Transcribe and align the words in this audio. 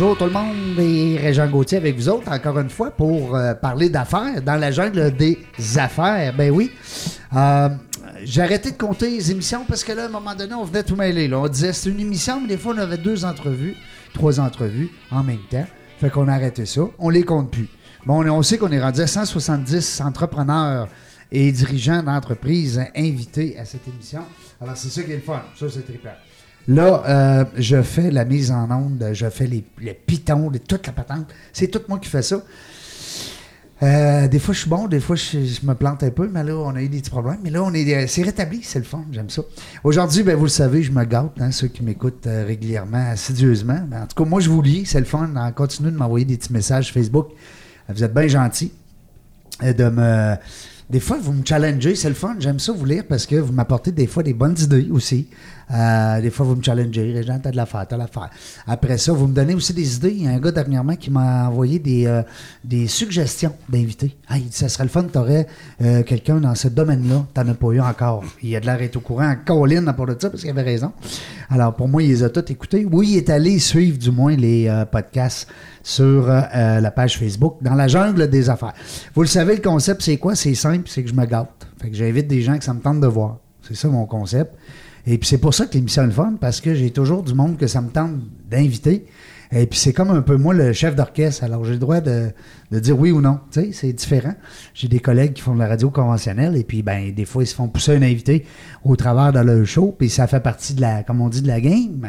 Bonjour 0.00 0.16
tout 0.16 0.24
le 0.24 0.30
monde 0.30 0.78
et 0.78 1.18
Régent 1.18 1.46
Gauthier 1.46 1.76
avec 1.76 1.94
vous 1.94 2.08
autres 2.08 2.32
encore 2.32 2.58
une 2.58 2.70
fois 2.70 2.90
pour 2.90 3.36
euh, 3.36 3.52
parler 3.52 3.90
d'affaires 3.90 4.40
dans 4.40 4.56
la 4.56 4.70
jungle 4.70 5.14
des 5.14 5.38
affaires. 5.76 6.34
Ben 6.34 6.50
oui. 6.50 6.70
Euh, 7.36 7.68
j'ai 8.24 8.40
arrêté 8.40 8.70
de 8.70 8.78
compter 8.78 9.10
les 9.10 9.30
émissions 9.30 9.66
parce 9.68 9.84
que 9.84 9.92
là, 9.92 10.04
à 10.04 10.06
un 10.06 10.08
moment 10.08 10.34
donné, 10.34 10.54
on 10.54 10.64
venait 10.64 10.84
tout 10.84 10.96
mêler. 10.96 11.30
On 11.34 11.46
disait 11.48 11.74
c'est 11.74 11.90
une 11.90 12.00
émission, 12.00 12.40
mais 12.40 12.48
des 12.48 12.56
fois, 12.56 12.72
on 12.74 12.78
avait 12.78 12.96
deux 12.96 13.26
entrevues, 13.26 13.76
trois 14.14 14.40
entrevues 14.40 14.88
en 15.10 15.22
même 15.22 15.44
temps. 15.50 15.66
Fait 15.98 16.08
qu'on 16.08 16.28
a 16.28 16.32
arrêté 16.32 16.64
ça. 16.64 16.80
On 16.98 17.10
les 17.10 17.24
compte 17.24 17.50
plus. 17.50 17.68
Bon, 18.06 18.24
on, 18.24 18.38
on 18.38 18.42
sait 18.42 18.56
qu'on 18.56 18.72
est 18.72 18.80
rendu 18.80 19.02
à 19.02 19.06
170 19.06 20.00
entrepreneurs 20.00 20.88
et 21.30 21.52
dirigeants 21.52 22.02
d'entreprises 22.02 22.82
invités 22.96 23.58
à 23.58 23.66
cette 23.66 23.86
émission. 23.86 24.22
Alors, 24.62 24.78
c'est 24.78 24.88
ça 24.88 25.02
qui 25.02 25.12
est 25.12 25.16
le 25.16 25.20
fun. 25.20 25.42
Ça, 25.56 25.66
c'est 25.68 25.82
trippant. 25.84 26.16
Là, 26.70 27.02
euh, 27.08 27.44
je 27.56 27.82
fais 27.82 28.12
la 28.12 28.24
mise 28.24 28.52
en 28.52 28.70
onde, 28.70 29.10
je 29.12 29.28
fais 29.28 29.48
les, 29.48 29.64
les 29.80 29.92
pitons, 29.92 30.52
toute 30.68 30.86
la 30.86 30.92
patente. 30.92 31.26
C'est 31.52 31.66
tout 31.66 31.80
moi 31.88 31.98
qui 31.98 32.08
fais 32.08 32.22
ça. 32.22 32.40
Euh, 33.82 34.28
des 34.28 34.38
fois, 34.38 34.54
je 34.54 34.60
suis 34.60 34.70
bon, 34.70 34.86
des 34.86 35.00
fois, 35.00 35.16
je, 35.16 35.66
me 35.66 35.74
plante 35.74 36.04
un 36.04 36.10
peu, 36.10 36.28
mais 36.32 36.44
là, 36.44 36.54
on 36.54 36.76
a 36.76 36.80
eu 36.82 36.88
des 36.88 36.98
petits 36.98 37.10
problèmes. 37.10 37.38
Mais 37.42 37.50
là, 37.50 37.64
on 37.64 37.74
est, 37.74 37.92
euh, 37.92 38.06
c'est 38.06 38.22
rétabli, 38.22 38.60
c'est 38.62 38.78
le 38.78 38.84
fun, 38.84 39.04
j'aime 39.10 39.30
ça. 39.30 39.42
Aujourd'hui, 39.82 40.22
ben, 40.22 40.36
vous 40.36 40.44
le 40.44 40.48
savez, 40.50 40.84
je 40.84 40.92
me 40.92 41.02
gâte, 41.02 41.32
hein, 41.40 41.50
ceux 41.50 41.66
qui 41.66 41.82
m'écoutent 41.82 42.28
euh, 42.28 42.44
régulièrement, 42.46 43.10
assidieusement. 43.10 43.80
Ben, 43.88 44.02
en 44.02 44.06
tout 44.06 44.22
cas, 44.22 44.28
moi, 44.28 44.40
je 44.40 44.48
vous 44.48 44.62
lis, 44.62 44.86
c'est 44.86 45.00
le 45.00 45.06
fun. 45.06 45.28
hein, 45.34 45.50
Continuez 45.50 45.90
de 45.90 45.96
m'envoyer 45.96 46.24
des 46.24 46.36
petits 46.36 46.52
messages 46.52 46.92
Facebook. 46.92 47.30
Vous 47.88 48.04
êtes 48.04 48.14
bien 48.14 48.28
gentils 48.28 48.72
euh, 49.64 49.72
de 49.72 49.88
me. 49.88 50.36
Des 50.90 50.98
fois, 50.98 51.18
vous 51.22 51.32
me 51.32 51.44
challengez, 51.44 51.94
c'est 51.94 52.08
le 52.08 52.16
fun. 52.16 52.34
J'aime 52.40 52.58
ça 52.58 52.72
vous 52.72 52.84
lire 52.84 53.04
parce 53.08 53.24
que 53.24 53.36
vous 53.36 53.52
m'apportez 53.52 53.92
des 53.92 54.08
fois 54.08 54.24
des 54.24 54.34
bonnes 54.34 54.56
idées 54.58 54.88
aussi. 54.90 55.28
Euh, 55.72 56.20
des 56.20 56.30
fois, 56.30 56.44
vous 56.44 56.56
me 56.56 56.62
challengez. 56.64 57.12
Régent, 57.12 57.38
t'as 57.40 57.52
de 57.52 57.56
l'affaire, 57.56 57.86
t'as 57.88 57.94
de 57.94 58.00
l'affaire. 58.00 58.28
Après 58.66 58.98
ça, 58.98 59.12
vous 59.12 59.28
me 59.28 59.32
donnez 59.32 59.54
aussi 59.54 59.72
des 59.72 59.94
idées. 59.94 60.10
Il 60.10 60.24
y 60.24 60.26
a 60.26 60.30
un 60.30 60.40
gars 60.40 60.50
dernièrement 60.50 60.96
qui 60.96 61.12
m'a 61.12 61.46
envoyé 61.46 61.78
des, 61.78 62.06
euh, 62.06 62.22
des 62.64 62.88
suggestions 62.88 63.54
d'invités. 63.68 64.16
Ah, 64.28 64.38
il 64.38 64.46
dit, 64.46 64.56
ça 64.56 64.68
serait 64.68 64.82
le 64.82 64.90
fun 64.90 65.04
que 65.04 65.12
t'aurais 65.12 65.46
euh, 65.80 66.02
quelqu'un 66.02 66.40
dans 66.40 66.56
ce 66.56 66.66
domaine-là. 66.66 67.24
T'en 67.34 67.46
as 67.46 67.54
pas 67.54 67.68
eu 67.68 67.80
encore. 67.80 68.24
Il 68.42 68.56
a 68.56 68.58
de 68.58 68.66
l'air 68.66 68.78
d'être 68.78 68.96
au 68.96 69.00
courant. 69.00 69.32
Colin 69.46 69.86
à 69.86 69.92
part 69.92 70.06
de 70.06 70.16
ça 70.18 70.28
parce 70.28 70.42
qu'il 70.42 70.50
avait 70.50 70.62
raison. 70.62 70.90
Alors, 71.50 71.72
pour 71.76 71.86
moi, 71.86 72.02
il 72.02 72.08
les 72.08 72.24
a 72.24 72.30
tous 72.30 72.50
écoutés. 72.50 72.84
Oui, 72.90 73.10
il 73.12 73.16
est 73.18 73.30
allé 73.30 73.60
suivre 73.60 73.96
du 73.96 74.10
moins 74.10 74.34
les 74.34 74.68
podcasts 74.90 75.46
sur 75.82 76.28
euh, 76.28 76.40
euh, 76.54 76.80
la 76.80 76.90
page 76.90 77.18
Facebook 77.18 77.56
dans 77.60 77.74
la 77.74 77.88
jungle 77.88 78.28
des 78.28 78.50
affaires. 78.50 78.74
Vous 79.14 79.22
le 79.22 79.28
savez, 79.28 79.56
le 79.56 79.62
concept, 79.62 80.02
c'est 80.02 80.16
quoi? 80.16 80.34
C'est 80.34 80.54
simple, 80.54 80.88
c'est 80.88 81.02
que 81.02 81.08
je 81.08 81.14
me 81.14 81.24
gâte. 81.24 81.66
Fait 81.80 81.90
que 81.90 81.96
j'invite 81.96 82.26
des 82.26 82.42
gens 82.42 82.58
que 82.58 82.64
ça 82.64 82.74
me 82.74 82.80
tente 82.80 83.00
de 83.00 83.06
voir. 83.06 83.38
C'est 83.62 83.76
ça 83.76 83.88
mon 83.88 84.06
concept. 84.06 84.52
Et 85.06 85.16
puis 85.18 85.28
c'est 85.28 85.38
pour 85.38 85.54
ça 85.54 85.66
que 85.66 85.74
l'émission 85.74 86.06
est 86.06 86.12
fun, 86.12 86.34
parce 86.40 86.60
que 86.60 86.74
j'ai 86.74 86.90
toujours 86.90 87.22
du 87.22 87.34
monde 87.34 87.56
que 87.56 87.66
ça 87.66 87.80
me 87.80 87.88
tente 87.88 88.16
d'inviter. 88.50 89.06
Et 89.52 89.66
puis 89.66 89.78
c'est 89.78 89.92
comme 89.92 90.10
un 90.10 90.22
peu 90.22 90.36
moi 90.36 90.54
le 90.54 90.72
chef 90.72 90.94
d'orchestre, 90.94 91.42
alors 91.42 91.64
j'ai 91.64 91.72
le 91.72 91.78
droit 91.78 92.00
de, 92.00 92.30
de 92.70 92.78
dire 92.78 92.98
oui 92.98 93.10
ou 93.10 93.20
non. 93.20 93.40
Tu 93.50 93.60
sais, 93.60 93.70
c'est 93.72 93.92
différent. 93.92 94.34
J'ai 94.74 94.88
des 94.88 95.00
collègues 95.00 95.32
qui 95.34 95.42
font 95.42 95.54
de 95.54 95.58
la 95.58 95.68
radio 95.68 95.90
conventionnelle 95.90 96.56
et 96.56 96.64
puis 96.64 96.82
ben 96.82 97.12
des 97.14 97.24
fois 97.24 97.42
ils 97.42 97.46
se 97.46 97.54
font 97.54 97.68
pousser 97.68 97.96
un 97.96 98.02
invité 98.02 98.44
au 98.84 98.96
travers 98.96 99.32
de 99.32 99.40
leur 99.40 99.64
show, 99.66 99.94
puis 99.98 100.08
ça 100.08 100.26
fait 100.26 100.40
partie 100.40 100.74
de 100.74 100.80
la, 100.80 101.02
comme 101.02 101.20
on 101.20 101.28
dit, 101.28 101.42
de 101.42 101.48
la 101.48 101.60
game. 101.60 102.08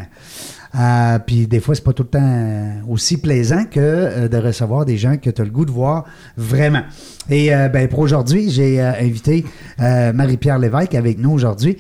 Euh, 0.74 1.20
puis 1.20 1.48
des 1.48 1.60
fois, 1.60 1.76
c'est 1.76 1.84
pas 1.84 1.92
tout 1.92 2.04
le 2.04 2.10
temps 2.10 2.20
euh, 2.24 2.76
aussi 2.88 3.18
plaisant 3.18 3.66
que 3.70 3.78
euh, 3.82 4.28
de 4.30 4.38
recevoir 4.38 4.86
des 4.86 4.96
gens 4.98 5.18
que 5.18 5.30
tu 5.30 5.42
as 5.42 5.44
le 5.44 5.52
goût 5.52 5.66
de 5.66 5.72
voir 5.72 6.06
vraiment. 6.38 6.84
Et 7.30 7.54
euh, 7.54 7.68
ben, 7.68 7.90
pour 7.90 8.00
aujourd'hui, 8.00 8.50
j'ai 8.50 8.80
invité 8.82 9.44
Marie-Pierre 9.80 10.60
Lévesque 10.60 10.96
avec 10.96 11.18
nous 11.20 11.32
aujourd'hui. 11.32 11.78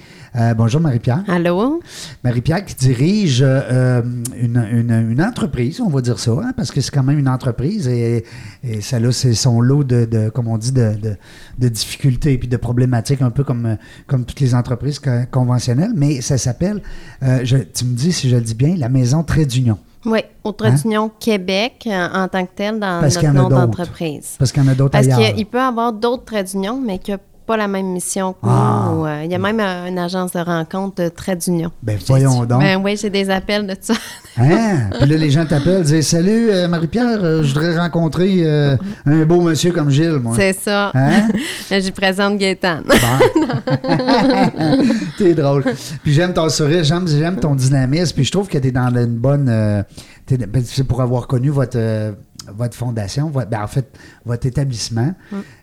Bonjour 0.57 0.79
Marie-Pierre. 0.81 1.23
Allô? 1.27 1.81
Marie-Pierre 2.23 2.63
qui 2.65 2.75
dirige 2.75 3.41
une, 3.41 4.65
une- 4.71 5.07
une 5.11 5.21
entreprise, 5.21 5.81
on 5.81 5.89
va 5.89 6.01
dire 6.01 6.19
ça, 6.19 6.31
hein, 6.31 6.51
parce 6.55 6.71
que 6.71 6.79
c'est 6.81 6.91
quand 6.91 7.03
même 7.03 7.19
une 7.19 7.27
entreprise 7.29 7.87
et, 7.87 8.23
et 8.63 8.70
ça 8.79 8.99
là, 8.99 9.11
c'est 9.11 9.33
son 9.33 9.59
lot 9.59 9.83
de, 9.83 10.05
de, 10.05 10.29
comme 10.29 10.47
on 10.47 10.57
dit, 10.57 10.71
de, 10.71 10.93
de, 11.01 11.17
de 11.59 11.67
difficultés 11.67 12.33
et 12.33 12.37
puis 12.37 12.47
de 12.47 12.55
problématiques, 12.57 13.21
un 13.21 13.31
peu 13.31 13.43
comme, 13.43 13.65
euh, 13.65 13.75
comme 14.07 14.23
toutes 14.23 14.39
les 14.39 14.55
entreprises 14.55 14.99
co- 14.99 15.09
conventionnelles, 15.29 15.91
mais 15.95 16.21
ça 16.21 16.37
s'appelle, 16.37 16.81
euh, 17.23 17.39
je- 17.43 17.57
tu 17.57 17.83
me 17.83 17.93
dis 17.95 18.13
si 18.13 18.29
je 18.29 18.35
le 18.37 18.41
dis 18.41 18.55
bien, 18.55 18.75
la 18.77 18.87
Maison 18.87 19.23
Trait 19.23 19.45
d'Union. 19.45 19.77
Oui, 20.05 20.19
au 20.43 20.51
Trait 20.51 20.71
d'Union 20.71 21.11
Québec 21.19 21.83
euh, 21.87 22.07
en 22.13 22.27
tant 22.27 22.45
que 22.45 22.51
tel 22.55 22.79
dans 22.79 22.87
Hein? 22.87 23.01
Parce 23.01 23.15
notre 23.21 23.33
nom 23.33 23.49
d'entreprise. 23.49 24.35
Parce 24.39 24.51
qu'il 24.51 24.63
y 24.63 24.65
en 24.65 24.69
a 24.69 24.75
d'autres 24.75 24.91
Parce 24.91 25.05
ailleurs. 25.07 25.35
qu'il 25.35 25.45
peut 25.45 25.57
y 25.59 25.61
avoir 25.61 25.91
d'autres 25.93 26.23
traits 26.25 26.51
d'union, 26.51 26.79
mais 26.81 26.99
n'ont 27.07 27.17
pas 27.45 27.57
la 27.57 27.67
même 27.67 27.87
mission 27.87 28.33
que 28.33 28.37
Ah. 28.43 28.89
nous. 28.91 29.05
Euh, 29.05 29.21
Il 29.25 29.31
y 29.31 29.35
a 29.35 29.39
même 29.39 29.59
euh, 29.59 29.87
une 29.87 29.99
agence 29.99 30.31
de 30.31 30.39
rencontre 30.39 31.03
de 31.03 31.09
traits 31.09 31.39
d'union. 31.45 31.71
Ben, 31.83 31.97
voyons 32.07 32.45
donc. 32.45 32.61
Ben 32.61 32.81
oui, 32.83 32.97
j'ai 33.01 33.09
des 33.09 33.29
appels 33.29 33.67
de 33.67 33.75
ça. 33.79 33.93
Hein? 34.37 34.89
Puis 34.99 35.09
là, 35.09 35.17
les 35.17 35.29
gens 35.29 35.45
t'appellent, 35.45 35.83
disent 35.83 36.07
Salut, 36.07 36.49
euh, 36.49 36.67
Marie-Pierre, 36.67 37.19
euh, 37.23 37.43
je 37.43 37.53
voudrais 37.53 37.77
rencontrer 37.77 38.43
euh, 38.45 38.77
un 39.05 39.25
beau 39.25 39.41
monsieur 39.41 39.71
comme 39.71 39.89
Gilles, 39.89 40.19
moi. 40.21 40.33
C'est 40.37 40.53
ça. 40.53 40.91
Hein? 40.93 41.27
J'y 41.79 41.91
présente 41.91 42.37
Gaétane. 42.37 42.83
T'es 45.17 45.33
drôle. 45.33 45.63
Puis 46.03 46.13
j'aime 46.13 46.33
ton 46.33 46.49
sourire, 46.49 46.83
j'aime, 46.83 47.37
ton 47.39 47.55
dynamisme. 47.55 48.15
Puis 48.15 48.25
je 48.25 48.31
trouve 48.31 48.47
que 48.47 48.57
t'es 48.57 48.71
dans 48.71 48.89
une 48.95 49.17
bonne. 49.17 49.47
euh, 49.49 49.83
ben, 50.29 50.63
c'est 50.65 50.85
pour 50.85 51.01
avoir 51.01 51.27
connu 51.27 51.49
votre. 51.49 51.77
euh, 51.77 52.11
votre 52.57 52.75
fondation, 52.75 53.29
votre- 53.29 53.49
ben, 53.51 53.61
en 53.61 53.67
fait, 53.67 53.95
votre 54.25 54.45
établissement. 54.45 55.13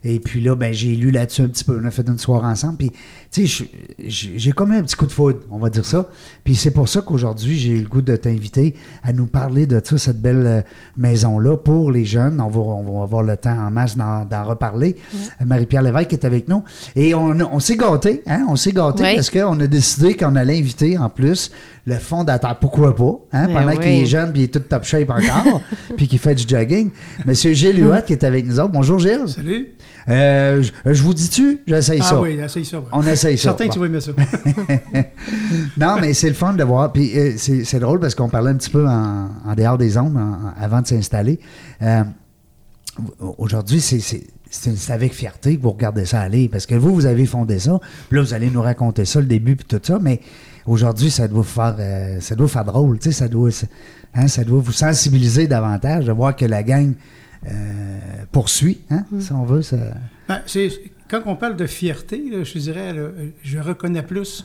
Et 0.04 0.20
puis 0.20 0.40
là, 0.40 0.54
ben, 0.54 0.72
j'ai 0.72 0.94
lu 0.94 1.10
là-dessus 1.10 1.42
un 1.42 1.48
petit 1.48 1.64
peu. 1.64 1.80
On 1.82 1.86
a 1.86 1.90
fait 1.90 2.06
une 2.08 2.18
soirée 2.18 2.46
ensemble. 2.46 2.76
Puis, 2.78 2.92
tu 3.30 3.46
sais, 3.46 3.66
j'ai 3.98 4.52
comme 4.52 4.72
un 4.72 4.82
petit 4.82 4.96
coup 4.96 5.06
de 5.06 5.12
foudre, 5.12 5.40
on 5.50 5.58
va 5.58 5.70
dire 5.70 5.84
ça. 5.84 6.08
Puis 6.44 6.56
c'est 6.56 6.70
pour 6.70 6.88
ça 6.88 7.00
qu'aujourd'hui, 7.02 7.58
j'ai 7.58 7.70
eu 7.70 7.82
le 7.82 7.88
goût 7.88 8.02
de 8.02 8.16
t'inviter 8.16 8.74
à 9.02 9.12
nous 9.12 9.26
parler 9.26 9.66
de 9.66 9.80
ça, 9.84 9.98
cette 9.98 10.20
belle 10.20 10.46
euh, 10.46 10.60
maison-là 10.96 11.56
pour 11.56 11.90
les 11.90 12.04
jeunes. 12.04 12.40
On 12.40 12.48
va, 12.48 12.60
on 12.60 12.98
va 12.98 13.02
avoir 13.02 13.22
le 13.22 13.36
temps 13.36 13.56
en 13.56 13.70
masse 13.70 13.96
d'en 13.96 14.44
reparler. 14.44 14.96
Euh, 15.14 15.44
Marie-Pierre 15.44 15.82
Lévesque 15.82 16.12
est 16.12 16.24
avec 16.24 16.48
nous. 16.48 16.62
Et 16.96 17.14
on, 17.14 17.60
s'est 17.60 17.76
gâtés, 17.76 18.22
hein? 18.26 18.46
On 18.48 18.56
s'est 18.56 18.72
gâtés 18.72 19.02
Oui. 19.02 19.14
parce 19.14 19.30
qu'on 19.30 19.58
a 19.60 19.66
décidé 19.66 20.14
qu'on 20.14 20.36
allait 20.36 20.58
inviter 20.58 20.96
en 20.98 21.08
plus 21.08 21.50
le 21.86 21.94
fondateur. 21.94 22.58
Pourquoi 22.58 22.94
pas? 22.94 23.18
Hein? 23.32 23.46
Ben 23.46 23.54
Pendant 23.54 23.72
oui. 23.72 23.78
qu'il 23.78 24.02
est 24.02 24.06
jeune 24.06 24.32
puis 24.32 24.42
il 24.42 24.44
est 24.44 24.48
tout 24.48 24.60
top 24.60 24.84
shape 24.84 25.10
encore, 25.10 25.60
puis 25.96 26.06
qu'il 26.08 26.18
fait 26.18 26.34
du 26.34 26.44
jogging. 26.46 26.90
Monsieur 27.24 27.52
Gilles 27.52 27.82
Huot 27.82 28.02
qui 28.06 28.12
est 28.12 28.24
avec 28.24 28.47
nous 28.48 28.58
autres. 28.60 28.72
Bonjour 28.72 28.98
Gilles. 28.98 29.28
Salut. 29.28 29.68
Euh, 30.08 30.62
je, 30.62 30.92
je 30.92 31.02
vous 31.02 31.14
dis-tu? 31.14 31.60
J'essaye 31.66 32.00
Ah 32.02 32.04
ça. 32.08 32.20
oui, 32.20 32.38
essaye 32.40 32.64
ça. 32.64 32.78
ouais. 32.78 32.86
On 32.92 33.02
essaye 33.06 33.36
ça. 33.36 33.42
Certain 33.50 33.68
que 33.68 33.72
tu 33.74 33.78
vas 33.78 33.86
aimer 33.86 34.00
ça. 34.00 34.12
non, 35.76 35.96
mais 36.00 36.14
c'est 36.14 36.28
le 36.28 36.34
fun 36.34 36.54
de 36.54 36.64
voir. 36.64 36.92
Puis 36.92 37.16
euh, 37.18 37.32
c'est 37.36 37.64
c'est 37.64 37.80
drôle 37.80 38.00
parce 38.00 38.14
qu'on 38.14 38.28
parlait 38.28 38.50
un 38.50 38.56
petit 38.56 38.70
peu 38.70 38.86
en, 38.88 39.28
en 39.46 39.54
dehors 39.56 39.78
des 39.78 39.96
ondes 39.98 40.16
en- 40.16 40.38
avant 40.62 40.80
de 40.80 40.86
s'installer. 40.86 41.38
Euh, 41.82 42.02
Aujourd'hui, 43.38 43.80
c'est- 43.80 44.00
c'est 44.00 44.24
c'est- 44.50 44.76
c'est 44.76 44.92
avec 44.92 45.12
fierté 45.14 45.56
que 45.56 45.62
vous 45.62 45.70
regardez 45.70 46.04
ça 46.06 46.20
aller 46.20 46.48
parce 46.48 46.64
que 46.66 46.74
vous, 46.74 46.92
vous 46.94 47.04
avez 47.06 47.26
fondé 47.26 47.58
ça. 47.58 47.78
Puis 48.08 48.16
là, 48.16 48.22
vous 48.24 48.32
allez 48.34 48.50
nous 48.50 48.62
raconter 48.62 49.04
ça, 49.04 49.20
le 49.20 49.26
début, 49.26 49.54
puis 49.56 49.66
tout 49.66 49.78
ça. 49.80 49.98
Mais 50.02 50.20
aujourd'hui, 50.66 51.10
ça 51.10 51.28
doit 51.28 51.42
vous 51.42 51.44
faire, 51.44 51.76
euh, 51.78 52.18
ça 52.20 52.34
doit 52.34 52.48
faire 52.48 52.64
drôle. 52.64 52.98
tu 52.98 53.12
sais, 53.12 53.18
Ça 53.18 53.28
doit, 53.28 53.50
hein, 54.14 54.26
ça 54.26 54.42
doit 54.44 54.60
vous 54.60 54.72
sensibiliser 54.72 55.46
davantage 55.46 56.06
de 56.06 56.12
voir 56.12 56.34
que 56.34 56.46
la 56.46 56.62
gang 56.62 56.94
poursuit, 58.32 58.80
hein, 58.90 59.04
si 59.20 59.32
on 59.32 59.44
veut. 59.44 59.62
Ça... 59.62 59.76
Ben, 60.28 60.40
c'est- 60.46 60.70
quand 61.08 61.22
on 61.26 61.36
parle 61.36 61.56
de 61.56 61.66
fierté, 61.66 62.22
là, 62.30 62.44
je 62.44 62.58
dirais, 62.58 62.92
là, 62.92 63.08
je 63.42 63.58
reconnais 63.58 64.02
plus 64.02 64.44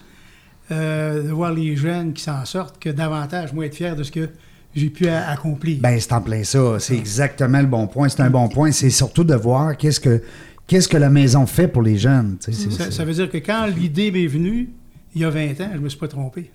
euh, 0.71 1.23
de 1.23 1.29
voir 1.29 1.53
les 1.53 1.75
jeunes 1.75 2.13
qui 2.13 2.23
s'en 2.23 2.45
sortent 2.45 2.79
que 2.79 2.89
davantage, 2.89 3.51
moi, 3.51 3.65
être 3.65 3.75
fier 3.75 3.95
de 3.97 4.03
ce 4.03 4.11
que 4.11 4.29
j'ai 4.73 4.89
pu 4.89 5.07
a- 5.09 5.29
accomplir. 5.29 5.79
Ben, 5.81 5.99
c'est 5.99 6.13
en 6.13 6.21
plein 6.21 6.43
ça. 6.45 6.77
C'est 6.79 6.95
exactement 6.95 7.59
le 7.59 7.67
bon 7.67 7.87
point. 7.87 8.07
C'est 8.07 8.21
un 8.21 8.29
bon 8.29 8.47
point. 8.47 8.71
C'est 8.71 8.89
surtout 8.89 9.25
de 9.25 9.35
voir 9.35 9.75
qu'est-ce 9.75 9.99
que, 9.99 10.21
qu'est-ce 10.65 10.87
que 10.87 10.95
la 10.97 11.09
maison 11.09 11.45
fait 11.45 11.67
pour 11.67 11.81
les 11.81 11.97
jeunes. 11.97 12.37
ça, 12.39 12.51
c'est- 12.53 12.91
ça 12.91 13.03
veut 13.03 13.13
dire 13.13 13.29
que 13.29 13.37
quand 13.39 13.65
l'idée 13.67 14.09
m'est 14.11 14.25
venue, 14.27 14.69
il 15.13 15.21
y 15.21 15.25
a 15.25 15.29
20 15.29 15.59
ans, 15.61 15.69
je 15.73 15.79
me 15.79 15.89
suis 15.89 15.99
pas 15.99 16.07
trompé. 16.07 16.49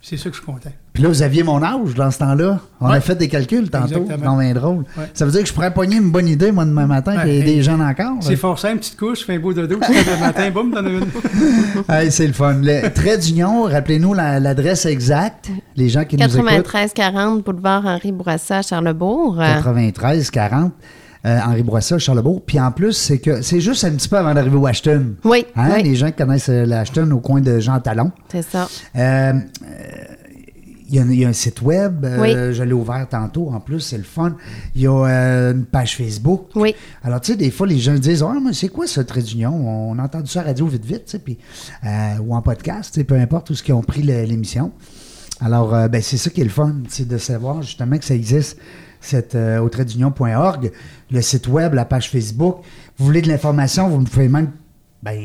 C'est 0.00 0.16
ça 0.16 0.30
que 0.30 0.36
je 0.36 0.40
suis 0.40 0.46
content. 0.46 0.70
Puis 0.92 1.02
là, 1.02 1.08
vous 1.08 1.22
aviez 1.22 1.42
mon 1.42 1.60
âge 1.64 1.94
dans 1.96 2.10
ce 2.12 2.18
temps-là. 2.20 2.60
On 2.80 2.86
a 2.86 3.00
fait 3.00 3.16
des 3.16 3.26
calculs 3.28 3.68
tantôt. 3.68 4.02
Exactement. 4.02 4.36
bien 4.38 4.54
drôle. 4.54 4.84
Ouais. 4.96 5.10
Ça 5.14 5.24
veut 5.24 5.32
dire 5.32 5.40
que 5.42 5.48
je 5.48 5.52
pourrais 5.52 5.74
pogner 5.74 5.96
une 5.96 6.12
bonne 6.12 6.28
idée, 6.28 6.52
moi, 6.52 6.64
demain 6.64 6.86
matin, 6.86 7.16
qu'il 7.22 7.32
y 7.32 7.36
ait 7.36 7.40
Ouais. 7.40 7.44
des 7.44 7.62
jeunes 7.62 7.82
encore. 7.82 8.18
C'est 8.20 8.36
fort 8.36 8.56
simple, 8.58 8.78
petite 8.78 8.96
couche, 8.96 9.24
fais 9.26 9.34
un 9.34 9.40
beau 9.40 9.52
dodo, 9.52 9.78
le 9.80 10.20
matin, 10.20 10.50
boum, 10.52 10.70
t'en 10.72 10.84
as 10.86 10.90
une. 10.90 11.06
Hey, 11.88 12.12
c'est 12.12 12.26
le 12.28 12.32
fun. 12.32 12.54
Le 12.62 12.88
trait 12.92 13.18
d'union, 13.18 13.64
rappelez-nous 13.64 14.14
la- 14.14 14.38
l'adresse 14.38 14.86
exacte, 14.86 15.48
les 15.74 15.88
gens 15.88 16.04
qui 16.04 16.16
nous 16.16 16.24
écoutent. 16.24 16.50
93-40 16.50 17.42
boulevard 17.42 17.84
Henri 17.84 18.12
Bourassa, 18.12 18.62
Charlebourg. 18.62 19.40
Euh, 19.40 19.54
93 19.56 20.30
40 20.30 20.72
euh, 21.26 21.38
Henri 21.44 21.62
Bourassa, 21.62 21.98
Charlebourg. 21.98 22.42
Puis 22.46 22.60
en 22.60 22.70
plus, 22.72 22.92
c'est 22.92 23.18
que 23.18 23.42
c'est 23.42 23.60
juste 23.60 23.84
un 23.84 23.90
petit 23.92 24.08
peu 24.08 24.16
avant 24.16 24.32
d'arriver 24.34 24.56
au 24.56 24.66
Ashton. 24.66 25.14
Oui, 25.24 25.44
Hein, 25.56 25.72
oui. 25.76 25.82
Les 25.82 25.94
gens 25.96 26.06
qui 26.06 26.14
connaissent 26.16 26.48
euh, 26.48 26.64
l'Ashton 26.66 27.10
au 27.12 27.18
coin 27.20 27.40
de 27.40 27.58
Jean 27.58 27.80
Talon. 27.80 28.12
C'est 28.30 28.42
ça. 28.42 28.68
Euh, 28.96 29.32
il 30.88 30.94
y, 30.94 30.98
a, 31.00 31.02
un- 31.02 31.10
il 31.10 31.18
y 31.18 31.24
a 31.24 31.28
un 31.28 31.32
site 31.32 31.62
web, 31.62 32.04
euh, 32.04 32.20
Oui. 32.20 32.54
je 32.54 32.62
l'ai 32.62 32.72
ouvert 32.72 33.08
tantôt 33.10 33.50
en 33.50 33.58
plus, 33.58 33.80
c'est 33.80 33.96
le 33.98 34.04
fun. 34.04 34.36
Il 34.76 34.82
y 34.82 34.86
a 34.86 34.92
euh, 34.92 35.52
une 35.52 35.64
page 35.64 35.96
Facebook. 35.96 36.42
Oui. 36.54 36.76
Alors, 37.02 37.20
tu 37.20 37.32
sais, 37.32 37.36
des 37.36 37.50
fois, 37.50 37.66
les 37.66 37.78
gens 37.78 37.94
disent 37.94 38.22
Ah, 38.22 38.34
mais 38.40 38.52
c'est 38.52 38.68
quoi 38.68 38.86
ce 38.86 39.00
trait 39.00 39.22
d'union? 39.22 39.52
On 39.52 39.98
a 39.98 40.04
entendu 40.04 40.30
ça 40.30 40.40
à 40.40 40.44
radio 40.44 40.64
vite, 40.68 40.84
vite, 40.84 41.06
tu 41.06 41.10
sais, 41.12 41.18
puis, 41.18 41.38
euh, 41.84 42.18
ou 42.24 42.36
en 42.36 42.40
podcast, 42.42 43.02
peu 43.02 43.16
importe 43.16 43.50
où 43.50 43.54
ce 43.56 43.64
qu'ils 43.64 43.74
ont 43.74 43.82
pris 43.82 44.02
l'émission. 44.02 44.70
Alors, 45.40 45.70
ben, 45.90 46.00
c'est 46.00 46.16
ça 46.18 46.30
qui 46.30 46.40
est 46.40 46.44
le 46.44 46.50
fun, 46.50 46.76
c'est 46.88 47.06
de 47.08 47.18
savoir 47.18 47.62
justement 47.62 47.98
que 47.98 48.04
ça 48.04 48.14
existe, 48.14 48.56
cette, 49.06 49.34
euh, 49.34 49.58
au 49.58 49.68
trait 49.68 49.84
d'union.org, 49.84 50.70
le 51.10 51.20
site 51.22 51.48
web, 51.48 51.74
la 51.74 51.84
page 51.84 52.10
Facebook. 52.10 52.58
Vous 52.98 53.04
voulez 53.06 53.22
de 53.22 53.28
l'information, 53.28 53.88
vous 53.88 54.00
me 54.00 54.06
pouvez 54.06 54.28
même. 54.28 54.50
Ben, 55.02 55.18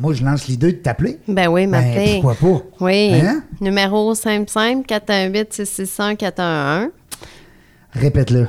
moi, 0.00 0.12
je 0.12 0.24
lance 0.24 0.46
l'idée 0.46 0.72
de 0.72 0.78
t'appeler. 0.78 1.18
Ben 1.26 1.48
oui, 1.48 1.66
Ben, 1.66 1.70
m'appeler. 1.70 2.20
pourquoi 2.22 2.34
pas? 2.60 2.64
Oui. 2.80 3.14
Hein? 3.14 3.42
Numéro 3.60 4.14
simple 4.14 4.48
simple 4.48 4.86
418 4.86 5.52
661 5.52 6.16
411 6.16 6.90
Répète-le. 7.92 8.46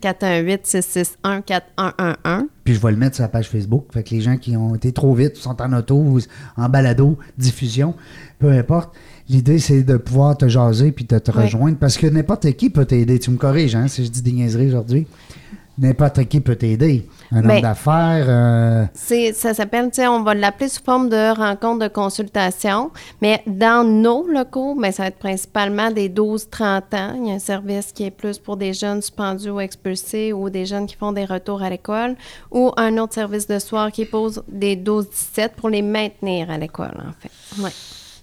418 0.00 0.66
661 0.66 1.40
4111 1.42 2.44
Puis 2.64 2.74
je 2.74 2.80
vais 2.80 2.90
le 2.92 2.96
mettre 2.96 3.16
sur 3.16 3.22
la 3.22 3.28
page 3.28 3.48
Facebook. 3.48 3.86
Fait 3.92 4.02
que 4.04 4.10
les 4.10 4.20
gens 4.20 4.36
qui 4.36 4.56
ont 4.56 4.74
été 4.74 4.92
trop 4.92 5.14
vite, 5.14 5.36
sont 5.36 5.60
en 5.60 5.72
auto, 5.72 6.18
en 6.56 6.68
balado, 6.68 7.18
diffusion, 7.36 7.94
peu 8.38 8.50
importe. 8.52 8.94
L'idée, 9.28 9.58
c'est 9.58 9.82
de 9.82 9.98
pouvoir 9.98 10.36
te 10.38 10.48
jaser 10.48 10.90
puis 10.90 11.04
de 11.04 11.18
te 11.18 11.30
rejoindre 11.30 11.76
parce 11.76 11.98
que 11.98 12.06
n'importe 12.06 12.50
qui 12.52 12.70
peut 12.70 12.86
t'aider. 12.86 13.18
Tu 13.18 13.30
me 13.30 13.36
corriges, 13.36 13.74
hein, 13.74 13.86
si 13.86 14.04
je 14.04 14.10
dis 14.10 14.22
des 14.22 14.32
niaiseries 14.32 14.68
aujourd'hui. 14.68 15.06
N'importe 15.80 16.24
qui 16.24 16.40
peut 16.40 16.56
t'aider. 16.56 17.06
Un 17.30 17.48
homme 17.48 17.60
d'affaires. 17.60 18.26
euh, 18.28 18.84
ça 19.32 19.54
s'appelle, 19.54 19.90
on 20.08 20.22
va 20.22 20.34
l'appeler 20.34 20.68
sous 20.68 20.82
forme 20.82 21.08
de 21.08 21.36
rencontre 21.36 21.84
de 21.84 21.88
consultation, 21.88 22.90
mais 23.22 23.42
dans 23.46 23.86
nos 23.86 24.26
locaux, 24.26 24.74
ben, 24.74 24.90
ça 24.90 25.04
va 25.04 25.08
être 25.08 25.18
principalement 25.18 25.92
des 25.92 26.08
12-30 26.08 26.64
ans. 26.94 27.14
Il 27.20 27.28
y 27.28 27.30
a 27.30 27.34
un 27.34 27.38
service 27.38 27.92
qui 27.92 28.04
est 28.04 28.10
plus 28.10 28.38
pour 28.38 28.56
des 28.56 28.72
jeunes 28.72 29.02
suspendus 29.02 29.50
ou 29.50 29.60
expulsés 29.60 30.32
ou 30.32 30.50
des 30.50 30.66
jeunes 30.66 30.86
qui 30.86 30.96
font 30.96 31.12
des 31.12 31.26
retours 31.26 31.62
à 31.62 31.70
l'école 31.70 32.16
ou 32.50 32.72
un 32.76 32.96
autre 32.98 33.14
service 33.14 33.46
de 33.46 33.58
soir 33.60 33.92
qui 33.92 34.04
pose 34.04 34.42
des 34.48 34.74
12-17 34.74 35.50
pour 35.56 35.68
les 35.68 35.82
maintenir 35.82 36.50
à 36.50 36.58
l'école, 36.58 36.96
en 37.06 37.12
fait. 37.20 37.62
Ouais. 37.62 37.70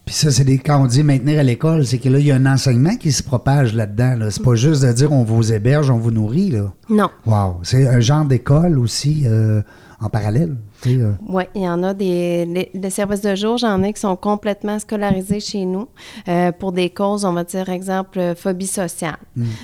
Puis 0.06 0.14
ça, 0.14 0.30
c'est 0.32 0.44
des, 0.44 0.60
quand 0.60 0.84
on 0.84 0.86
dit 0.86 1.04
maintenir 1.04 1.40
à 1.40 1.44
l'école, 1.44 1.86
c'est 1.86 1.98
que 1.98 2.10
là, 2.10 2.20
il 2.20 2.28
y 2.28 2.32
a 2.32 2.36
un 2.36 2.46
enseignement 2.46 2.96
qui 2.96 3.12
se 3.12 3.24
propage 3.24 3.74
là-dedans. 3.74 4.16
Là. 4.18 4.32
C'est 4.32 4.44
pas 4.44 4.54
juste 4.56 4.84
de 4.84 4.92
dire 4.94 5.12
on 5.12 5.24
vous 5.24 5.52
héberge, 5.52 5.90
on 5.90 5.98
vous 5.98 6.12
nourrit. 6.12 6.52
Là. 6.52 6.72
Non. 6.90 7.10
Wow. 7.26 7.58
C'est 7.64 7.88
un 7.88 8.00
genre 8.00 8.24
d'école 8.24 8.78
aussi 8.78 9.24
euh, 9.26 9.64
en 10.00 10.10
parallèle. 10.10 10.58
euh. 10.86 11.14
Oui, 11.28 11.46
il 11.56 11.64
y 11.64 11.68
en 11.68 11.82
a 11.82 11.96
des 11.96 12.46
les, 12.46 12.70
les 12.72 12.90
services 12.92 13.22
de 13.22 13.34
jour, 13.34 13.58
j'en 13.58 13.82
ai 13.82 13.94
qui 13.94 14.00
sont 14.00 14.16
complètement 14.16 14.78
scolarisés 14.78 15.40
chez 15.40 15.66
nous 15.66 15.88
euh, 16.28 16.52
pour 16.52 16.72
des 16.72 16.92
causes, 16.92 17.26
on 17.26 17.34
va 17.34 17.44
dire, 17.44 17.68
exemple, 17.70 18.34
phobie 18.36 18.68
sociale. 18.68 19.18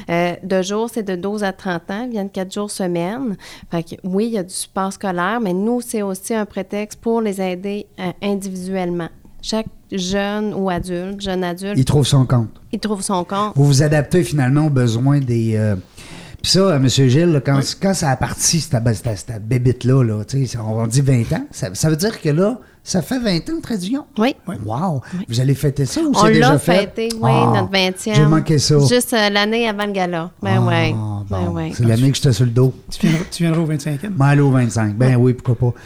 Euh, 0.09 0.33
de 0.41 0.61
jour, 0.63 0.89
c'est 0.91 1.03
de 1.03 1.15
12 1.15 1.43
à 1.43 1.53
30 1.53 1.91
ans, 1.91 2.03
ils 2.05 2.11
viennent 2.11 2.31
4 2.31 2.51
jours 2.51 2.71
semaine. 2.71 3.37
Fait 3.69 3.83
que, 3.83 3.95
oui, 4.03 4.25
il 4.25 4.31
y 4.33 4.37
a 4.39 4.43
du 4.43 4.53
support 4.53 4.91
scolaire, 4.91 5.39
mais 5.39 5.53
nous, 5.53 5.81
c'est 5.81 6.01
aussi 6.01 6.33
un 6.33 6.45
prétexte 6.45 6.99
pour 6.99 7.21
les 7.21 7.39
aider 7.39 7.85
individuellement. 8.23 9.09
Chaque 9.41 9.65
jeune 9.91 10.53
ou 10.53 10.69
adulte, 10.69 11.19
jeune 11.21 11.43
adulte, 11.43 11.73
Il 11.77 11.85
trouve 11.85 12.05
son 12.05 12.25
compte. 12.25 12.49
il 12.71 12.79
trouve 12.79 13.01
son 13.01 13.23
compte. 13.23 13.53
Vous 13.55 13.65
vous 13.65 13.83
adaptez 13.83 14.23
finalement 14.23 14.67
aux 14.67 14.69
besoins 14.69 15.19
des. 15.19 15.55
euh, 15.55 15.75
Puis 16.43 16.51
ça, 16.51 16.59
euh, 16.59 16.75
M. 16.77 16.87
Gilles, 16.87 17.31
là, 17.31 17.41
quand, 17.41 17.59
quand 17.81 17.93
ça 17.93 18.09
a 18.09 18.15
parti, 18.15 18.59
cette, 18.59 18.83
ben, 18.83 18.93
cette, 18.93 19.17
cette 19.17 19.47
bébite-là, 19.47 20.03
là, 20.03 20.23
tu 20.25 20.45
sais, 20.45 20.57
on 20.59 20.85
dit 20.87 21.01
20 21.01 21.31
ans, 21.33 21.45
ça, 21.51 21.69
ça 21.73 21.89
veut 21.89 21.95
dire 21.97 22.21
que 22.21 22.29
là, 22.29 22.59
ça 22.83 23.01
fait 23.03 23.19
20 23.19 23.37
ans 23.51 23.57
de 23.57 23.61
traduction? 23.61 24.05
Oui. 24.17 24.35
Wow! 24.65 25.01
Vous 25.29 25.39
allez 25.39 25.53
fêter 25.53 25.85
ça 25.85 26.01
ou 26.01 26.11
On 26.15 26.25
c'est 26.25 26.33
déjà 26.33 26.53
l'a 26.53 26.59
fait? 26.59 26.91
fêté, 26.95 27.09
oui, 27.21 27.29
Ah, 27.31 27.51
notre 27.55 27.71
20e. 27.71 28.15
J'ai 28.15 28.25
manqué 28.25 28.57
ça. 28.57 28.75
Juste 28.79 29.13
euh, 29.13 29.29
l'année 29.29 29.67
avant 29.69 29.85
le 29.85 29.91
gala. 29.91 30.31
Ben 30.41 30.55
Ah, 30.57 30.67
oui. 30.67 30.93
bon, 30.93 31.25
Ben 31.29 31.47
ouais. 31.49 31.71
C'est 31.75 31.85
l'année 31.85 32.09
que 32.09 32.15
j'étais 32.17 32.33
sur 32.33 32.45
le 32.45 32.51
dos. 32.51 32.73
Tu 32.89 33.05
viendras, 33.07 33.23
tu 33.31 33.43
viendras 33.43 33.61
au 33.61 33.65
25e. 33.67 34.09
M'en 34.17 34.25
aller 34.25 34.41
au 34.41 34.49
25. 34.51 34.95
Ben 34.95 35.15
oui, 35.15 35.33
pourquoi 35.33 35.71
pas. 35.71 35.79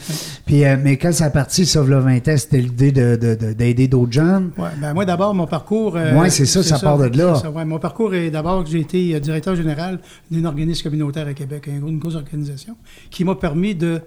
Puis, 0.46 0.64
euh, 0.64 0.78
mais 0.82 0.98
quand 0.98 1.12
ça 1.12 1.26
a 1.26 1.30
parti, 1.30 1.66
ça, 1.66 1.84
le 1.84 2.00
20 2.00 2.28
ans, 2.30 2.38
c'était 2.38 2.60
l'idée 2.62 2.92
de- 2.94 3.18
de- 3.18 3.36
de- 3.36 3.54
d'aider 3.54 3.88
d'autres 3.90 4.14
jeunes. 4.14 4.52
Ouais, 4.58 4.70
ben 4.80 4.94
moi, 4.94 5.04
d'abord, 5.06 5.34
mon 5.36 5.48
parcours. 5.48 5.98
euh, 5.98 6.14
Ouais, 6.18 6.30
c'est 6.30 6.46
ça, 6.46 6.64
ça 6.64 6.80
part 6.80 6.98
de 6.98 7.06
là. 7.18 7.36
c'est 7.36 7.42
ça, 7.42 7.52
ouais. 7.52 7.66
mon 7.66 7.78
parcours 7.80 8.14
est 8.16 8.32
d'abord 8.32 8.64
que 8.64 8.70
j'ai 8.70 8.80
été 8.80 9.20
directeur 9.20 9.56
général 9.56 10.00
d'un 10.32 10.46
organisme 10.46 10.84
communautaire 10.84 11.28
à 11.28 11.34
Québec, 11.34 11.68
un- 11.68 11.86
une 11.88 12.00
grosse 12.00 12.16
organisation, 12.16 12.76
qui 13.12 13.24
m'a 13.26 13.36
permis 13.36 13.76
de 13.76 14.02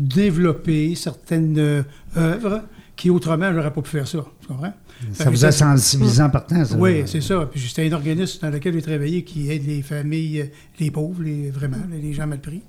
développer 0.00 0.94
certaines 0.94 1.58
euh, 1.58 1.82
œuvres 2.16 2.62
qui 2.96 3.08
autrement, 3.10 3.52
j'aurais 3.52 3.72
pas 3.72 3.80
pu 3.82 3.90
faire 3.90 4.06
ça. 4.08 4.24
Tu 4.40 4.46
comprends? 4.48 4.72
Ça 5.12 5.24
Fait 5.24 5.30
vous 5.30 5.44
a 5.46 5.52
sensibilisé 5.52 6.22
en 6.22 6.28
partant, 6.28 6.62
ça? 6.64 6.76
Oui, 6.76 7.04
c'est 7.06 7.22
ça. 7.22 7.48
Puis 7.50 7.60
c'était 7.60 7.88
un 7.88 7.92
organisme 7.92 8.40
dans 8.42 8.50
lequel 8.50 8.74
j'ai 8.74 8.82
travaillé 8.82 9.24
qui 9.24 9.50
aide 9.50 9.66
les 9.66 9.80
familles, 9.80 10.40
euh, 10.42 10.44
les 10.78 10.90
pauvres, 10.90 11.22
les, 11.22 11.50
vraiment, 11.50 11.78
les- 11.90 12.12
gens 12.12 12.26
mal 12.26 12.40
pris. 12.40 12.60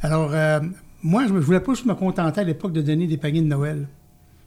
Alors, 0.00 0.30
euh, 0.32 0.58
moi, 1.04 1.26
je 1.28 1.32
ne 1.32 1.38
voulais 1.38 1.60
pas 1.60 1.74
juste 1.74 1.86
me 1.86 1.94
contenter 1.94 2.40
à 2.40 2.44
l'époque 2.44 2.72
de 2.72 2.82
donner 2.82 3.06
des 3.06 3.16
paniers 3.16 3.42
de 3.42 3.46
Noël. 3.46 3.86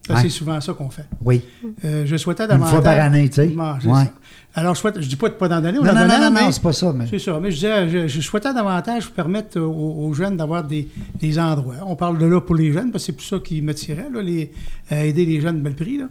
Ouais. 0.09 0.15
C'est 0.23 0.29
souvent 0.29 0.59
ça 0.59 0.73
qu'on 0.73 0.89
fait. 0.89 1.05
Oui. 1.23 1.41
Euh, 1.85 2.03
je 2.05 2.17
souhaitais 2.17 2.43
Une 2.43 2.49
davantage... 2.49 2.71
fois 2.73 2.81
par 2.81 2.99
année, 2.99 3.29
tu 3.29 3.35
sais. 3.35 3.47
Bon, 3.47 3.73
Ouais. 3.85 4.11
Alors, 4.53 4.73
je 4.75 4.79
souhaite, 4.81 4.99
je 4.99 5.07
dis 5.07 5.15
pas 5.15 5.29
de 5.29 5.35
pas 5.35 5.47
d'en 5.47 5.61
donner, 5.61 5.77
on 5.79 5.83
Non, 5.83 5.91
en 5.91 5.93
non, 5.93 6.07
non, 6.07 6.19
non, 6.31 6.41
non, 6.41 6.51
c'est 6.51 6.61
pas 6.61 6.73
ça. 6.73 6.91
Mais... 6.91 7.05
c'est 7.09 7.19
ça. 7.19 7.39
Mais 7.39 7.51
je 7.51 7.55
disais, 7.55 7.89
je, 7.89 8.07
je 8.07 8.21
souhaitais 8.21 8.53
davantage 8.53 9.09
permettre 9.11 9.61
aux, 9.61 10.07
aux 10.07 10.13
jeunes 10.13 10.35
d'avoir 10.35 10.63
des, 10.65 10.89
des 11.19 11.39
endroits. 11.39 11.75
On 11.85 11.95
parle 11.95 12.17
de 12.17 12.25
là 12.25 12.41
pour 12.41 12.55
les 12.55 12.73
jeunes, 12.73 12.91
parce 12.91 13.03
que 13.05 13.11
c'est 13.11 13.15
plus 13.17 13.25
ça 13.27 13.37
qui 13.39 13.61
me 13.61 13.73
tirait, 13.73 14.07
là, 14.11 14.21
les, 14.21 14.51
euh, 14.91 15.03
aider 15.03 15.25
les 15.25 15.39
jeunes 15.39 15.61
mal 15.61 15.73
pris. 15.75 15.99
là. 15.99 16.05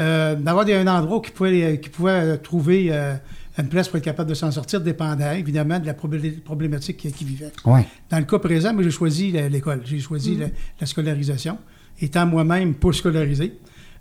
Euh, 0.00 0.34
d'avoir 0.34 0.66
un 0.66 0.86
endroit 0.88 1.20
qui 1.22 1.30
pouvait, 1.30 1.78
qui 1.80 1.88
pouvait 1.90 2.36
trouver 2.38 2.88
euh, 2.90 3.14
une 3.56 3.68
place 3.68 3.86
pour 3.88 3.96
être 3.98 4.04
capable 4.04 4.28
de 4.30 4.34
s'en 4.34 4.50
sortir, 4.50 4.80
dépendant 4.80 5.30
évidemment 5.32 5.78
de 5.78 5.86
la 5.86 5.94
probl- 5.94 6.40
problématique 6.40 6.96
qu'ils 6.96 7.12
qu'ils 7.12 7.26
vivaient. 7.28 7.52
Ouais. 7.64 7.86
Dans 8.10 8.18
le 8.18 8.24
cas 8.24 8.38
présent, 8.40 8.74
moi, 8.74 8.82
j'ai 8.82 8.90
choisi 8.90 9.30
l'école. 9.30 9.82
J'ai 9.84 10.00
choisi 10.00 10.36
la, 10.36 10.46
la 10.80 10.86
scolarisation, 10.86 11.56
étant 12.00 12.26
moi-même 12.26 12.74
pas 12.74 12.92
scolarisé. 12.92 13.54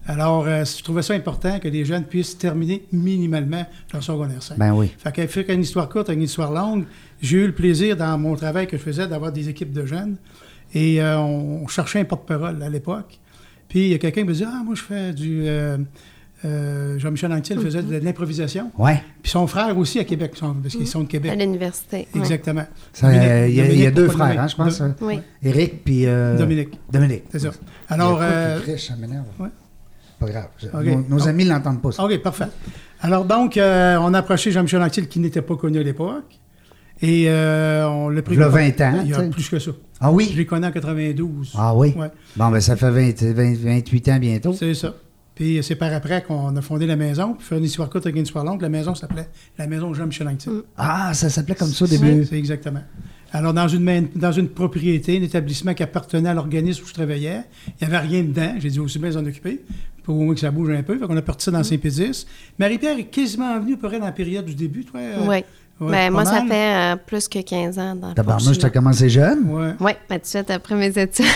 Alors, 0.07 0.45
euh, 0.45 0.63
je 0.63 0.83
trouvais 0.83 1.01
ça 1.01 1.13
important 1.15 1.57
que 1.59 1.67
les 1.67 1.83
jeunes 1.83 2.03
puissent 2.03 2.37
terminer 2.37 2.83
minimalement 2.91 3.65
leur 3.91 4.03
secondaire 4.03 4.41
5. 4.43 4.57
Ben 4.57 4.71
oui. 4.73 4.91
Fait 4.97 5.11
qu'à 5.11 5.27
faire 5.27 5.45
qu'une 5.47 5.61
histoire 5.61 5.89
courte, 5.89 6.09
une 6.09 6.21
histoire 6.21 6.51
longue, 6.51 6.85
j'ai 7.21 7.37
eu 7.37 7.47
le 7.47 7.53
plaisir 7.55 7.97
dans 7.97 8.15
mon 8.17 8.35
travail 8.35 8.67
que 8.67 8.77
je 8.77 8.81
faisais 8.83 9.07
d'avoir 9.07 9.31
des 9.31 9.49
équipes 9.49 9.71
de 9.73 9.85
jeunes. 9.85 10.17
Et 10.75 11.01
euh, 11.01 11.17
on 11.17 11.67
cherchait 11.67 11.99
un 11.99 12.05
porte-parole 12.05 12.61
à 12.61 12.69
l'époque. 12.69 13.19
Puis 13.67 13.85
il 13.85 13.89
y 13.89 13.93
a 13.95 13.97
quelqu'un 13.97 14.21
qui 14.21 14.27
me 14.27 14.33
dit 14.33 14.43
Ah, 14.45 14.61
moi, 14.63 14.75
je 14.75 14.81
fais 14.83 15.11
du. 15.13 15.43
euh, 15.47 15.77
euh, 16.45 16.99
Jean-Michel 16.99 17.31
Anctil 17.33 17.59
faisait 17.59 17.81
de 17.83 17.97
l'improvisation. 17.97 18.71
Ouais. 18.77 19.01
Puis 19.23 19.31
son 19.31 19.47
frère 19.47 19.77
aussi 19.77 19.99
à 19.99 20.03
Québec, 20.03 20.31
son- 20.35 20.53
parce 20.53 20.75
qu'ils 20.75 20.87
sont 20.87 20.99
de 21.01 21.05
À 21.05 21.09
Québec. 21.09 21.33
l'université. 21.39 22.07
ouais. 22.13 22.19
Exactement. 22.21 22.65
Euh, 23.03 23.47
Il 23.49 23.55
y, 23.55 23.61
a- 23.61 23.65
il 23.71 23.79
y 23.79 23.85
a 23.85 23.91
Dominique, 23.91 23.93
deux 23.95 24.07
frères, 24.09 24.39
hein, 24.41 24.47
je 24.47 24.55
pense. 24.55 24.79
Hein. 24.81 24.95
Oui. 25.01 25.19
Éric 25.43 25.83
puis... 25.83 26.05
euh, 26.05 26.37
Dominique. 26.37 26.79
Dominique. 26.91 27.23
C'est 27.31 27.39
ça. 27.39 27.49
Il 27.49 27.51
y 27.53 27.91
a 27.91 27.93
Alors, 27.95 28.19
euh, 28.21 28.59
triche, 28.61 28.87
ça 28.87 28.95
m'énerve. 28.95 29.25
ouais. 29.39 29.49
Pas 30.19 30.27
grave. 30.27 30.47
Je-. 30.57 30.67
Nos, 30.91 31.03
nos 31.09 31.27
amis 31.27 31.43
ne 31.45 31.49
l'entendent 31.49 31.81
pas, 31.81 31.91
ça. 31.91 32.03
OK, 32.05 32.17
parfait. 32.21 32.45
Alors, 33.01 33.25
donc, 33.25 33.57
euh, 33.57 33.97
on 33.99 34.13
a 34.13 34.19
approché 34.19 34.51
Jean-Michel 34.51 34.81
Anctil, 34.81 35.07
qui 35.09 35.19
n'était 35.19 35.41
pas 35.41 35.55
connu 35.57 35.79
à 35.79 35.83
l'époque. 35.83 36.39
Et 37.01 37.25
euh, 37.27 37.85
on 37.89 38.07
l'a 38.07 38.21
pris. 38.21 38.35
Il 38.35 38.41
a 38.41 38.47
20 38.47 38.79
ans, 38.81 39.01
Il 39.03 39.09
y 39.09 39.13
a 39.13 39.21
plus 39.23 39.49
que 39.49 39.59
ça. 39.59 39.71
Ah 39.99 40.07
Je 40.11 40.15
oui? 40.15 40.33
l'ai 40.35 40.45
connu 40.45 40.65
en 40.65 40.71
92. 40.71 41.53
Ah 41.57 41.75
oui? 41.75 41.93
Ouais. 41.97 42.07
Bon, 42.37 42.49
ben 42.49 42.61
ça 42.61 42.77
fait 42.77 42.89
20 42.89 43.21
20 43.33 43.53
28 43.57 44.09
ans 44.09 44.17
bientôt. 44.19 44.53
C'est 44.53 44.73
ça. 44.73 44.93
Puis 45.35 45.59
c'est 45.63 45.75
par 45.75 45.91
après 45.93 46.23
qu'on 46.23 46.55
a 46.55 46.61
fondé 46.61 46.85
la 46.85 46.95
maison. 46.95 47.33
Puis 47.33 47.45
faire 47.45 47.57
une 47.57 47.65
histoire 47.65 47.89
courte 47.89 48.05
avec 48.05 48.15
une 48.15 48.23
histoire 48.23 48.45
longue, 48.45 48.61
la 48.61 48.69
maison 48.69 48.95
s'appelait 48.95 49.27
la 49.57 49.67
maison 49.67 49.93
Jean-Michel 49.93 50.27
Anctil. 50.27 50.61
Ah, 50.77 51.13
ça 51.13 51.29
s'appelait 51.29 51.55
comme 51.55 51.67
ça 51.69 51.85
au 51.85 51.87
début. 51.87 52.25
c'est 52.25 52.37
exactement. 52.37 52.81
Alors, 53.31 53.53
dans 53.53 53.67
une, 53.67 53.83
main- 53.83 54.05
dans 54.15 54.31
une 54.31 54.47
propriété, 54.47 55.17
un 55.17 55.21
établissement 55.21 55.73
qui 55.73 55.83
appartenait 55.83 56.29
à 56.29 56.33
l'organisme 56.33 56.83
où 56.85 56.87
je 56.87 56.93
travaillais, 56.93 57.41
il 57.67 57.73
n'y 57.87 57.93
avait 57.93 58.07
rien 58.07 58.23
dedans. 58.23 58.53
J'ai 58.59 58.69
dit 58.69 58.79
aussi 58.79 58.97
bien 58.97 59.11
s'en 59.11 59.25
occuper, 59.25 59.61
pour 60.03 60.15
au 60.17 60.21
moins 60.23 60.33
que 60.35 60.39
ça 60.39 60.51
bouge 60.51 60.69
un 60.69 60.83
peu. 60.83 60.97
Fait 60.97 61.05
qu'on 61.05 61.17
a 61.17 61.21
parti 61.21 61.43
ça 61.43 61.51
dans 61.51 61.61
Saint-Pédis. 61.63 62.25
Marie-Pierre 62.57 62.97
est 62.97 63.05
quasiment 63.05 63.59
venue 63.59 63.73
à 63.73 63.77
peu 63.77 63.89
près 63.89 63.99
dans 63.99 64.05
la 64.05 64.13
période 64.13 64.45
du 64.45 64.55
début, 64.55 64.85
toi. 64.85 65.01
euh, 65.01 65.25
Oui. 65.27 65.43
Ouais, 65.79 65.91
ben, 65.91 66.11
moi, 66.11 66.25
ça 66.25 66.43
fait 66.47 66.93
euh, 66.93 66.95
plus 66.95 67.27
que 67.27 67.39
15 67.41 67.79
ans 67.79 67.95
dans 67.95 68.13
Tabarnouche, 68.13 68.45
t'as 68.57 68.69
Porchino. 68.69 68.71
commencé 68.73 69.09
jeune? 69.09 69.49
Ouais. 69.49 69.73
Oui, 69.79 69.91
ben, 70.09 70.15
tout 70.15 70.21
de 70.21 70.25
suite 70.27 70.49
après 70.51 70.75
mes 70.75 70.87
études. 70.97 71.25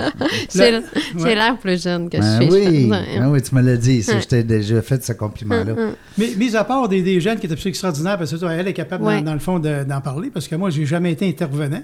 j'ai 0.54 0.80
ouais. 1.22 1.34
l'air 1.34 1.58
plus 1.58 1.82
jeune 1.82 2.08
que 2.08 2.16
Ben 2.18 2.40
je 2.40 2.50
suis. 2.50 2.52
oui, 2.68 2.90
Ouais. 2.90 3.18
ben 3.18 3.28
oui, 3.30 3.42
tu 3.42 3.54
me 3.54 3.60
l'as 3.62 3.76
dit. 3.76 4.02
ça, 4.02 4.14
Ouais. 4.14 4.20
Je 4.22 4.26
t'ai 4.28 4.42
déjà 4.42 4.80
fait 4.82 5.04
ce 5.04 5.12
compliment-là. 5.12 5.74
Mais 6.16 6.30
mis 6.36 6.56
à 6.56 6.64
part 6.64 6.88
des, 6.88 7.02
des 7.02 7.20
jeunes 7.20 7.38
qui 7.38 7.46
étaient 7.46 7.52
absolument 7.52 7.70
extraordinaires, 7.72 8.18
parce 8.18 8.30
que 8.30 8.36
ça, 8.38 8.50
elle 8.52 8.66
est 8.68 8.72
capable, 8.72 9.04
Ouais. 9.04 9.18
dans, 9.18 9.26
dans 9.26 9.34
le 9.34 9.40
fond, 9.40 9.58
de- 9.58 9.84
d'en 9.84 10.00
parler, 10.00 10.30
parce 10.30 10.48
que 10.48 10.56
moi, 10.56 10.70
j'ai 10.70 10.86
jamais 10.86 11.12
été 11.12 11.28
intervenant. 11.28 11.82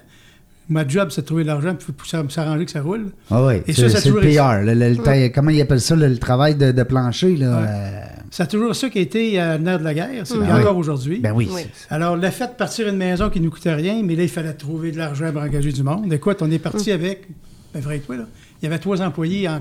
Ma 0.69 0.87
job, 0.87 1.11
c'est 1.13 1.21
de 1.21 1.27
trouver 1.27 1.43
de 1.45 1.49
l'argent, 1.49 1.75
puis 1.77 1.87
faut 1.87 2.19
s- 2.19 2.29
s'arranger 2.35 2.65
que 2.65 2.71
ça 2.73 2.83
roule. 2.83 3.07
Ah 3.31 3.45
oui, 3.47 3.55
Et 3.69 3.73
c'est 3.73 3.89
ça, 3.89 4.01
c'est 4.01 4.09
le 4.11 4.17
PR. 4.21 4.63
le- 4.65 4.75
le- 4.75 4.89
le 4.91 4.97
ta- 4.97 5.29
comment 5.29 5.51
ils 5.51 5.61
appellent 5.61 5.81
ça, 5.81 5.95
le, 5.95 6.09
le 6.09 6.19
travail 6.19 6.57
de, 6.57 6.73
de 6.73 6.83
plancher? 6.83 7.37
Là, 7.37 7.57
Ouais. 7.61 7.67
euh, 7.69 8.01
C'est 8.33 8.49
toujours 8.51 8.75
ça 8.75 8.91
qui 8.91 8.99
a 8.99 9.03
été 9.03 9.41
euh, 9.41 9.59
nerf 9.59 9.79
de 9.79 9.85
la 9.85 9.95
guerre, 9.95 10.09
c'est 10.25 10.37
Ben 10.37 10.47
oui. 10.57 10.61
encore 10.63 10.77
aujourd'hui. 10.77 11.21
ben 11.21 11.33
oui. 11.33 11.49
Oui. 11.53 11.63
c'est- 11.73 11.95
Alors, 11.95 12.17
le 12.17 12.29
fait 12.31 12.49
de 12.49 12.53
partir 12.55 12.89
une 12.89 12.97
maison 12.97 13.31
qui 13.31 13.39
ne 13.39 13.45
nous 13.45 13.51
coûtait 13.53 13.75
rien, 13.75 14.03
mais 14.03 14.17
là, 14.17 14.25
il 14.25 14.29
fallait 14.29 14.53
trouver 14.55 14.91
de 14.91 14.99
l'argent 14.99 15.31
pour 15.33 15.41
engager 15.43 15.71
du 15.71 15.85
monde. 15.85 16.13
Écoute, 16.13 16.39
on 16.41 16.51
est 16.51 16.59
parti 16.59 16.91
avec, 16.91 17.29
ben, 17.73 17.81
vrai 17.81 18.01
toi, 18.01 18.17
là, 18.17 18.25
il 18.61 18.65
y 18.65 18.69
avait 18.69 18.81
trois 18.81 19.01
employés 19.03 19.49
en 19.49 19.61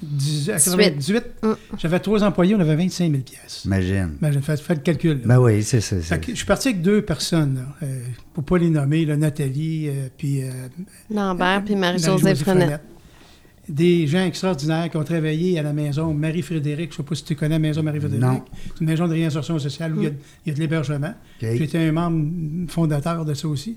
90, 0.00 0.50
à 0.50 0.52
98. 0.58 1.24
Mm. 1.42 1.52
J'avais 1.78 2.00
trois 2.00 2.22
employés, 2.22 2.54
on 2.54 2.60
avait 2.60 2.76
25 2.76 3.10
000 3.10 3.22
pièces. 3.22 3.62
Imagine. 3.64 4.16
Imagine, 4.20 4.42
fais, 4.42 4.56
fais 4.56 4.74
le 4.74 4.80
calcul. 4.80 5.18
là. 5.18 5.24
Ben 5.24 5.38
oui, 5.40 5.62
c'est 5.62 5.80
ça. 5.80 5.96
Je 5.98 6.34
suis 6.34 6.46
parti 6.46 6.68
avec 6.68 6.82
deux 6.82 7.02
personnes, 7.02 7.56
là, 7.56 7.86
euh, 7.86 8.00
pour 8.34 8.44
pas 8.44 8.58
les 8.58 8.70
nommer, 8.70 9.04
là, 9.04 9.16
Nathalie, 9.16 9.88
euh, 9.88 10.08
puis 10.16 10.42
euh, 10.42 10.50
Lambert 11.10 11.62
puis 11.64 11.74
Marie-Josée 11.76 12.22
Marie-Josée 12.22 12.44
Frenette. 12.44 12.80
Des 13.68 14.06
gens 14.06 14.24
extraordinaires 14.24 14.88
qui 14.90 14.96
ont 14.96 15.04
travaillé 15.04 15.58
à 15.58 15.62
la 15.62 15.74
maison 15.74 16.14
Marie-Frédéric. 16.14 16.90
Je 16.90 16.94
ne 16.94 16.96
sais 16.96 17.02
pas 17.02 17.14
si 17.14 17.24
tu 17.24 17.34
connais 17.36 17.56
la 17.56 17.58
maison 17.58 17.82
Marie-Frédéric. 17.82 18.22
Non. 18.24 18.42
C'est 18.74 18.80
une 18.80 18.86
maison 18.86 19.06
de 19.06 19.12
réinsertion 19.12 19.58
sociale 19.58 19.94
où 19.94 20.00
il 20.00 20.04
y 20.04 20.06
a- 20.06 20.12
y, 20.46 20.50
a 20.50 20.54
de 20.54 20.58
l'hébergement. 20.58 21.12
J'étais 21.38 21.76
un 21.76 21.92
membre 21.92 22.70
fondateur 22.70 23.26
de 23.26 23.34
ça 23.34 23.46
aussi. 23.46 23.76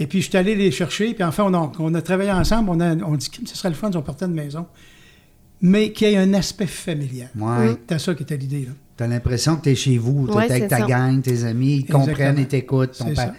Et 0.00 0.08
puis, 0.08 0.22
je 0.22 0.28
suis 0.28 0.36
allé 0.36 0.56
les 0.56 0.72
chercher. 0.72 1.14
Puis, 1.14 1.22
enfin, 1.22 1.44
on 1.44 1.54
a, 1.54 1.70
on 1.78 1.94
a 1.94 2.02
travaillé 2.02 2.32
ensemble. 2.32 2.70
On 2.70 2.80
a 2.80 2.96
on 2.96 3.14
dit 3.14 3.30
ce 3.46 3.54
serait 3.56 3.68
le 3.68 3.76
fun 3.76 3.92
si 3.92 3.96
on 3.96 4.02
partait 4.02 4.26
de 4.26 4.32
maison. 4.32 4.66
Mais 5.62 5.92
qu'il 5.92 6.08
y 6.08 6.12
ait 6.14 6.16
un 6.18 6.34
aspect 6.34 6.66
familial. 6.66 7.28
Ouais. 7.38 7.68
C'était 7.70 7.98
ça 7.98 8.14
qui 8.14 8.24
était 8.24 8.36
l'idée. 8.36 8.66
là. 8.66 8.72
T'as 8.96 9.06
l'impression 9.06 9.56
que 9.56 9.62
t'es 9.62 9.74
chez 9.74 9.96
vous, 9.96 10.26
t'es 10.26 10.34
Ouais, 10.34 10.50
avec 10.50 10.68
ta 10.68 10.78
ça. 10.80 10.86
gang, 10.86 11.22
tes 11.22 11.44
amis, 11.44 11.76
ils 11.78 11.86
comprennent 11.86 12.38
et 12.38 12.46
t'écoutent, 12.46 12.98
ton 12.98 13.14
ça. 13.14 13.32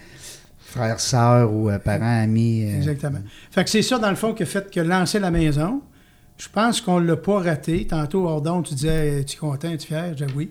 frère, 0.59 0.99
sœur 0.99 1.53
ou 1.53 1.69
euh, 1.69 1.77
parents, 1.79 2.21
amis. 2.23 2.63
euh, 2.65 2.77
Exactement. 2.77 3.19
Fait 3.51 3.63
que 3.63 3.69
c'est 3.69 3.81
ça, 3.81 3.99
dans 3.99 4.09
le 4.09 4.15
fond, 4.15 4.33
qui 4.33 4.43
a 4.43 4.45
fait 4.45 4.71
que 4.71 4.79
lancer 4.79 5.19
la 5.19 5.31
maison. 5.31 5.81
Je 6.37 6.47
pense 6.49 6.81
qu'on 6.81 6.99
ne 6.99 7.05
l'a 7.05 7.15
pas 7.17 7.39
raté. 7.39 7.85
Tantôt, 7.85 8.25
hors 8.27 8.41
d'onde, 8.41 8.65
tu 8.65 8.73
disais, 8.73 9.19
es-tu 9.19 9.37
content, 9.37 9.69
es-tu 9.69 9.87
fier? 9.87 10.13
Je 10.17 10.23
disais 10.23 10.35
oui. 10.35 10.49